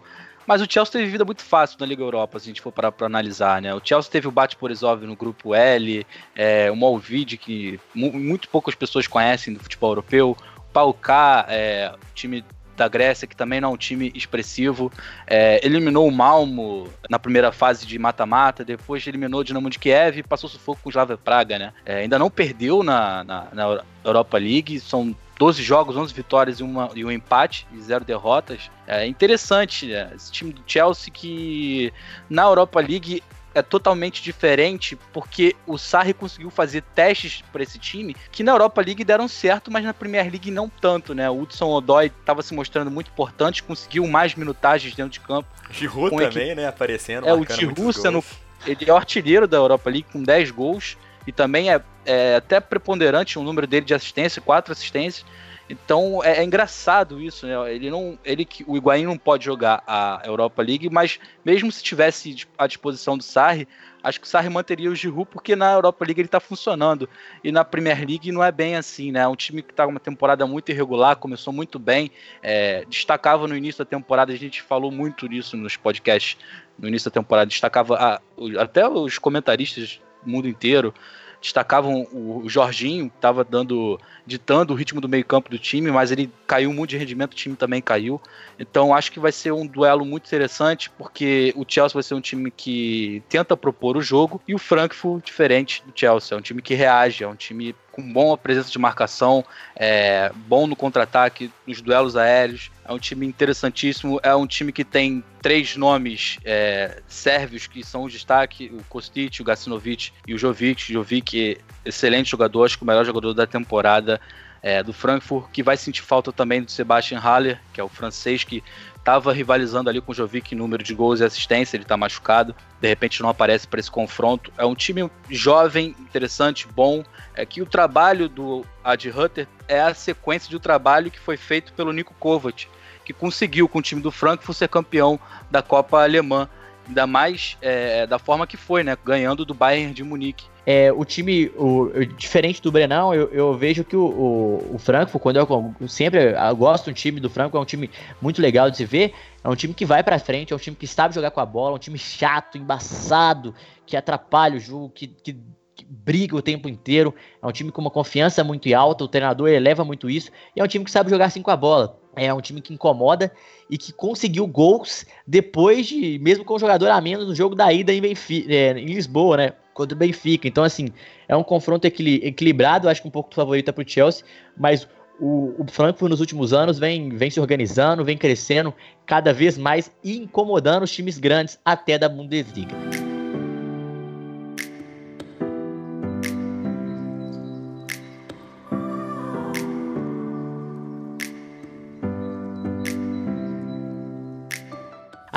Mas 0.49 0.63
o 0.63 0.67
Chelsea 0.67 0.93
teve 0.93 1.11
vida 1.11 1.27
muito 1.27 1.43
fácil 1.43 1.77
na 1.79 1.85
Liga 1.85 2.03
Europa, 2.03 2.39
se 2.39 2.47
a 2.47 2.49
gente 2.49 2.63
for 2.63 2.73
parar 2.73 2.91
para 2.91 3.07
analisar, 3.07 3.61
né? 3.61 3.75
O 3.75 3.83
Chelsea 3.85 4.11
teve 4.11 4.27
o 4.27 4.31
bate 4.31 4.57
por 4.57 4.71
resolve 4.71 5.07
no 5.07 5.15
grupo 5.15 5.55
L, 5.55 6.07
é, 6.35 6.71
o 6.71 6.75
Malvide, 6.77 7.37
que 7.37 7.79
mu- 7.95 8.15
muito 8.15 8.49
poucas 8.49 8.75
pessoas 8.75 9.07
conhecem 9.07 9.53
do 9.53 9.61
futebol 9.61 9.91
europeu, 9.91 10.35
o 10.57 10.63
Pauká, 10.73 11.45
é, 11.51 11.93
o 11.95 12.15
time 12.15 12.43
da 12.75 12.89
Grécia, 12.89 13.27
que 13.27 13.37
também 13.37 13.61
não 13.61 13.71
é 13.71 13.73
um 13.73 13.77
time 13.77 14.11
expressivo, 14.15 14.91
é, 15.27 15.61
eliminou 15.67 16.09
o 16.09 16.13
Malmo 16.13 16.89
na 17.11 17.19
primeira 17.19 17.53
fase 17.53 17.85
de 17.87 17.99
mata-mata, 17.99 18.65
depois 18.65 19.07
eliminou 19.07 19.41
o 19.41 19.45
Dinamo 19.45 19.69
de 19.69 19.79
Kiev 19.79 20.19
e 20.19 20.23
passou 20.23 20.49
sufoco 20.49 20.81
com 20.83 20.89
o 20.89 20.91
Slavia 20.91 21.19
Praga, 21.19 21.59
né? 21.59 21.73
É, 21.85 21.97
ainda 21.97 22.19
não 22.19 22.31
perdeu 22.31 22.83
na, 22.83 23.23
na, 23.23 23.49
na 23.53 23.83
Europa 24.03 24.39
League, 24.39 24.81
são 24.81 25.15
12 25.39 25.63
jogos, 25.63 25.97
11 25.97 26.13
vitórias 26.13 26.61
e, 26.61 26.63
uma, 26.63 26.91
e 26.95 27.05
um 27.05 27.11
empate 27.11 27.67
e 27.73 27.81
zero 27.81 28.05
derrotas. 28.05 28.71
É 28.87 29.07
interessante, 29.07 29.87
né? 29.87 30.11
esse 30.15 30.33
time 30.33 30.53
do 30.53 30.63
Chelsea 30.67 31.13
que 31.13 31.93
na 32.29 32.43
Europa 32.43 32.81
League 32.81 33.23
é 33.55 33.63
totalmente 33.63 34.23
diferente 34.23 34.97
porque 35.13 35.57
o 35.67 35.79
Sarri 35.79 36.13
conseguiu 36.13 36.51
fazer 36.51 36.83
testes 36.95 37.43
para 37.53 37.63
esse 37.63 37.79
time 37.79 38.15
que 38.31 38.43
na 38.43 38.53
Europa 38.53 38.81
League 38.81 39.03
deram 39.05 39.27
certo, 39.27 39.71
mas 39.71 39.85
na 39.85 39.95
Premier 39.95 40.25
League 40.31 40.51
não 40.51 40.69
tanto, 40.69 41.15
né? 41.15 41.29
O 41.31 41.43
Hudson 41.43 41.71
Odoi 41.71 42.07
estava 42.07 42.43
se 42.43 42.55
mostrando 42.55 42.91
muito 42.91 43.11
importante, 43.11 43.63
conseguiu 43.63 44.07
mais 44.07 44.35
minutagens 44.35 44.95
dentro 44.95 45.13
de 45.13 45.21
campo. 45.21 45.49
Giroud 45.71 46.17
também, 46.17 46.55
né? 46.55 46.67
Aparecendo, 46.67 47.27
É, 47.27 47.33
o 47.33 47.45
Giroud. 47.45 48.25
Ele 48.67 48.91
é 48.91 48.93
o 48.93 48.97
artilheiro 48.97 49.47
da 49.47 49.57
Europa 49.57 49.89
League 49.89 50.09
com 50.13 50.23
10 50.23 50.51
gols 50.51 50.97
e 51.27 51.33
também 51.33 51.71
é, 51.71 51.81
é 52.09 52.37
até 52.37 52.59
preponderante 52.59 53.39
o 53.39 53.43
número 53.43 53.67
dele 53.67 53.85
de 53.85 53.95
assistência, 53.95 54.41
quatro 54.41 54.73
assistências. 54.73 55.25
Então 55.69 56.25
é, 56.25 56.39
é 56.39 56.45
engraçado 56.45 57.21
isso, 57.21 57.47
né? 57.47 57.75
Ele 57.75 57.91
não, 57.91 58.19
ele 58.25 58.45
que 58.47 58.65
o 58.67 58.75
Higuaín 58.77 59.05
não 59.05 59.19
pode 59.19 59.45
jogar 59.45 59.83
a 59.87 60.23
Europa 60.25 60.63
League, 60.63 60.89
mas 60.89 61.21
mesmo 61.45 61.71
se 61.71 61.83
tivesse 61.83 62.47
à 62.57 62.67
disposição 62.67 63.19
do 63.19 63.23
Sarri, 63.23 63.69
acho 64.03 64.19
que 64.19 64.27
o 64.27 64.31
Sarri 64.31 64.49
manteria 64.49 64.91
o 64.91 64.95
Giroud 64.95 65.29
porque 65.31 65.55
na 65.55 65.71
Europa 65.71 66.07
League 66.07 66.23
ele 66.23 66.29
tá 66.29 66.41
funcionando 66.41 67.07
e 67.45 67.53
na 67.53 67.67
Premier 67.67 67.99
League 67.99 68.33
não 68.33 68.43
é 68.43 68.51
bem 68.51 68.77
assim, 68.77 69.13
né? 69.13 69.21
É 69.21 69.29
um 69.29 69.37
time 69.37 69.61
que 69.61 69.75
tá 69.75 69.85
com 69.85 69.91
uma 69.91 70.01
temporada 70.01 70.47
muito 70.47 70.71
irregular, 70.73 71.17
começou 71.17 71.53
muito 71.53 71.79
bem, 71.79 72.11
é, 72.43 72.87
destacava 72.89 73.47
no 73.47 73.55
início 73.55 73.85
da 73.85 73.89
temporada, 73.91 74.33
a 74.33 74.37
gente 74.37 74.63
falou 74.63 74.91
muito 74.91 75.29
nisso 75.29 75.55
nos 75.55 75.77
podcasts 75.77 76.39
no 76.79 76.89
início 76.89 77.11
da 77.11 77.15
temporada, 77.15 77.47
destacava 77.47 77.97
a- 77.97 78.21
até 78.59 78.89
os 78.89 79.19
comentaristas 79.19 80.01
do 80.23 80.31
mundo 80.31 80.49
inteiro 80.49 80.95
destacavam 81.41 82.07
o 82.13 82.45
Jorginho, 82.49 83.09
que 83.09 83.17
estava 83.17 83.45
dando, 83.45 83.99
ditando 84.27 84.73
o 84.73 84.77
ritmo 84.77 85.01
do 85.01 85.09
meio-campo 85.09 85.51
do 85.51 85.59
time, 85.59 85.91
mas 85.91 86.11
ele 86.11 86.31
caiu 86.47 86.73
muito 86.73 86.91
de 86.91 86.97
rendimento, 86.97 87.33
o 87.33 87.37
time 87.37 87.57
também 87.57 87.81
caiu. 87.81 88.21
Então 88.59 88.95
acho 88.95 89.13
que 89.13 89.21
vai 89.21 89.33
ser 89.33 89.53
um 89.53 89.67
duelo 89.67 90.05
muito 90.05 90.27
interessante, 90.27 90.91
porque 90.91 91.53
o 91.57 91.65
Chelsea 91.67 91.95
vai 91.95 92.03
ser 92.03 92.15
um 92.15 92.21
time 92.21 92.51
que 92.51 93.23
tenta 93.29 93.57
propor 93.57 93.97
o 93.97 94.03
jogo 94.03 94.41
e 94.47 94.55
o 94.55 94.59
Frankfurt 94.59 95.25
diferente 95.25 95.83
do 95.87 95.93
Chelsea, 95.95 96.37
é 96.37 96.39
um 96.39 96.43
time 96.43 96.63
que 96.63 96.75
reage, 96.75 97.25
é 97.25 97.29
um 97.29 97.37
time 97.37 97.75
com 97.99 98.13
boa 98.13 98.39
presença 98.39 98.71
de 98.71 98.79
marcação, 98.79 99.45
é, 99.75 100.31
bom 100.47 100.69
no 100.69 100.77
contra-ataque, 100.77 101.51
nos 101.67 101.81
duelos 101.81 102.17
aéreos. 102.17 102.71
É 102.87 102.93
um 102.93 102.99
time 102.99 103.27
interessantíssimo. 103.27 104.21
É 104.23 104.33
um 104.37 104.47
time 104.47 104.71
que 104.71 104.85
tem 104.85 105.25
três 105.43 105.77
nomes 105.77 106.39
é, 106.45 107.03
sérvios 107.09 107.67
que 107.67 107.85
são 107.85 108.05
o 108.05 108.09
destaque: 108.09 108.71
o 108.73 108.85
Kostic, 108.85 109.41
o 109.41 109.45
Gacinovic 109.45 110.13
e 110.29 110.33
o 110.33 110.39
Jovic. 110.39 110.93
Jovic, 110.93 111.59
excelente 111.85 112.31
jogador, 112.31 112.67
acho 112.67 112.79
que 112.79 112.85
o 112.85 112.87
melhor 112.87 113.05
jogador 113.05 113.35
da 113.35 113.49
temporada. 113.49 114.21
É, 114.61 114.83
do 114.83 114.93
Frankfurt, 114.93 115.51
que 115.53 115.63
vai 115.63 115.77
sentir 115.77 116.03
falta 116.03 116.33
também 116.33 116.63
do 116.63 116.71
Sebastian 116.71 117.21
Haller, 117.21 117.61
que 117.73 117.81
é 117.81 117.85
o 117.85 117.89
francês 117.89 118.43
que 118.43 118.63
estava 119.09 119.33
rivalizando 119.33 119.89
ali 119.89 120.03
com 120.03 120.13
o 120.13 120.15
Jovic 120.15 120.55
em 120.55 120.59
número 120.59 120.83
de 120.83 120.95
gols 120.95 121.21
e 121.21 121.25
assistência, 121.25 121.77
ele 121.77 121.85
está 121.85 121.97
machucado, 121.97 122.55
de 122.79 122.87
repente 122.87 123.23
não 123.23 123.31
aparece 123.31 123.67
para 123.67 123.81
esse 123.81 123.91
confronto. 123.91 124.53
É 124.59 124.67
um 124.67 124.75
time 124.75 125.11
jovem, 125.31 125.97
interessante, 125.99 126.69
bom, 126.69 127.03
é 127.35 127.47
que 127.47 127.63
o 127.63 127.67
trabalho 127.67 128.29
do 128.29 128.67
Ad 128.85 129.09
Hutter 129.09 129.49
é 129.67 129.81
a 129.81 129.95
sequência 129.95 130.55
um 130.55 130.61
trabalho 130.61 131.11
que 131.11 131.19
foi 131.19 131.39
feito 131.39 131.73
pelo 131.73 131.93
Nico 131.93 132.15
Kovac, 132.19 132.69
que 133.03 133.15
conseguiu 133.15 133.67
com 133.67 133.79
o 133.79 133.83
time 133.83 134.03
do 134.03 134.11
Frankfurt 134.11 134.59
ser 134.59 134.69
campeão 134.69 135.19
da 135.51 135.63
Copa 135.63 136.03
Alemã, 136.03 136.47
ainda 136.87 137.07
mais 137.07 137.57
é, 137.63 138.07
da 138.07 138.19
forma 138.19 138.47
que 138.47 138.59
foi, 138.59 138.85
né, 138.85 138.97
ganhando 139.03 139.45
do 139.45 139.55
Bayern 139.55 139.95
de 139.95 140.05
Munique. 140.05 140.45
É, 140.71 140.93
o 140.93 141.03
time, 141.03 141.51
o, 141.57 141.89
diferente 142.19 142.61
do 142.61 142.71
Brenão, 142.71 143.15
eu, 143.15 143.33
eu 143.33 143.57
vejo 143.57 143.83
que 143.83 143.97
o, 143.97 144.05
o, 144.05 144.77
o, 144.77 145.19
quando 145.19 145.39
eu, 145.39 145.75
eu 145.81 145.89
sempre 145.89 146.35
eu 146.35 146.57
gosto 146.57 146.91
do 146.91 146.93
time 146.93 147.19
do 147.19 147.31
Frankfurt, 147.31 147.59
é 147.59 147.63
um 147.63 147.65
time 147.65 147.91
muito 148.21 148.43
legal 148.43 148.71
de 148.71 148.77
se 148.77 148.85
ver, 148.85 149.15
é 149.43 149.49
um 149.49 149.57
time 149.57 149.73
que 149.73 149.87
vai 149.87 150.03
para 150.03 150.19
frente, 150.19 150.53
é 150.53 150.57
um 150.57 150.59
time 150.59 150.77
que 150.77 150.87
sabe 150.87 151.15
jogar 151.15 151.31
com 151.31 151.41
a 151.41 151.47
bola, 151.47 151.73
é 151.73 151.77
um 151.77 151.79
time 151.79 151.97
chato, 151.99 152.59
embaçado, 152.59 153.55
que 153.87 153.97
atrapalha 153.97 154.59
o 154.59 154.61
jogo, 154.61 154.91
que, 154.91 155.07
que, 155.07 155.41
que 155.75 155.87
briga 155.89 156.37
o 156.37 156.43
tempo 156.43 156.69
inteiro, 156.69 157.15
é 157.41 157.47
um 157.47 157.53
time 157.53 157.73
com 157.73 157.81
uma 157.81 157.91
confiança 157.91 158.45
muito 158.45 158.71
alta, 158.75 159.05
o 159.05 159.09
treinador 159.09 159.49
eleva 159.49 159.87
muito 159.87 160.11
isso, 160.11 160.31
e 160.55 160.61
é 160.61 160.63
um 160.63 160.69
time 160.69 160.85
que 160.85 160.91
sabe 160.91 161.09
jogar 161.09 161.25
assim 161.25 161.41
com 161.41 161.51
a 161.51 161.57
bola. 161.57 161.99
É 162.15 162.35
um 162.35 162.41
time 162.41 162.61
que 162.61 162.75
incomoda 162.75 163.33
e 163.71 163.79
que 163.79 163.93
conseguiu 163.93 164.47
gols 164.47 165.07
depois 165.27 165.87
de, 165.87 166.19
mesmo 166.19 166.45
com 166.45 166.55
o 166.55 166.59
jogador 166.59 166.91
a 166.91 167.01
menos 167.01 167.27
no 167.27 167.35
jogo 167.35 167.55
da 167.55 167.73
ida 167.73 167.95
em, 167.95 168.01
Benfica, 168.03 168.53
é, 168.53 168.73
em 168.73 168.87
Lisboa, 168.87 169.37
né? 169.37 169.53
Contra 169.79 169.95
o 169.95 169.99
Benfica. 169.99 170.49
Então, 170.49 170.65
assim, 170.65 170.89
é 171.29 171.37
um 171.37 171.45
confronto 171.45 171.87
equil 171.87 172.21
equilibrado, 172.23 172.89
acho 172.89 173.01
que 173.01 173.07
um 173.07 173.13
pouco 173.13 173.33
favorita 173.33 173.73
para 173.73 173.85
o 173.85 173.89
Chelsea, 173.89 174.25
mas 174.57 174.89
o, 175.21 175.55
o, 175.57 175.65
Frankfurt 175.71 176.11
nos 176.11 176.21
últimos 176.21 176.53
anos 176.53 176.79
vem, 176.79 177.11
vem 177.11 177.31
se 177.31 177.39
organizando, 177.39 178.05
vem 178.05 178.19
crescendo 178.19 178.75
cada 179.07 179.33
vez 179.33 179.57
mais 179.57 179.91
e 180.03 180.19
incomodando 180.19 180.83
os 180.83 180.91
times 180.91 181.19
grandes 181.19 181.59
até 181.65 181.97
da 181.97 182.09
Bundesliga. 182.09 182.75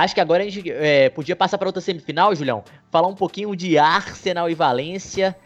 Acho 0.02 0.16
que 0.16 0.22
agora 0.22 0.42
a 0.42 0.50
gente 0.50 0.72
é, 0.72 1.10
podia 1.10 1.36
passar 1.36 1.60
para 1.60 1.68
outra 1.68 1.80
semifinal, 1.80 2.34
Julião. 2.34 2.64
Falar 2.90 3.08
um 3.08 3.14
pouquinho 3.14 3.56
de 3.56 3.78
Arsenal 3.78 4.50
e 4.50 4.56
Valência. 4.56 5.38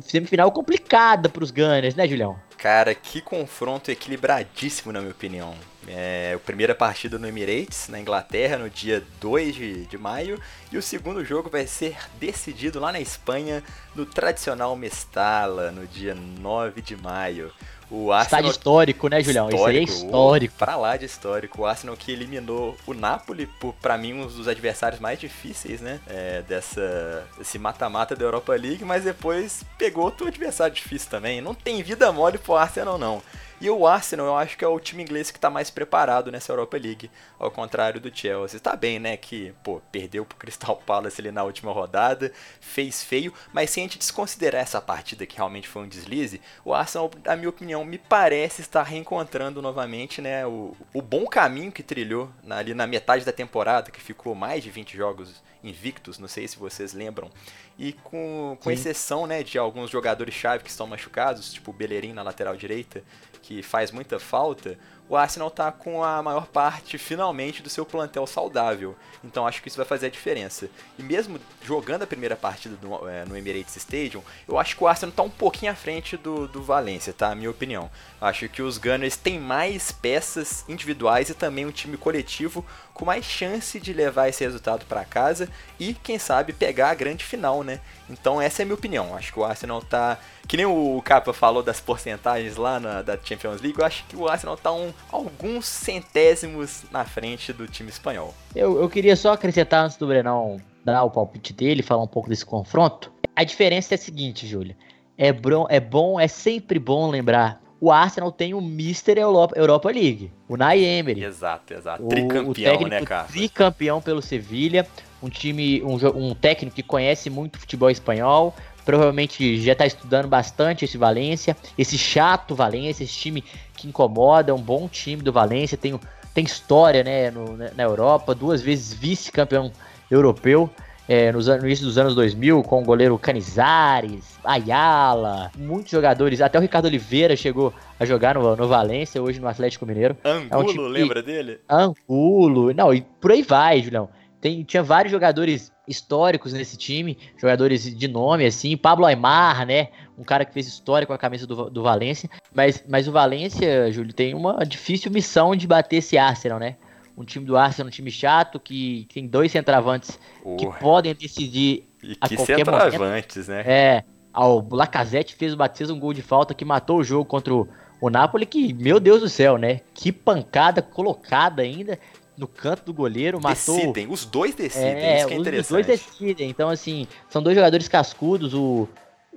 Semifinal 0.00 0.50
complicada 0.50 1.28
para 1.28 1.44
os 1.44 1.52
Gunners, 1.52 1.94
né, 1.94 2.08
Julião? 2.08 2.36
Cara, 2.58 2.92
que 2.96 3.20
confronto 3.20 3.88
equilibradíssimo, 3.88 4.92
na 4.92 4.98
minha 4.98 5.12
opinião. 5.12 5.54
É, 5.86 6.32
a 6.34 6.38
primeira 6.40 6.74
partida 6.74 7.16
no 7.16 7.28
Emirates, 7.28 7.88
na 7.88 8.00
Inglaterra, 8.00 8.58
no 8.58 8.68
dia 8.68 9.04
2 9.20 9.54
de, 9.54 9.86
de 9.86 9.96
maio. 9.96 10.40
E 10.72 10.76
o 10.76 10.82
segundo 10.82 11.24
jogo 11.24 11.48
vai 11.48 11.64
ser 11.64 11.96
decidido 12.18 12.80
lá 12.80 12.90
na 12.90 12.98
Espanha, 12.98 13.62
no 13.94 14.04
tradicional 14.04 14.74
Mestala, 14.74 15.70
no 15.70 15.86
dia 15.86 16.12
9 16.12 16.82
de 16.82 16.96
maio. 16.96 17.52
O 17.90 18.10
Arsenal... 18.10 18.40
Estádio 18.40 18.50
histórico, 18.50 19.08
né, 19.08 19.22
Julião? 19.22 19.48
Histórico, 19.48 19.68
Isso 19.68 19.70
aí 19.70 19.78
é 19.78 20.06
histórico. 20.06 20.54
Pra 20.58 20.76
lá 20.76 20.96
de 20.96 21.04
histórico. 21.04 21.62
O 21.62 21.66
Arsenal 21.66 21.96
que 21.96 22.10
eliminou 22.10 22.76
o 22.86 22.92
Napoli, 22.92 23.46
por, 23.46 23.72
pra 23.74 23.96
mim, 23.96 24.12
um 24.12 24.26
dos 24.26 24.48
adversários 24.48 25.00
mais 25.00 25.18
difíceis, 25.18 25.80
né? 25.80 26.00
É, 26.08 26.42
dessa, 26.42 27.26
desse 27.38 27.58
mata-mata 27.58 28.16
da 28.16 28.24
Europa 28.24 28.52
League, 28.54 28.84
mas 28.84 29.04
depois 29.04 29.62
pegou 29.78 30.04
outro 30.04 30.26
adversário 30.26 30.74
difícil 30.74 31.08
também. 31.10 31.40
Não 31.40 31.54
tem 31.54 31.82
vida 31.82 32.10
mole 32.10 32.38
pro 32.38 32.56
Arsenal, 32.56 32.98
não. 32.98 33.22
E 33.58 33.70
o 33.70 33.86
Arsenal, 33.86 34.26
eu 34.26 34.36
acho 34.36 34.56
que 34.58 34.64
é 34.64 34.68
o 34.68 34.78
time 34.78 35.02
inglês 35.02 35.30
que 35.30 35.38
está 35.38 35.48
mais 35.48 35.70
preparado 35.70 36.30
nessa 36.30 36.52
Europa 36.52 36.76
League, 36.76 37.10
ao 37.38 37.50
contrário 37.50 37.98
do 37.98 38.14
Chelsea. 38.14 38.58
Está 38.58 38.76
bem, 38.76 38.98
né, 38.98 39.16
que, 39.16 39.54
pô, 39.64 39.80
perdeu 39.90 40.26
pro 40.26 40.36
Crystal 40.36 40.76
Palace 40.76 41.22
ali 41.22 41.30
na 41.30 41.42
última 41.42 41.72
rodada, 41.72 42.30
fez 42.60 43.02
feio, 43.02 43.32
mas 43.54 43.70
sem 43.70 43.84
a 43.84 43.86
gente 43.86 43.98
desconsiderar 43.98 44.60
essa 44.60 44.78
partida 44.78 45.24
que 45.24 45.36
realmente 45.36 45.68
foi 45.68 45.82
um 45.82 45.88
deslize, 45.88 46.40
o 46.66 46.74
Arsenal, 46.74 47.10
na 47.24 47.34
minha 47.34 47.48
opinião, 47.48 47.82
me 47.82 47.96
parece 47.96 48.60
estar 48.60 48.82
reencontrando 48.82 49.62
novamente, 49.62 50.20
né, 50.20 50.46
o, 50.46 50.76
o 50.92 51.00
bom 51.00 51.26
caminho 51.26 51.72
que 51.72 51.82
trilhou 51.82 52.28
na, 52.44 52.58
ali 52.58 52.74
na 52.74 52.86
metade 52.86 53.24
da 53.24 53.32
temporada, 53.32 53.90
que 53.90 54.02
ficou 54.02 54.34
mais 54.34 54.62
de 54.62 54.70
20 54.70 54.94
jogos 54.94 55.42
invictos, 55.64 56.18
não 56.18 56.28
sei 56.28 56.46
se 56.46 56.58
vocês 56.58 56.92
lembram. 56.92 57.30
E 57.78 57.92
com, 57.92 58.56
com 58.62 58.70
exceção, 58.70 59.26
né, 59.26 59.42
de 59.42 59.58
alguns 59.58 59.90
jogadores-chave 59.90 60.62
que 60.62 60.70
estão 60.70 60.86
machucados, 60.86 61.52
tipo 61.52 61.70
o 61.70 61.74
Bellerin 61.74 62.12
na 62.12 62.22
lateral 62.22 62.56
direita, 62.56 63.02
que 63.46 63.62
faz 63.62 63.92
muita 63.92 64.18
falta, 64.18 64.76
o 65.08 65.16
Arsenal 65.16 65.48
está 65.48 65.70
com 65.70 66.02
a 66.02 66.22
maior 66.22 66.46
parte, 66.46 66.98
finalmente, 66.98 67.62
do 67.62 67.70
seu 67.70 67.86
plantel 67.86 68.26
saudável. 68.26 68.96
Então 69.22 69.46
acho 69.46 69.62
que 69.62 69.68
isso 69.68 69.76
vai 69.76 69.86
fazer 69.86 70.06
a 70.06 70.10
diferença. 70.10 70.68
E 70.98 71.02
mesmo 71.02 71.38
jogando 71.62 72.02
a 72.02 72.06
primeira 72.06 72.36
partida 72.36 72.76
do, 72.76 73.08
é, 73.08 73.24
no 73.24 73.36
Emirates 73.36 73.76
Stadium, 73.76 74.22
eu 74.48 74.58
acho 74.58 74.76
que 74.76 74.82
o 74.82 74.88
Arsenal 74.88 75.10
está 75.10 75.22
um 75.22 75.30
pouquinho 75.30 75.70
à 75.72 75.74
frente 75.74 76.16
do, 76.16 76.48
do 76.48 76.62
Valência, 76.62 77.12
tá? 77.12 77.34
Minha 77.34 77.50
opinião. 77.50 77.90
Acho 78.20 78.48
que 78.48 78.62
os 78.62 78.78
Gunners 78.78 79.16
têm 79.16 79.38
mais 79.38 79.92
peças 79.92 80.64
individuais 80.68 81.28
e 81.28 81.34
também 81.34 81.66
um 81.66 81.70
time 81.70 81.96
coletivo 81.96 82.64
com 82.92 83.04
mais 83.04 83.24
chance 83.26 83.78
de 83.78 83.92
levar 83.92 84.28
esse 84.28 84.42
resultado 84.42 84.86
para 84.86 85.04
casa 85.04 85.48
e, 85.78 85.92
quem 85.92 86.18
sabe, 86.18 86.52
pegar 86.52 86.90
a 86.90 86.94
grande 86.94 87.24
final, 87.24 87.62
né? 87.62 87.80
Então 88.08 88.40
essa 88.40 88.62
é 88.62 88.64
a 88.64 88.66
minha 88.66 88.74
opinião. 88.74 89.14
Acho 89.14 89.32
que 89.32 89.38
o 89.38 89.44
Arsenal 89.44 89.82
tá. 89.82 90.18
Que 90.48 90.56
nem 90.56 90.64
o 90.64 91.02
Capa 91.04 91.32
falou 91.32 91.62
das 91.62 91.80
porcentagens 91.80 92.56
lá 92.56 92.80
na, 92.80 93.02
da 93.02 93.18
Champions 93.22 93.60
League, 93.60 93.78
eu 93.78 93.84
acho 93.84 94.04
que 94.04 94.16
o 94.16 94.28
Arsenal 94.28 94.56
tá 94.56 94.72
um, 94.72 94.94
alguns 95.10 95.66
centésimos 95.66 96.84
na 96.90 97.04
frente 97.04 97.52
do 97.52 97.66
time 97.66 97.90
espanhol. 97.90 98.34
Eu, 98.54 98.80
eu 98.80 98.88
queria 98.88 99.16
só 99.16 99.32
acrescentar 99.32 99.84
antes 99.84 99.96
do 99.96 100.06
Brenão 100.06 100.60
dar 100.84 101.02
o 101.04 101.10
palpite 101.10 101.52
dele, 101.52 101.82
falar 101.82 102.02
um 102.02 102.08
pouco 102.08 102.28
desse 102.28 102.44
confronto. 102.44 103.12
A 103.34 103.44
diferença 103.44 103.94
é 103.94 103.96
a 103.96 103.98
seguinte, 103.98 104.46
Júlia. 104.46 104.76
É, 105.18 105.32
bom, 105.32 105.66
é 105.68 105.80
bom, 105.80 106.20
é 106.20 106.28
sempre 106.28 106.78
bom 106.78 107.10
lembrar 107.10 107.60
o 107.80 107.90
Arsenal 107.90 108.32
tem 108.32 108.54
o 108.54 108.60
Mister 108.60 109.18
Europa, 109.18 109.54
Europa 109.56 109.90
League, 109.90 110.32
o 110.48 110.56
Nay 110.56 110.84
Emery. 110.84 111.22
Exato, 111.22 111.74
exato. 111.74 112.04
O, 112.04 112.08
tricampeão, 112.08 112.76
o 112.80 112.88
né, 112.88 113.02
cara? 113.02 113.24
Tricampeão 113.24 114.00
pelo 114.00 114.22
Sevilha, 114.22 114.86
um 115.22 115.28
time, 115.28 115.82
um, 115.82 115.96
um 116.16 116.34
técnico 116.34 116.76
que 116.76 116.82
conhece 116.82 117.28
muito 117.28 117.58
futebol 117.58 117.90
espanhol, 117.90 118.54
provavelmente 118.86 119.60
já 119.60 119.72
está 119.72 119.84
estudando 119.84 120.28
bastante 120.28 120.84
esse 120.84 120.96
Valência, 120.96 121.56
esse 121.76 121.98
chato 121.98 122.54
Valência, 122.54 123.02
esse 123.02 123.12
time 123.12 123.44
que 123.76 123.88
incomoda, 123.88 124.54
um 124.54 124.62
bom 124.62 124.88
time 124.88 125.22
do 125.22 125.32
Valência, 125.32 125.76
tem, 125.76 125.98
tem 126.32 126.44
história 126.44 127.02
né, 127.02 127.30
no, 127.30 127.56
na 127.56 127.82
Europa, 127.82 128.34
duas 128.34 128.62
vezes 128.62 128.94
vice-campeão 128.94 129.72
europeu 130.08 130.70
é, 131.08 131.30
no, 131.32 131.40
no 131.40 131.66
início 131.66 131.84
dos 131.84 131.98
anos 131.98 132.14
2000, 132.14 132.62
com 132.62 132.82
o 132.82 132.84
goleiro 132.84 133.18
Canizares, 133.18 134.38
Ayala, 134.44 135.50
muitos 135.56 135.90
jogadores, 135.90 136.40
até 136.40 136.56
o 136.56 136.62
Ricardo 136.62 136.86
Oliveira 136.86 137.36
chegou 137.36 137.74
a 137.98 138.04
jogar 138.04 138.36
no, 138.36 138.56
no 138.56 138.68
Valência, 138.68 139.22
hoje 139.22 139.40
no 139.40 139.48
Atlético 139.48 139.84
Mineiro. 139.84 140.16
Angulo, 140.24 140.70
é 140.70 140.80
um 140.80 140.88
lembra 140.88 141.22
que, 141.22 141.26
dele? 141.26 141.60
Angulo, 141.68 142.72
não, 142.72 142.94
e 142.94 143.02
por 143.20 143.32
aí 143.32 143.42
vai, 143.42 143.82
Julião. 143.82 144.08
Tem, 144.46 144.62
tinha 144.62 144.80
vários 144.80 145.10
jogadores 145.10 145.72
históricos 145.88 146.52
nesse 146.52 146.76
time, 146.76 147.18
jogadores 147.36 147.82
de 147.82 148.06
nome, 148.06 148.46
assim, 148.46 148.76
Pablo 148.76 149.04
Aymar, 149.04 149.66
né, 149.66 149.88
um 150.16 150.22
cara 150.22 150.44
que 150.44 150.54
fez 150.54 150.68
história 150.68 151.04
com 151.04 151.12
a 151.12 151.18
camisa 151.18 151.48
do, 151.48 151.68
do 151.68 151.82
Valência, 151.82 152.30
mas, 152.54 152.84
mas 152.88 153.08
o 153.08 153.12
Valência, 153.12 153.90
Júlio, 153.90 154.12
tem 154.12 154.34
uma 154.34 154.64
difícil 154.64 155.10
missão 155.10 155.56
de 155.56 155.66
bater 155.66 155.96
esse 155.96 156.16
Arsenal, 156.16 156.60
né, 156.60 156.76
um 157.18 157.24
time 157.24 157.44
do 157.44 157.56
Arsenal, 157.56 157.88
um 157.88 157.90
time 157.90 158.08
chato, 158.08 158.60
que 158.60 159.08
tem 159.12 159.26
dois 159.26 159.50
centravantes 159.50 160.16
que 160.56 160.66
podem 160.78 161.12
decidir 161.12 161.88
e 162.00 162.16
a 162.20 162.28
que 162.28 162.36
qualquer 162.36 162.58
centravantes, 162.58 163.00
momento. 163.00 163.50
né? 163.50 163.64
É, 163.66 164.04
o 164.32 164.62
Lacazette 164.76 165.34
fez 165.34 165.54
o 165.54 165.56
Batista 165.56 165.92
um 165.92 165.98
gol 165.98 166.12
de 166.12 166.22
falta 166.22 166.54
que 166.54 166.64
matou 166.64 166.98
o 166.98 167.04
jogo 167.04 167.24
contra 167.24 167.52
o, 167.52 167.66
o 168.00 168.08
Napoli, 168.08 168.46
que, 168.46 168.72
meu 168.74 169.00
Deus 169.00 169.22
do 169.22 169.28
céu, 169.28 169.58
né? 169.58 169.80
Que 169.92 170.12
pancada 170.12 170.80
colocada 170.80 171.62
ainda 171.62 171.98
no 172.36 172.46
canto 172.46 172.84
do 172.84 172.92
goleiro, 172.92 173.40
matou... 173.40 173.76
Decidem, 173.76 174.06
os 174.10 174.24
dois 174.24 174.54
decidem, 174.54 174.88
é, 174.88 175.18
isso 175.18 175.28
que 175.28 175.34
é 175.34 175.36
os, 175.36 175.40
interessante. 175.40 175.80
Os 175.80 175.86
dois 175.86 175.86
decidem, 175.86 176.50
então 176.50 176.68
assim, 176.68 177.06
são 177.28 177.42
dois 177.42 177.54
jogadores 177.56 177.88
cascudos, 177.88 178.54
o 178.54 178.88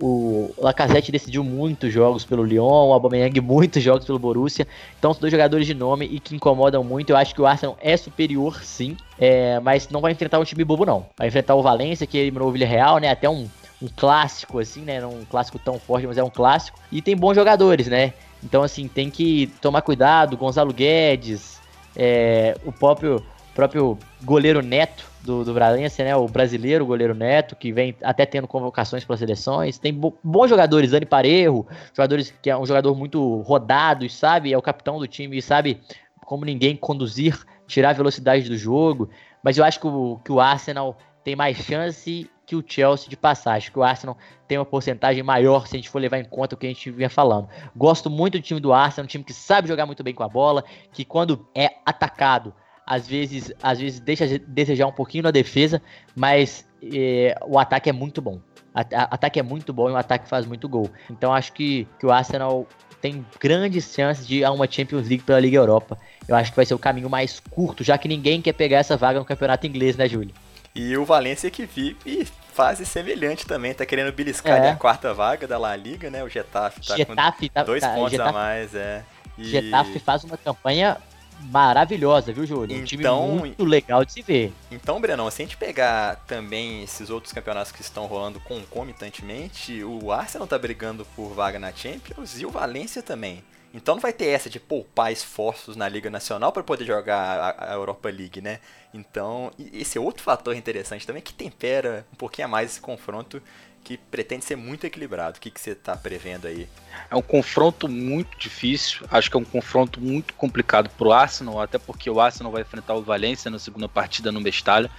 o 0.02 0.54
Lacazette 0.58 1.12
decidiu 1.12 1.44
muitos 1.44 1.92
jogos 1.92 2.24
pelo 2.24 2.44
Lyon, 2.44 2.88
o 2.88 2.94
Aubameyang 2.94 3.40
muitos 3.42 3.84
jogos 3.84 4.06
pelo 4.06 4.18
Borussia. 4.18 4.68
Então 4.98 5.14
são 5.14 5.22
dois 5.22 5.32
jogadores 5.32 5.68
de 5.68 5.74
nome 5.74 6.06
e 6.06 6.20
que 6.20 6.36
incomodam 6.36 6.84
muito. 6.84 7.10
Eu 7.10 7.18
acho 7.18 7.36
que 7.36 7.42
o 7.42 7.46
Arsenal 7.46 7.78
é 7.82 7.98
superior, 7.98 8.64
sim, 8.64 8.96
é, 9.20 9.60
mas 9.60 9.90
não 9.90 10.02
vai 10.02 10.12
enfrentar 10.12 10.40
um 10.40 10.44
time 10.44 10.64
bobo 10.64 10.86
não. 10.86 11.06
Vai 11.18 11.28
enfrentar 11.28 11.56
o 11.56 11.62
Valência 11.62 12.08
que 12.08 12.18
eliminou 12.18 12.48
o 12.48 12.52
Villarreal, 12.52 12.98
né? 13.00 13.10
Até 13.10 13.30
um, 13.30 13.48
um 13.82 13.88
clássico 13.94 14.60
assim, 14.60 14.82
né? 14.82 15.02
Não 15.02 15.12
um 15.12 15.26
clássico 15.26 15.60
tão 15.60 15.78
forte, 15.78 16.08
mas 16.08 16.18
é 16.18 16.24
um 16.24 16.30
clássico. 16.30 16.80
E 16.92 17.02
tem 17.02 17.16
bons 17.16 17.36
jogadores, 17.36 17.88
né? 17.88 18.14
Então 18.42 18.64
assim 18.64 18.88
tem 18.88 19.10
que 19.10 19.48
tomar 19.62 19.82
cuidado. 19.82 20.38
Gonzalo 20.38 20.74
Guedes, 20.74 21.59
é, 21.96 22.56
o 22.66 22.72
próprio 22.72 23.24
próprio 23.54 23.98
goleiro 24.24 24.62
Neto 24.62 25.06
do, 25.22 25.44
do 25.44 25.54
Valência, 25.54 26.06
né? 26.06 26.16
O 26.16 26.28
brasileiro, 26.28 26.86
goleiro 26.86 27.14
Neto, 27.14 27.56
que 27.56 27.74
vem 27.74 27.94
até 28.02 28.26
tendo 28.26 28.48
convocações 28.48 29.04
para 29.04 29.18
seleções. 29.18 29.78
Tem 29.78 29.94
bo 29.94 30.18
bons 30.24 30.50
jogadores, 30.50 30.92
Dani 30.92 31.06
Parejo, 31.06 31.66
jogadores 31.94 32.34
que 32.42 32.50
é 32.50 32.58
um 32.58 32.66
jogador 32.66 32.96
muito 32.96 33.42
rodado 33.42 34.06
e 34.06 34.10
sabe, 34.10 34.54
é 34.54 34.58
o 34.58 34.62
capitão 34.62 34.98
do 34.98 35.08
time 35.08 35.38
e 35.38 35.42
sabe 35.42 35.82
como 36.26 36.46
ninguém 36.46 36.76
conduzir, 36.76 37.38
tirar 37.68 37.90
a 37.90 37.94
velocidade 37.94 38.48
do 38.48 38.58
jogo. 38.58 39.10
Mas 39.44 39.58
eu 39.58 39.64
acho 39.66 39.80
que 39.80 39.88
o, 39.88 40.20
que 40.24 40.32
o 40.32 40.40
Arsenal 40.40 40.98
tem 41.24 41.36
mais 41.36 41.58
chance 41.58 42.30
que 42.46 42.56
o 42.56 42.64
Chelsea 42.66 43.10
de 43.10 43.16
passar. 43.16 43.54
Acho 43.54 43.72
que 43.72 43.78
o 43.78 43.84
Arsenal 43.84 44.18
tem 44.48 44.58
uma 44.58 44.66
porcentagem 44.66 45.22
maior 45.22 45.68
se 45.68 45.76
a 45.76 45.80
gente 45.80 45.90
for 45.90 46.00
levar 46.00 46.18
em 46.18 46.26
conta 46.26 46.56
o 46.56 46.58
que 46.58 46.66
a 46.66 46.70
gente 46.70 46.90
vinha 46.90 47.10
falando. 47.10 47.48
Gosto 47.76 48.10
muito 48.10 48.40
do 48.40 48.42
time 48.42 48.60
do 48.60 48.74
Arsenal, 48.74 49.06
um 49.06 49.08
time 49.08 49.24
que 49.24 49.34
sabe 49.34 49.68
jogar 49.68 49.86
muito 49.86 50.04
bem 50.04 50.14
com 50.14 50.24
a 50.24 50.30
bola, 50.30 50.64
que 50.92 51.06
quando 51.06 51.48
é 51.54 51.70
atacado 51.86 52.54
às 52.90 53.08
vezes, 53.08 53.54
às 53.62 53.80
vezes 53.80 54.00
deixa 54.00 54.40
desejar 54.40 54.88
um 54.88 54.92
pouquinho 54.92 55.26
na 55.26 55.30
defesa, 55.30 55.80
mas 56.16 56.66
é, 56.82 57.38
o 57.46 57.60
ataque 57.60 57.88
é 57.88 57.94
muito 57.94 58.20
bom. 58.20 58.42
Ataque 58.74 59.40
é 59.40 59.44
muito 59.44 59.72
bom 59.72 59.90
e 59.90 59.94
o 59.94 59.98
ataque 59.98 60.28
faz 60.28 60.48
muito 60.48 60.68
gol. 60.68 60.90
Então 61.10 61.32
acho 61.32 61.54
que, 61.54 61.88
que 62.00 62.06
o 62.08 62.12
Arsenal 62.12 62.66
tem 63.00 63.24
grandes 63.40 63.94
chances 63.94 64.28
de 64.28 64.40
ir 64.40 64.44
a 64.44 64.52
uma 64.52 64.70
Champions 64.70 65.08
League 65.08 65.24
pela 65.24 65.40
Liga 65.40 65.58
Europa. 65.58 66.00
Eu 66.28 66.36
acho 66.36 66.52
que 66.52 66.56
vai 66.56 66.66
ser 66.66 66.74
o 66.74 66.80
caminho 66.80 67.10
mais 67.10 67.40
curto, 67.40 67.84
já 67.84 67.96
que 67.96 68.08
ninguém 68.08 68.42
quer 68.42 68.54
pegar 68.54 68.80
essa 68.80 68.98
vaga 68.98 69.20
no 69.20 69.26
campeonato 69.26 69.68
inglês, 69.68 69.96
né, 69.96 70.08
Júlio? 70.08 70.34
E 70.80 70.98
o 70.98 71.04
Valência 71.04 71.52
que 71.52 71.66
vive 71.66 72.26
fase 72.54 72.86
semelhante 72.86 73.46
também, 73.46 73.74
tá 73.74 73.86
querendo 73.86 74.14
beliscar 74.14 74.64
é. 74.64 74.70
a 74.70 74.76
quarta 74.78 75.14
vaga 75.14 75.46
da 75.46 75.58
La 75.58 75.76
Liga, 75.76 76.10
né? 76.10 76.24
O 76.24 76.30
Getafe 76.30 76.80
tá 76.86 76.96
Getafe 76.96 77.50
com 77.50 77.54
tá, 77.54 77.64
dois 77.64 77.82
tá, 77.82 77.94
pontos 77.94 78.12
Getafe, 78.12 78.30
a 78.30 78.34
mais, 78.34 78.74
é. 78.74 79.04
E... 79.38 79.44
Getafe 79.44 80.00
faz 80.00 80.24
uma 80.24 80.38
campanha 80.38 80.98
maravilhosa, 81.42 82.32
viu, 82.32 82.46
Júlio? 82.46 82.78
Um 82.78 82.84
time 82.86 83.04
então, 83.04 83.28
muito 83.28 83.66
legal 83.66 84.06
de 84.06 84.14
se 84.14 84.22
ver. 84.22 84.54
Então, 84.72 85.02
Brenão, 85.02 85.30
se 85.30 85.42
a 85.42 85.46
gente 85.46 85.58
pegar 85.58 86.16
também 86.28 86.84
esses 86.84 87.10
outros 87.10 87.34
campeonatos 87.34 87.74
que 87.74 87.82
estão 87.82 88.06
rolando 88.06 88.40
concomitantemente, 88.40 89.84
o 89.84 90.14
Arsenal 90.14 90.48
tá 90.48 90.58
brigando 90.58 91.06
por 91.14 91.34
vaga 91.34 91.60
na 91.60 91.74
Champions 91.74 92.40
e 92.40 92.46
o 92.46 92.50
Valência 92.50 93.02
também. 93.02 93.44
Então 93.74 93.96
não 93.96 94.02
vai 94.02 94.12
ter 94.12 94.28
essa 94.28 94.50
de 94.50 94.60
poupar 94.60 95.12
esforços 95.12 95.76
na 95.76 95.88
Liga 95.88 96.10
Nacional 96.10 96.52
para 96.52 96.64
poder 96.64 96.86
jogar 96.86 97.56
a, 97.58 97.74
Europa 97.74 98.10
League, 98.10 98.42
né? 98.42 98.60
Então, 98.94 99.52
esse 99.72 99.98
é 99.98 100.02
outro 100.02 100.24
fator 100.24 100.56
interessante 100.56 101.06
também 101.06 101.22
que 101.22 101.34
tempera 101.34 102.06
um 102.12 102.16
pouquinho 102.16 102.48
a 102.48 102.50
mais 102.50 102.72
esse 102.72 102.82
confronto 102.82 103.42
que 103.84 103.98
pretende 103.98 104.44
ser 104.44 104.56
muito 104.56 104.86
equilibrado. 104.86 105.38
O 105.38 105.42
que, 105.42 105.50
que 105.50 105.60
você 105.60 105.72
está 105.72 105.96
prevendo 105.96 106.48
aí? 106.48 106.68
É 107.10 107.16
um 107.16 107.22
confronto 107.22 107.88
muito 107.88 108.38
difícil. 108.38 109.06
Acho 109.10 109.32
que 109.32 109.38
é 109.38 109.40
um 109.40 109.46
confronto 109.46 110.02
muito 110.02 110.34
complicado 110.34 110.90
para 110.90 111.08
o 111.08 111.14
Arsenal, 111.14 111.62
até 111.62 111.78
porque 111.78 112.10
o 112.10 112.20
Arsenal 112.20 112.52
vai 112.52 112.62
enfrentar 112.62 112.96
o 112.96 113.02
Valência 113.02 113.50
na 113.50 113.58
segunda 113.58 113.88
partida 113.88 114.32
no 114.32 114.42
Mestalha. 114.42 114.90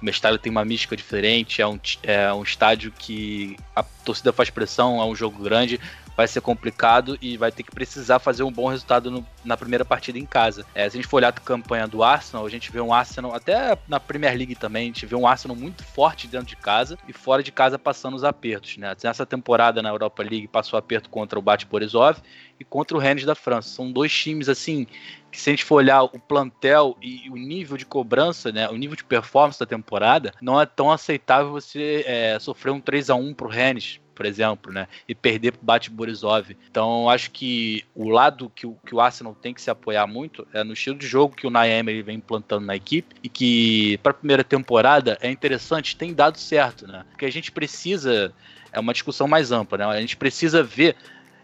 O 0.00 0.04
Mestalha 0.04 0.38
tem 0.38 0.50
uma 0.50 0.64
mística 0.64 0.96
diferente, 0.96 1.60
é 1.60 1.66
um, 1.66 1.78
é 2.02 2.32
um 2.32 2.42
estádio 2.42 2.90
que 2.92 3.56
a 3.76 3.82
torcida 3.82 4.32
faz 4.32 4.48
pressão, 4.50 5.00
é 5.00 5.04
um 5.04 5.14
jogo 5.14 5.42
grande 5.42 5.78
vai 6.20 6.28
ser 6.28 6.42
complicado 6.42 7.16
e 7.22 7.38
vai 7.38 7.50
ter 7.50 7.62
que 7.62 7.70
precisar 7.70 8.18
fazer 8.18 8.42
um 8.42 8.52
bom 8.52 8.68
resultado 8.68 9.10
no, 9.10 9.26
na 9.42 9.56
primeira 9.56 9.86
partida 9.86 10.18
em 10.18 10.26
casa. 10.26 10.66
É, 10.74 10.82
se 10.82 10.98
a 10.98 11.00
gente 11.00 11.08
for 11.08 11.16
olhar 11.16 11.28
a 11.28 11.32
campanha 11.32 11.88
do 11.88 12.02
Arsenal, 12.02 12.44
a 12.44 12.50
gente 12.50 12.70
vê 12.70 12.78
um 12.78 12.92
Arsenal, 12.92 13.34
até 13.34 13.78
na 13.88 13.98
Premier 13.98 14.36
League 14.36 14.54
também, 14.54 14.82
a 14.82 14.86
gente 14.86 15.06
vê 15.06 15.16
um 15.16 15.26
Arsenal 15.26 15.56
muito 15.56 15.82
forte 15.82 16.26
dentro 16.26 16.46
de 16.46 16.56
casa 16.56 16.98
e 17.08 17.12
fora 17.14 17.42
de 17.42 17.50
casa 17.50 17.78
passando 17.78 18.16
os 18.16 18.22
apertos. 18.22 18.76
Né? 18.76 18.94
Nessa 19.02 19.24
temporada 19.24 19.80
na 19.80 19.88
Europa 19.88 20.22
League 20.22 20.46
passou 20.46 20.78
aperto 20.78 21.08
contra 21.08 21.38
o 21.38 21.42
Bate 21.42 21.64
Borisov 21.64 22.18
e 22.58 22.64
contra 22.64 22.94
o 22.94 23.00
Rennes 23.00 23.24
da 23.24 23.34
França. 23.34 23.70
São 23.70 23.90
dois 23.90 24.12
times 24.12 24.50
assim 24.50 24.86
que 25.32 25.40
se 25.40 25.48
a 25.48 25.52
gente 25.54 25.64
for 25.64 25.76
olhar 25.76 26.02
o 26.02 26.18
plantel 26.18 26.98
e 27.00 27.30
o 27.30 27.36
nível 27.36 27.78
de 27.78 27.86
cobrança, 27.86 28.52
né, 28.52 28.68
o 28.68 28.76
nível 28.76 28.96
de 28.96 29.04
performance 29.04 29.58
da 29.58 29.64
temporada, 29.64 30.34
não 30.42 30.60
é 30.60 30.66
tão 30.66 30.90
aceitável 30.90 31.50
você 31.50 32.04
é, 32.06 32.38
sofrer 32.38 32.72
um 32.72 32.80
3 32.80 33.08
a 33.08 33.14
1 33.14 33.32
pro 33.32 33.48
Rennes, 33.48 34.00
por 34.20 34.26
exemplo, 34.26 34.70
né? 34.70 34.86
E 35.08 35.14
perder 35.14 35.52
pro 35.52 35.64
Bate 35.64 35.88
Borisov. 35.88 36.54
Então, 36.70 37.08
acho 37.08 37.30
que 37.30 37.82
o 37.94 38.10
lado 38.10 38.52
que 38.54 38.66
o, 38.66 38.76
que 38.84 38.94
o 38.94 39.00
Arsenal 39.00 39.34
tem 39.34 39.54
que 39.54 39.62
se 39.62 39.70
apoiar 39.70 40.06
muito 40.06 40.46
é 40.52 40.62
no 40.62 40.74
estilo 40.74 40.98
de 40.98 41.06
jogo 41.06 41.34
que 41.34 41.46
o 41.46 41.50
Naemery 41.50 42.02
vem 42.02 42.16
implantando 42.18 42.66
na 42.66 42.76
equipe 42.76 43.16
e 43.22 43.30
que, 43.30 43.96
para 44.02 44.10
a 44.10 44.14
primeira 44.14 44.44
temporada, 44.44 45.16
é 45.22 45.30
interessante, 45.30 45.96
tem 45.96 46.12
dado 46.12 46.36
certo, 46.36 46.86
né? 46.86 47.06
Porque 47.08 47.24
a 47.24 47.32
gente 47.32 47.50
precisa. 47.50 48.30
É 48.70 48.78
uma 48.78 48.92
discussão 48.92 49.26
mais 49.26 49.52
ampla, 49.52 49.78
né? 49.78 49.84
A 49.86 50.00
gente 50.02 50.18
precisa 50.18 50.62
ver 50.62 50.96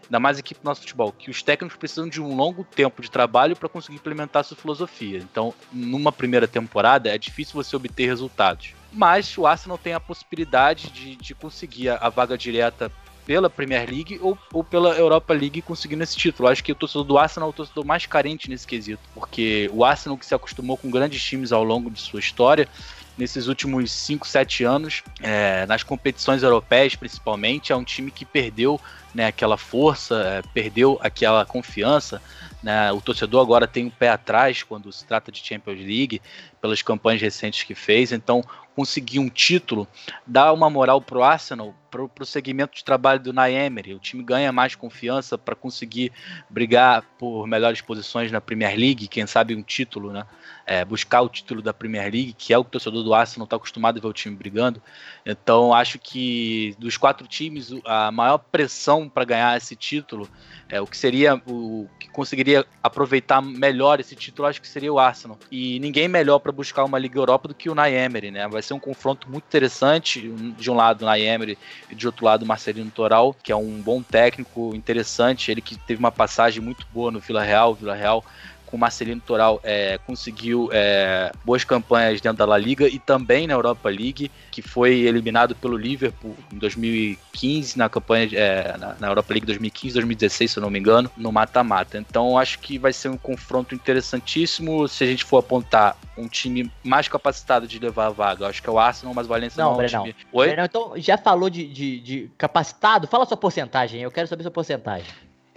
ainda 0.03 0.19
mais 0.19 0.37
equipe 0.37 0.61
do 0.61 0.65
nosso 0.65 0.81
futebol, 0.81 1.11
que 1.11 1.31
os 1.31 1.41
técnicos 1.41 1.79
precisam 1.79 2.07
de 2.07 2.21
um 2.21 2.35
longo 2.35 2.63
tempo 2.63 3.01
de 3.01 3.09
trabalho 3.09 3.55
para 3.55 3.67
conseguir 3.67 3.95
implementar 3.95 4.43
sua 4.43 4.55
filosofia. 4.55 5.17
Então, 5.17 5.51
numa 5.73 6.11
primeira 6.11 6.47
temporada, 6.47 7.09
é 7.09 7.17
difícil 7.17 7.55
você 7.55 7.75
obter 7.75 8.05
resultados. 8.05 8.76
Mas 8.91 9.37
o 9.37 9.45
Arsenal 9.45 9.77
tem 9.77 9.93
a 9.93 9.99
possibilidade 9.99 10.89
de, 10.89 11.15
de 11.15 11.35
conseguir 11.35 11.89
a, 11.89 11.97
a 11.97 12.09
vaga 12.09 12.37
direta 12.37 12.91
pela 13.27 13.49
Premier 13.49 13.89
League 13.89 14.17
ou, 14.21 14.37
ou 14.53 14.63
pela 14.63 14.95
Europa 14.95 15.33
League 15.33 15.61
conseguindo 15.61 16.01
esse 16.01 16.15
título. 16.15 16.47
Acho 16.47 16.63
que 16.63 16.71
o 16.71 16.75
torcedor 16.75 17.03
do 17.03 17.17
Arsenal 17.17 17.49
é 17.49 17.51
o 17.51 17.53
torcedor 17.53 17.85
mais 17.85 18.05
carente 18.05 18.49
nesse 18.49 18.65
quesito, 18.65 19.01
porque 19.13 19.69
o 19.73 19.83
Arsenal 19.83 20.17
que 20.17 20.25
se 20.25 20.33
acostumou 20.33 20.77
com 20.77 20.89
grandes 20.89 21.21
times 21.21 21.51
ao 21.51 21.61
longo 21.61 21.91
de 21.91 21.99
sua 21.99 22.21
história, 22.21 22.69
nesses 23.17 23.47
últimos 23.47 23.91
5, 23.91 24.25
7 24.25 24.63
anos, 24.63 25.03
é, 25.21 25.65
nas 25.65 25.83
competições 25.83 26.41
europeias 26.41 26.95
principalmente, 26.95 27.73
é 27.73 27.75
um 27.75 27.83
time 27.83 28.11
que 28.11 28.23
perdeu 28.23 28.79
né, 29.13 29.25
aquela 29.25 29.57
força, 29.57 30.15
é, 30.15 30.41
perdeu 30.53 30.97
aquela 31.01 31.43
confiança. 31.43 32.21
Né? 32.63 32.91
O 32.91 33.01
torcedor 33.01 33.41
agora 33.41 33.67
tem 33.67 33.85
um 33.85 33.89
pé 33.89 34.09
atrás 34.09 34.63
quando 34.63 34.91
se 34.91 35.05
trata 35.05 35.31
de 35.31 35.43
Champions 35.43 35.79
League, 35.79 36.21
pelas 36.67 36.81
campanhas 36.81 37.21
recentes 37.21 37.63
que 37.63 37.73
fez. 37.73 38.11
Então, 38.11 38.43
conseguir 38.75 39.17
um 39.17 39.29
título 39.29 39.87
dá 40.25 40.53
uma 40.53 40.69
moral 40.69 41.01
pro 41.01 41.23
Arsenal, 41.23 41.73
pro, 41.89 42.07
pro 42.07 42.25
segmento 42.25 42.75
de 42.75 42.83
trabalho 42.83 43.19
do 43.19 43.33
Naemery. 43.33 43.95
O 43.95 43.99
time 43.99 44.21
ganha 44.21 44.51
mais 44.51 44.75
confiança 44.75 45.35
para 45.35 45.55
conseguir 45.55 46.11
brigar 46.47 47.01
por 47.17 47.47
melhores 47.47 47.81
posições 47.81 48.31
na 48.31 48.39
Premier 48.39 48.77
League, 48.77 49.07
quem 49.07 49.25
sabe 49.25 49.55
um 49.55 49.63
título, 49.63 50.11
né? 50.11 50.25
É, 50.63 50.85
buscar 50.85 51.21
o 51.21 51.29
título 51.29 51.61
da 51.61 51.73
Premier 51.73 52.11
League, 52.11 52.33
que 52.33 52.53
é 52.53 52.57
o 52.57 52.63
que 52.63 52.67
o 52.67 52.71
torcedor 52.71 53.03
do 53.03 53.13
Arsenal 53.15 53.45
está 53.45 53.55
acostumado 53.55 53.97
a 53.97 54.01
ver 54.01 54.07
o 54.07 54.13
time 54.13 54.35
brigando. 54.35 54.79
Então, 55.25 55.73
acho 55.73 55.97
que 55.97 56.75
dos 56.77 56.97
quatro 56.97 57.25
times, 57.25 57.71
a 57.85 58.11
maior 58.11 58.37
pressão 58.37 59.09
para 59.09 59.23
ganhar 59.23 59.57
esse 59.57 59.75
título, 59.75 60.29
é, 60.69 60.81
o 60.81 60.85
que 60.85 60.97
seria 60.97 61.41
o 61.47 61.87
que 61.97 62.09
conseguiria 62.09 62.65
aproveitar 62.83 63.41
melhor 63.41 63.99
esse 63.99 64.15
título, 64.15 64.47
acho 64.47 64.61
que 64.61 64.67
seria 64.67 64.91
o 64.91 64.99
Arsenal. 64.99 65.39
E 65.49 65.79
ninguém 65.79 66.07
melhor 66.07 66.39
para 66.39 66.51
buscar 66.57 66.83
uma 66.83 66.97
Liga 66.97 67.19
Europa 67.19 67.47
do 67.47 67.53
que 67.53 67.69
o 67.69 67.75
Naemery, 67.75 68.31
né? 68.31 68.47
Vai 68.47 68.63
ser 68.63 68.73
um 68.73 68.79
confronto 68.79 69.29
muito 69.29 69.45
interessante. 69.45 70.27
De 70.57 70.71
um 70.71 70.73
lado, 70.73 71.03
o 71.03 71.05
Naemery 71.05 71.57
e 71.89 71.95
de 71.95 72.07
outro 72.07 72.25
lado, 72.25 72.43
o 72.43 72.47
Marcelino 72.47 72.89
Toral, 72.89 73.35
que 73.43 73.51
é 73.51 73.55
um 73.55 73.79
bom 73.79 74.01
técnico, 74.01 74.73
interessante. 74.73 75.51
Ele 75.51 75.61
que 75.61 75.77
teve 75.77 75.99
uma 75.99 76.11
passagem 76.11 76.61
muito 76.61 76.85
boa 76.91 77.11
no 77.11 77.19
Vila 77.19 77.43
Real. 77.43 77.75
Vila 77.75 77.95
Real 77.95 78.25
com 78.67 78.77
o 78.77 78.79
Marcelino 78.79 79.21
Toral 79.21 79.59
é, 79.63 79.97
conseguiu 80.05 80.69
é, 80.71 81.31
boas 81.43 81.63
campanhas 81.63 82.21
dentro 82.21 82.37
da 82.37 82.45
La 82.45 82.57
Liga 82.57 82.87
e 82.87 82.99
também 82.99 83.47
na 83.47 83.53
Europa 83.53 83.89
League, 83.89 84.29
que 84.51 84.61
foi 84.61 84.99
eliminado 84.99 85.55
pelo 85.55 85.75
Liverpool 85.77 86.35
em 86.53 86.57
2015, 86.57 87.77
na 87.77 87.89
campanha 87.89 88.29
é, 88.33 88.77
na, 88.77 88.95
na, 88.99 89.07
Europa 89.07 89.33
League 89.33 89.45
2015, 89.45 89.93
2016, 89.93 90.51
se 90.51 90.59
eu 90.59 90.61
não 90.61 90.69
me 90.69 90.77
engano, 90.77 91.09
no 91.17 91.31
mata-mata. 91.31 91.97
Então 91.97 92.37
acho 92.37 92.59
que 92.59 92.77
vai 92.77 92.93
ser 92.93 93.09
um 93.09 93.17
confronto 93.17 93.73
interessantíssimo 93.73 94.87
se 94.87 95.03
a 95.03 95.07
gente 95.07 95.23
for 95.23 95.37
apontar 95.37 95.97
um 96.17 96.27
time 96.27 96.71
mais 96.83 97.07
capacitado 97.07 97.67
de 97.67 97.79
levar 97.79 98.07
a 98.07 98.09
vaga. 98.09 98.47
Acho 98.47 98.61
que 98.61 98.69
é 98.69 98.71
o 98.71 98.77
Arsenal, 98.79 99.13
mas 99.13 99.25
o 99.25 99.29
Valência 99.29 99.63
não, 99.63 99.73
não 99.73 99.81
é 99.81 99.85
um 99.85 99.87
time. 99.87 100.15
Oi? 100.31 100.47
Brenão, 100.47 100.65
então 100.65 100.93
já 100.97 101.17
falou 101.17 101.49
de, 101.49 101.67
de, 101.67 101.99
de 101.99 102.31
capacitado? 102.37 103.07
Fala 103.07 103.23
a 103.23 103.27
sua 103.27 103.37
porcentagem, 103.37 104.01
eu 104.01 104.11
quero 104.11 104.27
saber 104.27 104.41
a 104.41 104.43
sua 104.43 104.51
porcentagem. 104.51 105.07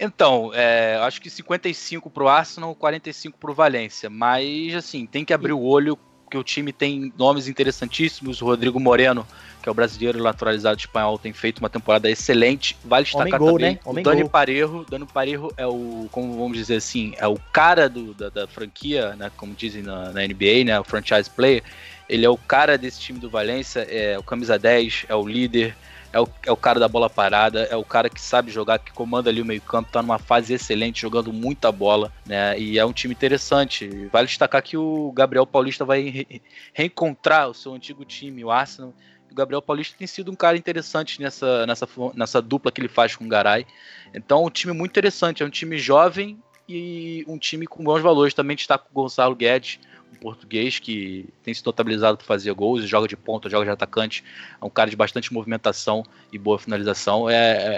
Então, 0.03 0.51
é, 0.55 0.97
acho 1.03 1.21
que 1.21 1.29
55 1.29 2.09
pro 2.09 2.27
Arsenal, 2.27 2.73
45 2.73 3.37
pro 3.37 3.53
Valência. 3.53 4.09
Mas, 4.09 4.73
assim, 4.73 5.05
tem 5.05 5.23
que 5.23 5.31
abrir 5.31 5.53
o 5.53 5.61
olho, 5.61 5.95
que 6.27 6.37
o 6.37 6.43
time 6.43 6.73
tem 6.73 7.13
nomes 7.15 7.47
interessantíssimos. 7.47 8.41
O 8.41 8.45
Rodrigo 8.45 8.79
Moreno, 8.79 9.27
que 9.61 9.69
é 9.69 9.71
o 9.71 9.75
brasileiro 9.75 10.23
naturalizado 10.23 10.79
espanhol, 10.79 11.19
tem 11.19 11.31
feito 11.33 11.59
uma 11.59 11.69
temporada 11.69 12.09
excelente. 12.09 12.75
Vale 12.83 13.03
destacar 13.03 13.37
gol, 13.37 13.59
também 13.59 13.73
né? 13.73 13.79
o 13.85 13.93
Dani 14.01 14.21
gol. 14.21 14.29
Parejo. 14.31 14.85
Dani 14.89 15.05
Parejo 15.05 15.51
é 15.55 15.67
o, 15.67 16.07
como 16.11 16.35
vamos 16.35 16.57
dizer 16.57 16.77
assim, 16.77 17.13
é 17.17 17.27
o 17.27 17.37
cara 17.53 17.87
do, 17.87 18.15
da, 18.15 18.29
da 18.29 18.47
franquia, 18.47 19.15
né? 19.17 19.29
Como 19.37 19.53
dizem 19.53 19.83
na, 19.83 20.11
na 20.11 20.21
NBA, 20.25 20.63
né? 20.65 20.79
O 20.79 20.83
franchise 20.83 21.29
player. 21.29 21.61
Ele 22.09 22.25
é 22.25 22.29
o 22.29 22.37
cara 22.37 22.75
desse 22.75 22.99
time 22.99 23.19
do 23.19 23.29
Valência, 23.29 23.81
é 23.81 24.17
o 24.17 24.23
camisa 24.23 24.57
10, 24.57 25.05
é 25.09 25.15
o 25.15 25.27
líder 25.27 25.75
é 26.13 26.19
o, 26.19 26.27
é 26.45 26.51
o 26.51 26.57
cara 26.57 26.79
da 26.79 26.87
bola 26.87 27.09
parada, 27.09 27.63
é 27.63 27.75
o 27.75 27.85
cara 27.85 28.09
que 28.09 28.19
sabe 28.19 28.51
jogar, 28.51 28.79
que 28.79 28.91
comanda 28.91 29.29
ali 29.29 29.41
o 29.41 29.45
meio-campo, 29.45 29.91
tá 29.91 30.01
numa 30.01 30.19
fase 30.19 30.53
excelente, 30.53 31.01
jogando 31.01 31.31
muita 31.31 31.71
bola, 31.71 32.11
né? 32.25 32.59
E 32.59 32.77
é 32.77 32.85
um 32.85 32.91
time 32.91 33.13
interessante. 33.13 33.87
Vale 34.11 34.27
destacar 34.27 34.61
que 34.61 34.75
o 34.75 35.11
Gabriel 35.13 35.47
Paulista 35.47 35.85
vai 35.85 36.01
re 36.01 36.41
reencontrar 36.73 37.49
o 37.49 37.53
seu 37.53 37.73
antigo 37.73 38.03
time, 38.03 38.43
o 38.43 38.51
Arsenal. 38.51 38.93
O 39.31 39.35
Gabriel 39.35 39.61
Paulista 39.61 39.95
tem 39.97 40.07
sido 40.07 40.29
um 40.29 40.35
cara 40.35 40.57
interessante 40.57 41.21
nessa, 41.21 41.65
nessa, 41.65 41.87
nessa 42.13 42.41
dupla 42.41 42.71
que 42.71 42.81
ele 42.81 42.89
faz 42.89 43.15
com 43.15 43.23
o 43.23 43.29
Garay. 43.29 43.65
Então, 44.13 44.43
é 44.43 44.47
um 44.47 44.49
time 44.49 44.73
muito 44.73 44.91
interessante, 44.91 45.41
é 45.41 45.45
um 45.45 45.49
time 45.49 45.77
jovem 45.77 46.37
e 46.67 47.23
um 47.25 47.37
time 47.37 47.65
com 47.65 47.81
bons 47.81 48.01
valores. 48.01 48.33
Também 48.33 48.57
com 48.57 48.73
o 48.73 49.03
Gonçalo 49.03 49.33
Guedes, 49.33 49.79
um 50.11 50.15
português 50.15 50.79
que 50.79 51.27
tem 51.43 51.53
se 51.53 51.65
notabilizado 51.65 52.17
por 52.17 52.25
fazer 52.25 52.53
gols, 52.53 52.83
joga 52.87 53.07
de 53.07 53.15
ponta, 53.15 53.49
joga 53.49 53.65
de 53.65 53.71
atacante, 53.71 54.23
é 54.61 54.65
um 54.65 54.69
cara 54.69 54.89
de 54.89 54.95
bastante 54.95 55.33
movimentação 55.33 56.03
e 56.31 56.37
boa 56.37 56.59
finalização. 56.59 57.29
É, 57.29 57.35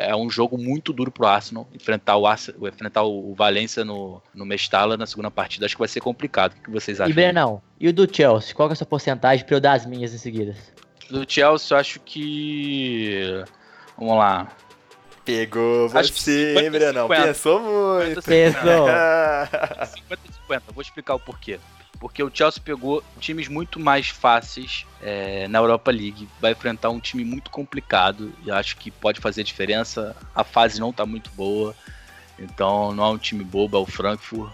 é, 0.08 0.10
é 0.10 0.16
um 0.16 0.30
jogo 0.30 0.58
muito 0.58 0.92
duro 0.92 1.12
pro 1.12 1.28
Arsenal 1.28 1.68
enfrentar 1.74 2.18
o, 2.18 2.26
Arsenal, 2.26 2.68
enfrentar 2.68 3.04
o 3.04 3.34
Valência 3.34 3.86
no, 3.86 4.22
no 4.34 4.46
Mestala 4.46 4.98
na 4.98 5.06
segunda 5.06 5.30
partida. 5.30 5.66
Acho 5.66 5.76
que 5.76 5.80
vai 5.80 5.88
ser 5.88 6.02
complicado. 6.02 6.54
O 6.54 6.64
que 6.64 6.72
vocês 6.72 7.00
acham? 7.00 7.12
E 7.12 7.14
Brenão, 7.14 7.62
e 7.80 7.88
o 7.88 7.94
do 7.94 8.08
Chelsea? 8.12 8.56
Qual 8.56 8.68
que 8.68 8.74
é 8.74 8.76
a 8.76 8.78
sua 8.78 8.88
porcentagem 8.88 9.46
para 9.46 9.56
eu 9.56 9.62
dar 9.62 9.74
as 9.74 9.86
minhas 9.86 10.14
em 10.14 10.18
seguida? 10.18 10.56
Do 11.10 11.26
Chelsea, 11.28 11.76
eu 11.76 11.80
acho 11.80 12.00
que. 12.00 13.44
Vamos 13.98 14.18
lá. 14.18 14.48
Pegou 15.24 15.88
você, 15.88 16.00
acho 16.00 16.14
que 16.14 16.20
50, 16.20 16.72
Brenão. 16.72 17.08
Pensou 17.08 17.60
muito. 17.60 18.22
Pensou. 18.22 18.88
50-50. 20.50 20.62
Vou 20.74 20.82
explicar 20.82 21.16
o 21.16 21.20
porquê 21.20 21.60
porque 22.04 22.22
o 22.22 22.30
Chelsea 22.30 22.62
pegou 22.62 23.02
times 23.18 23.48
muito 23.48 23.80
mais 23.80 24.10
fáceis 24.10 24.86
é, 25.02 25.48
na 25.48 25.60
Europa 25.60 25.90
League, 25.90 26.28
vai 26.38 26.52
enfrentar 26.52 26.90
um 26.90 27.00
time 27.00 27.24
muito 27.24 27.50
complicado 27.50 28.34
e 28.46 28.52
acho 28.52 28.76
que 28.76 28.92
pode 28.92 29.22
fazer 29.22 29.42
diferença. 29.42 30.14
A 30.36 30.44
fase 30.44 30.82
não 30.82 30.90
está 30.90 31.06
muito 31.06 31.32
boa, 31.32 31.74
então 32.38 32.94
não 32.94 33.06
é 33.06 33.10
um 33.12 33.18
time 33.18 33.42
bobo, 33.42 33.78
é 33.78 33.80
o 33.80 33.86
Frankfurt. 33.86 34.54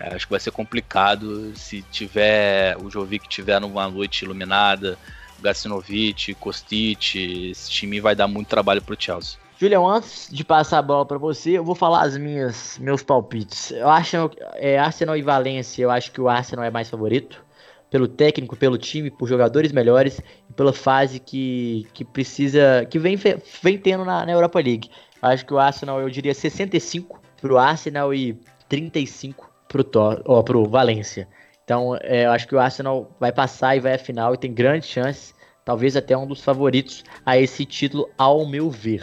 É, 0.00 0.14
acho 0.14 0.24
que 0.24 0.30
vai 0.30 0.40
ser 0.40 0.52
complicado 0.52 1.54
se 1.54 1.82
tiver 1.82 2.78
o 2.78 2.88
Jovic 2.88 3.28
tiver 3.28 3.60
numa 3.60 3.90
noite 3.90 4.24
iluminada, 4.24 4.98
Gacinovic, 5.38 6.32
Kostic, 6.36 7.14
esse 7.50 7.70
time 7.70 8.00
vai 8.00 8.16
dar 8.16 8.26
muito 8.26 8.48
trabalho 8.48 8.80
para 8.80 8.94
o 8.94 8.98
Chelsea. 8.98 9.38
Julião, 9.58 9.88
antes 9.88 10.28
de 10.30 10.44
passar 10.44 10.78
a 10.78 10.82
bola 10.82 11.06
para 11.06 11.16
você, 11.16 11.52
eu 11.52 11.64
vou 11.64 11.74
falar 11.74 12.02
as 12.02 12.16
minhas 12.18 12.78
meus 12.78 13.02
palpites. 13.02 13.70
Eu 13.70 13.88
acho 13.88 14.30
é, 14.54 14.78
Arsenal 14.78 15.16
e 15.16 15.22
Valência, 15.22 15.82
eu 15.82 15.90
acho 15.90 16.12
que 16.12 16.20
o 16.20 16.28
Arsenal 16.28 16.64
é 16.64 16.70
mais 16.70 16.90
favorito 16.90 17.42
pelo 17.90 18.06
técnico, 18.06 18.54
pelo 18.54 18.76
time, 18.76 19.10
por 19.10 19.26
jogadores 19.26 19.72
melhores 19.72 20.20
e 20.50 20.52
pela 20.52 20.74
fase 20.74 21.18
que, 21.18 21.86
que 21.94 22.04
precisa, 22.04 22.86
que 22.90 22.98
vem, 22.98 23.16
vem 23.62 23.78
tendo 23.78 24.04
na, 24.04 24.26
na 24.26 24.32
Europa 24.32 24.60
League. 24.60 24.90
Eu 25.22 25.28
acho 25.30 25.46
que 25.46 25.54
o 25.54 25.58
Arsenal, 25.58 26.02
eu 26.02 26.10
diria 26.10 26.34
65 26.34 27.18
pro 27.40 27.56
Arsenal 27.56 28.12
e 28.12 28.38
35 28.68 29.50
pro 29.68 29.82
Tor, 29.82 30.22
ó, 30.26 30.42
pro 30.42 30.68
Valência. 30.68 31.28
Então, 31.64 31.96
é, 32.02 32.26
eu 32.26 32.30
acho 32.30 32.46
que 32.46 32.54
o 32.54 32.60
Arsenal 32.60 33.10
vai 33.18 33.32
passar 33.32 33.74
e 33.74 33.80
vai 33.80 33.94
à 33.94 33.98
final 33.98 34.34
e 34.34 34.38
tem 34.38 34.52
grandes 34.52 34.90
chances, 34.90 35.34
talvez 35.64 35.96
até 35.96 36.14
um 36.14 36.26
dos 36.26 36.42
favoritos 36.42 37.02
a 37.24 37.38
esse 37.38 37.64
título, 37.64 38.10
ao 38.18 38.46
meu 38.46 38.68
ver. 38.68 39.02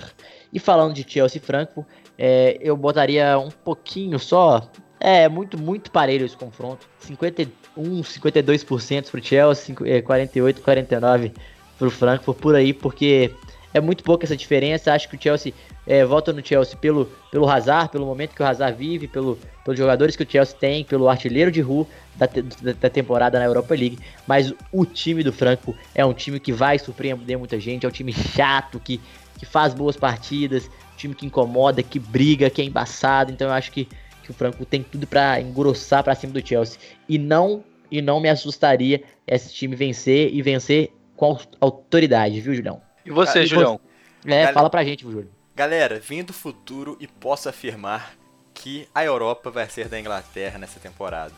E 0.53 0.59
falando 0.59 0.93
de 0.93 1.03
Chelsea 1.07 1.41
e 1.41 1.45
Frankfurt, 1.45 1.87
é, 2.17 2.57
eu 2.61 2.77
botaria 2.77 3.37
um 3.39 3.49
pouquinho 3.49 4.19
só. 4.19 4.69
É 4.99 5.27
muito, 5.27 5.59
muito 5.59 5.91
parelho 5.91 6.25
esse 6.25 6.37
confronto. 6.37 6.87
51, 6.99 8.01
52% 8.01 9.09
para 9.09 9.19
o 9.19 9.23
Chelsea, 9.23 9.75
48, 10.03 10.61
49% 10.61 11.33
para 11.77 11.87
o 11.87 11.91
Frankfurt, 11.91 12.37
por 12.37 12.55
aí, 12.55 12.71
porque 12.71 13.31
é 13.73 13.81
muito 13.81 14.03
pouca 14.03 14.25
essa 14.25 14.37
diferença. 14.37 14.93
Acho 14.93 15.09
que 15.09 15.15
o 15.15 15.21
Chelsea 15.21 15.53
é, 15.85 16.05
volta 16.05 16.31
no 16.31 16.45
Chelsea 16.45 16.77
pelo, 16.77 17.07
pelo 17.31 17.49
Hazard, 17.49 17.89
pelo 17.89 18.05
momento 18.05 18.35
que 18.35 18.41
o 18.41 18.45
Hazard 18.45 18.77
vive, 18.77 19.07
pelo, 19.07 19.37
pelos 19.65 19.77
jogadores 19.77 20.15
que 20.15 20.23
o 20.23 20.29
Chelsea 20.29 20.55
tem, 20.57 20.83
pelo 20.83 21.09
artilheiro 21.09 21.51
de 21.51 21.61
rua 21.61 21.87
da, 22.15 22.27
da, 22.27 22.73
da, 22.79 22.89
temporada 22.89 23.39
na 23.39 23.45
Europa 23.45 23.73
League. 23.73 23.99
Mas 24.27 24.53
o 24.71 24.85
time 24.85 25.23
do 25.23 25.33
Frankfurt 25.33 25.77
é 25.95 26.05
um 26.05 26.13
time 26.13 26.39
que 26.39 26.53
vai 26.53 26.77
surpreender 26.77 27.37
muita 27.37 27.59
gente, 27.59 27.85
é 27.85 27.89
um 27.89 27.91
time 27.91 28.13
chato, 28.13 28.79
que 28.79 29.01
que 29.43 29.45
faz 29.45 29.73
boas 29.73 29.97
partidas, 29.97 30.69
time 30.95 31.13
que 31.13 31.25
incomoda, 31.25 31.83
que 31.83 31.99
briga, 31.99 32.49
que 32.49 32.61
é 32.61 32.65
embaçado. 32.65 33.31
Então 33.31 33.47
eu 33.47 33.53
acho 33.53 33.71
que, 33.71 33.89
que 34.23 34.31
o 34.31 34.33
Franco 34.33 34.65
tem 34.65 34.81
tudo 34.81 35.05
para 35.05 35.41
engrossar 35.41 36.01
para 36.01 36.15
cima 36.15 36.31
do 36.31 36.45
Chelsea. 36.45 36.79
E 37.09 37.17
não 37.17 37.63
e 37.91 38.01
não 38.01 38.19
me 38.19 38.29
assustaria 38.29 39.03
esse 39.27 39.53
time 39.53 39.75
vencer 39.75 40.33
e 40.33 40.41
vencer 40.41 40.91
com 41.15 41.37
autoridade, 41.59 42.41
viu, 42.41 42.55
Julião? 42.55 42.81
E 43.05 43.11
você, 43.11 43.39
ah, 43.39 43.45
Julião? 43.45 43.79
É, 44.25 44.29
Galera, 44.29 44.53
fala 44.53 44.69
pra 44.69 44.83
gente, 44.83 45.03
Júlio. 45.03 45.29
Galera, 45.55 45.99
vim 45.99 46.23
do 46.23 46.33
futuro 46.33 46.97
e 46.99 47.07
posso 47.07 47.49
afirmar 47.49 48.15
que 48.53 48.87
a 48.95 49.03
Europa 49.03 49.51
vai 49.51 49.69
ser 49.69 49.89
da 49.89 49.99
Inglaterra 49.99 50.57
nessa 50.57 50.79
temporada. 50.79 51.33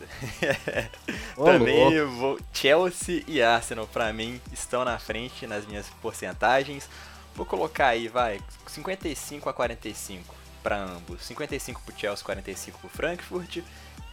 Também 1.36 2.02
vou 2.06 2.40
Chelsea 2.54 3.24
e 3.28 3.42
Arsenal 3.42 3.88
para 3.88 4.14
mim 4.14 4.40
estão 4.54 4.86
na 4.86 5.00
frente 5.00 5.48
nas 5.48 5.66
minhas 5.66 5.90
porcentagens. 6.02 6.88
Vou 7.36 7.46
colocar 7.46 7.88
aí, 7.88 8.08
vai, 8.08 8.40
55 8.68 9.50
a 9.50 9.54
45 9.54 10.36
para 10.64 10.78
ambos. 10.78 11.24
55 11.24 11.82
pro 11.82 11.98
Chelsea, 11.98 12.26
45 12.26 12.80
pro 12.80 12.90
Frankfurt. 12.90 13.62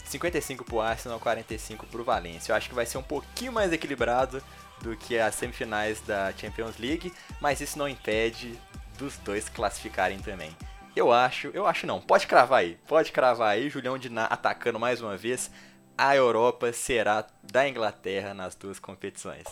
55 0.05 0.65
pro 0.65 0.81
Arsenal, 0.81 1.19
45 1.19 1.87
pro 1.87 2.05
Valência. 2.05 2.53
Eu 2.53 2.57
acho 2.57 2.69
que 2.69 2.75
vai 2.75 2.85
ser 2.85 2.99
um 2.99 3.03
pouquinho 3.03 3.53
mais 3.53 3.73
equilibrado 3.73 4.43
do 4.83 4.97
que 4.97 5.19
as 5.19 5.35
semifinais 5.35 6.01
da 6.01 6.33
Champions 6.33 6.77
League, 6.77 7.13
mas 7.41 7.61
isso 7.61 7.79
não 7.79 7.89
impede 7.89 8.59
dos 8.99 9.17
dois 9.19 9.49
classificarem 9.49 10.19
também. 10.19 10.55
Eu 10.95 11.11
acho, 11.11 11.49
eu 11.55 11.67
acho 11.67 11.87
não, 11.87 12.01
pode 12.01 12.27
cravar 12.27 12.61
aí, 12.61 12.79
pode 12.87 13.13
cravar 13.13 13.51
aí, 13.51 13.71
Julião 13.71 13.97
de 13.97 14.11
atacando 14.29 14.79
mais 14.79 15.01
uma 15.01 15.17
vez. 15.17 15.51
A 15.97 16.15
Europa 16.15 16.73
será 16.73 17.27
da 17.43 17.67
Inglaterra 17.69 18.35
nas 18.35 18.55
duas 18.55 18.79
competições. 18.79 19.45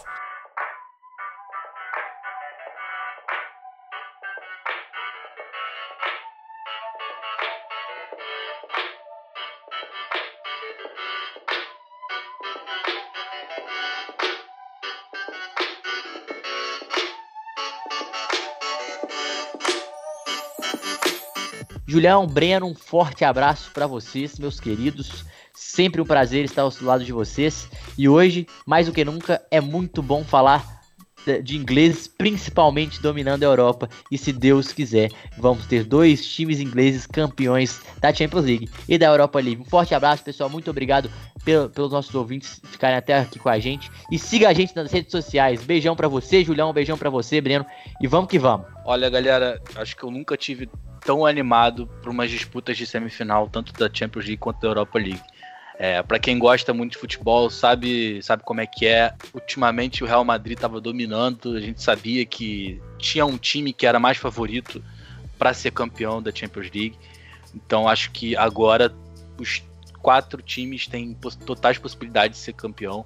Julião, 21.91 22.25
Breno, 22.25 22.67
um 22.67 22.75
forte 22.75 23.25
abraço 23.25 23.73
para 23.73 23.85
vocês, 23.85 24.39
meus 24.39 24.61
queridos. 24.61 25.25
Sempre 25.53 26.01
um 26.01 26.05
prazer 26.05 26.45
estar 26.45 26.63
ao 26.63 26.73
lado 26.83 27.05
de 27.05 27.13
vocês. 27.13 27.69
E 27.99 28.09
hoje, 28.09 28.47
mais 28.65 28.87
do 28.87 28.93
que 28.93 29.05
nunca, 29.05 29.45
é 29.51 29.61
muito 29.61 30.01
bom 30.01 30.23
falar 30.23 30.83
de 31.43 31.57
ingleses, 31.57 32.07
principalmente 32.07 33.03
dominando 33.03 33.43
a 33.43 33.47
Europa. 33.47 33.89
E 34.09 34.17
se 34.17 34.33
Deus 34.33 34.73
quiser, 34.73 35.11
vamos 35.37 35.67
ter 35.67 35.83
dois 35.83 36.25
times 36.25 36.61
ingleses 36.61 37.09
campeões 37.09 37.81
da 38.01 38.15
Champions 38.15 38.45
League 38.45 38.71
e 38.89 38.97
da 38.97 39.07
Europa 39.07 39.41
League. 39.41 39.61
Um 39.61 39.65
forte 39.65 39.93
abraço, 39.93 40.23
pessoal. 40.23 40.49
Muito 40.49 40.71
obrigado 40.71 41.11
pelo, 41.45 41.69
pelos 41.71 41.91
nossos 41.91 42.15
ouvintes 42.15 42.61
ficarem 42.67 42.99
até 42.99 43.19
aqui 43.19 43.41
com 43.41 43.49
a 43.49 43.59
gente. 43.59 43.91
E 44.13 44.17
siga 44.17 44.49
a 44.49 44.53
gente 44.53 44.77
nas 44.77 44.93
redes 44.93 45.11
sociais. 45.11 45.65
Beijão 45.65 45.97
para 45.97 46.07
você, 46.07 46.45
Julião. 46.45 46.73
Beijão 46.73 46.97
para 46.97 47.11
você, 47.11 47.41
Breno. 47.41 47.67
E 48.01 48.07
vamos 48.07 48.31
que 48.31 48.39
vamos. 48.39 48.69
Olha, 48.85 49.11
galera, 49.11 49.61
acho 49.75 49.97
que 49.97 50.05
eu 50.05 50.11
nunca 50.13 50.37
tive 50.37 50.71
tão 51.11 51.27
animado 51.27 51.89
para 52.01 52.09
umas 52.09 52.31
disputas 52.31 52.79
de 52.79 52.87
semifinal, 52.87 53.49
tanto 53.49 53.73
da 53.73 53.91
Champions 53.93 54.27
League 54.27 54.37
quanto 54.37 54.61
da 54.61 54.69
Europa 54.69 54.97
League. 54.97 55.21
É, 55.77 56.01
para 56.05 56.21
quem 56.21 56.39
gosta 56.39 56.73
muito 56.73 56.93
de 56.93 56.99
futebol, 56.99 57.51
sabe, 57.51 58.23
sabe 58.23 58.45
como 58.45 58.61
é 58.61 58.67
que 58.67 58.87
é. 58.87 59.13
Ultimamente 59.35 60.05
o 60.05 60.07
Real 60.07 60.25
Madrid 60.25 60.57
estava 60.57 60.81
dominando, 60.81 61.57
a 61.57 61.61
gente 61.61 61.83
sabia 61.83 62.25
que 62.25 62.81
tinha 62.97 63.27
um 63.27 63.37
time 63.37 63.73
que 63.73 63.87
era 63.87 63.99
mais 63.99 64.19
favorito 64.19 64.81
para 65.37 65.53
ser 65.53 65.73
campeão 65.73 66.23
da 66.23 66.31
Champions 66.33 66.71
League. 66.73 66.97
Então 67.53 67.89
acho 67.89 68.13
que 68.13 68.37
agora 68.37 68.95
os 69.37 69.65
quatro 70.01 70.41
times 70.41 70.87
têm 70.87 71.17
totais 71.45 71.77
possibilidades 71.77 72.39
de 72.39 72.45
ser 72.45 72.53
campeão. 72.53 73.05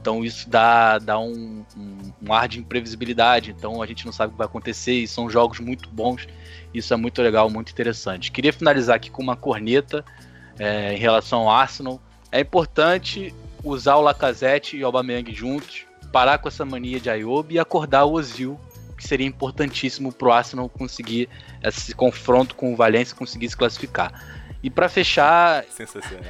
Então 0.00 0.24
isso 0.24 0.48
dá, 0.48 0.98
dá 0.98 1.18
um, 1.18 1.64
um, 1.76 2.12
um, 2.22 2.32
ar 2.32 2.48
de 2.48 2.58
imprevisibilidade. 2.58 3.50
Então 3.50 3.82
a 3.82 3.86
gente 3.86 4.06
não 4.06 4.12
sabe 4.12 4.28
o 4.28 4.32
que 4.32 4.38
vai 4.38 4.46
acontecer 4.46 4.92
e 4.92 5.08
são 5.08 5.28
jogos 5.28 5.60
muito 5.60 5.88
bons. 5.90 6.26
Isso 6.72 6.94
é 6.94 6.96
muito 6.96 7.20
legal, 7.20 7.50
muito 7.50 7.72
interessante. 7.72 8.30
Queria 8.30 8.52
finalizar 8.52 8.96
aqui 8.96 9.10
com 9.10 9.22
uma 9.22 9.36
corneta 9.36 10.04
é, 10.58 10.94
em 10.94 10.98
relação 10.98 11.40
ao 11.40 11.50
Arsenal. 11.50 12.00
É 12.30 12.40
importante 12.40 13.34
usar 13.64 13.96
o 13.96 14.02
Lacazette 14.02 14.76
e 14.76 14.82
o 14.82 14.86
Aubameyang 14.86 15.34
juntos, 15.34 15.84
parar 16.12 16.38
com 16.38 16.48
essa 16.48 16.64
mania 16.64 17.00
de 17.00 17.10
Ayoub 17.10 17.52
e 17.52 17.58
acordar 17.58 18.04
o 18.04 18.12
Ozil, 18.12 18.58
que 18.96 19.06
seria 19.06 19.26
importantíssimo 19.26 20.12
para 20.12 20.28
o 20.28 20.32
Arsenal 20.32 20.68
conseguir 20.68 21.28
esse 21.62 21.94
confronto 21.94 22.54
com 22.54 22.72
o 22.72 22.76
Valência 22.76 23.16
conseguir 23.16 23.48
se 23.48 23.56
classificar. 23.56 24.12
E 24.62 24.70
para 24.70 24.88
fechar, 24.88 25.64
sensacional 25.64 26.22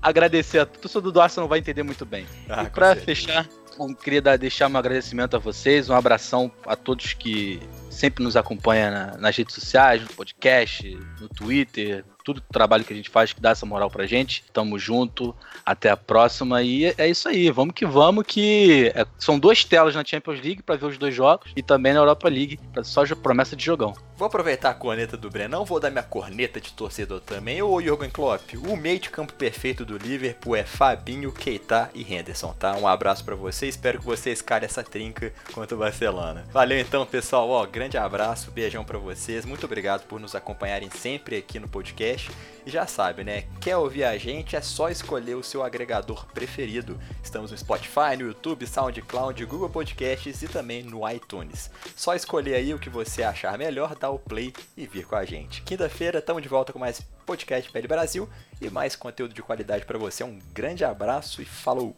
agradecer 0.00 0.58
a 0.58 0.66
mundo 0.66 1.12
do 1.12 1.20
Arsenal 1.20 1.48
vai 1.48 1.58
entender 1.58 1.82
muito 1.82 2.04
bem. 2.04 2.26
Ah, 2.48 2.64
e 2.64 2.70
para 2.70 2.94
fechar, 2.96 3.48
eu 3.78 3.94
queria 3.94 4.20
deixar 4.36 4.70
um 4.70 4.76
agradecimento 4.76 5.36
a 5.36 5.38
vocês, 5.38 5.88
um 5.90 5.94
abração 5.94 6.50
a 6.66 6.76
todos 6.76 7.12
que 7.12 7.60
sempre 7.94 8.22
nos 8.22 8.36
acompanha 8.36 8.90
na, 8.90 9.16
nas 9.16 9.36
redes 9.36 9.54
sociais, 9.54 10.02
no 10.02 10.08
podcast, 10.08 10.98
no 11.20 11.28
Twitter, 11.28 12.04
tudo 12.24 12.38
o 12.38 12.52
trabalho 12.52 12.84
que 12.84 12.92
a 12.92 12.96
gente 12.96 13.10
faz 13.10 13.32
que 13.32 13.40
dá 13.40 13.50
essa 13.50 13.66
moral 13.66 13.90
pra 13.90 14.06
gente. 14.06 14.42
Tamo 14.52 14.78
junto, 14.78 15.36
até 15.64 15.90
a 15.90 15.96
próxima 15.96 16.62
e 16.62 16.86
é 16.96 17.08
isso 17.08 17.28
aí, 17.28 17.50
vamos 17.50 17.74
que 17.74 17.84
vamos 17.84 18.24
que 18.26 18.90
é, 18.94 19.06
são 19.18 19.38
duas 19.38 19.62
telas 19.64 19.94
na 19.94 20.04
Champions 20.04 20.40
League 20.40 20.62
para 20.62 20.76
ver 20.76 20.86
os 20.86 20.98
dois 20.98 21.14
jogos 21.14 21.52
e 21.54 21.62
também 21.62 21.92
na 21.92 22.00
Europa 22.00 22.28
League, 22.28 22.58
só 22.82 23.04
promessa 23.14 23.54
de 23.54 23.64
jogão. 23.64 23.94
Vou 24.16 24.26
aproveitar 24.26 24.70
a 24.70 24.74
corneta 24.74 25.16
do 25.16 25.28
Brenão, 25.28 25.64
vou 25.64 25.78
dar 25.78 25.90
minha 25.90 26.02
corneta 26.02 26.60
de 26.60 26.72
torcedor 26.72 27.20
também. 27.20 27.60
Ô 27.62 27.80
Jürgen 27.80 28.10
Klopp, 28.10 28.54
o 28.54 28.76
meio 28.76 28.98
de 28.98 29.10
campo 29.10 29.32
perfeito 29.34 29.84
do 29.84 29.98
Liverpool 29.98 30.56
é 30.56 30.64
Fabinho, 30.64 31.32
Keita 31.32 31.90
e 31.94 32.02
Henderson, 32.02 32.52
tá? 32.52 32.76
Um 32.76 32.86
abraço 32.86 33.24
para 33.24 33.34
vocês, 33.34 33.74
espero 33.74 33.98
que 33.98 34.04
vocês 34.04 34.40
calem 34.40 34.66
essa 34.66 34.82
trinca 34.82 35.32
contra 35.52 35.74
o 35.74 35.80
Barcelona. 35.80 36.44
Valeu 36.52 36.78
então, 36.78 37.04
pessoal, 37.04 37.48
ó, 37.50 37.66
grande 37.84 37.98
abraço, 37.98 38.50
beijão 38.50 38.82
para 38.82 38.98
vocês, 38.98 39.44
muito 39.44 39.66
obrigado 39.66 40.06
por 40.06 40.18
nos 40.18 40.34
acompanharem 40.34 40.88
sempre 40.88 41.36
aqui 41.36 41.58
no 41.58 41.68
podcast. 41.68 42.30
E 42.64 42.70
já 42.70 42.86
sabe, 42.86 43.22
né? 43.22 43.44
Quer 43.60 43.76
ouvir 43.76 44.04
a 44.04 44.16
gente? 44.16 44.56
É 44.56 44.62
só 44.62 44.88
escolher 44.88 45.34
o 45.34 45.42
seu 45.42 45.62
agregador 45.62 46.24
preferido. 46.28 46.98
Estamos 47.22 47.50
no 47.50 47.58
Spotify, 47.58 48.16
no 48.18 48.28
YouTube, 48.28 48.66
SoundCloud, 48.66 49.44
Google 49.44 49.68
Podcasts 49.68 50.40
e 50.40 50.48
também 50.48 50.82
no 50.82 51.06
iTunes. 51.06 51.70
Só 51.94 52.14
escolher 52.14 52.54
aí 52.54 52.72
o 52.72 52.78
que 52.78 52.88
você 52.88 53.22
achar 53.22 53.58
melhor, 53.58 53.94
dar 53.94 54.08
o 54.08 54.18
play 54.18 54.54
e 54.74 54.86
vir 54.86 55.04
com 55.04 55.16
a 55.16 55.26
gente. 55.26 55.60
Quinta-feira 55.60 56.20
estamos 56.20 56.42
de 56.42 56.48
volta 56.48 56.72
com 56.72 56.78
mais 56.78 57.02
podcast 57.26 57.70
Pele 57.70 57.86
Brasil 57.86 58.26
e 58.62 58.70
mais 58.70 58.96
conteúdo 58.96 59.34
de 59.34 59.42
qualidade 59.42 59.84
para 59.84 59.98
você. 59.98 60.24
Um 60.24 60.38
grande 60.54 60.86
abraço 60.86 61.42
e 61.42 61.44
falou! 61.44 61.94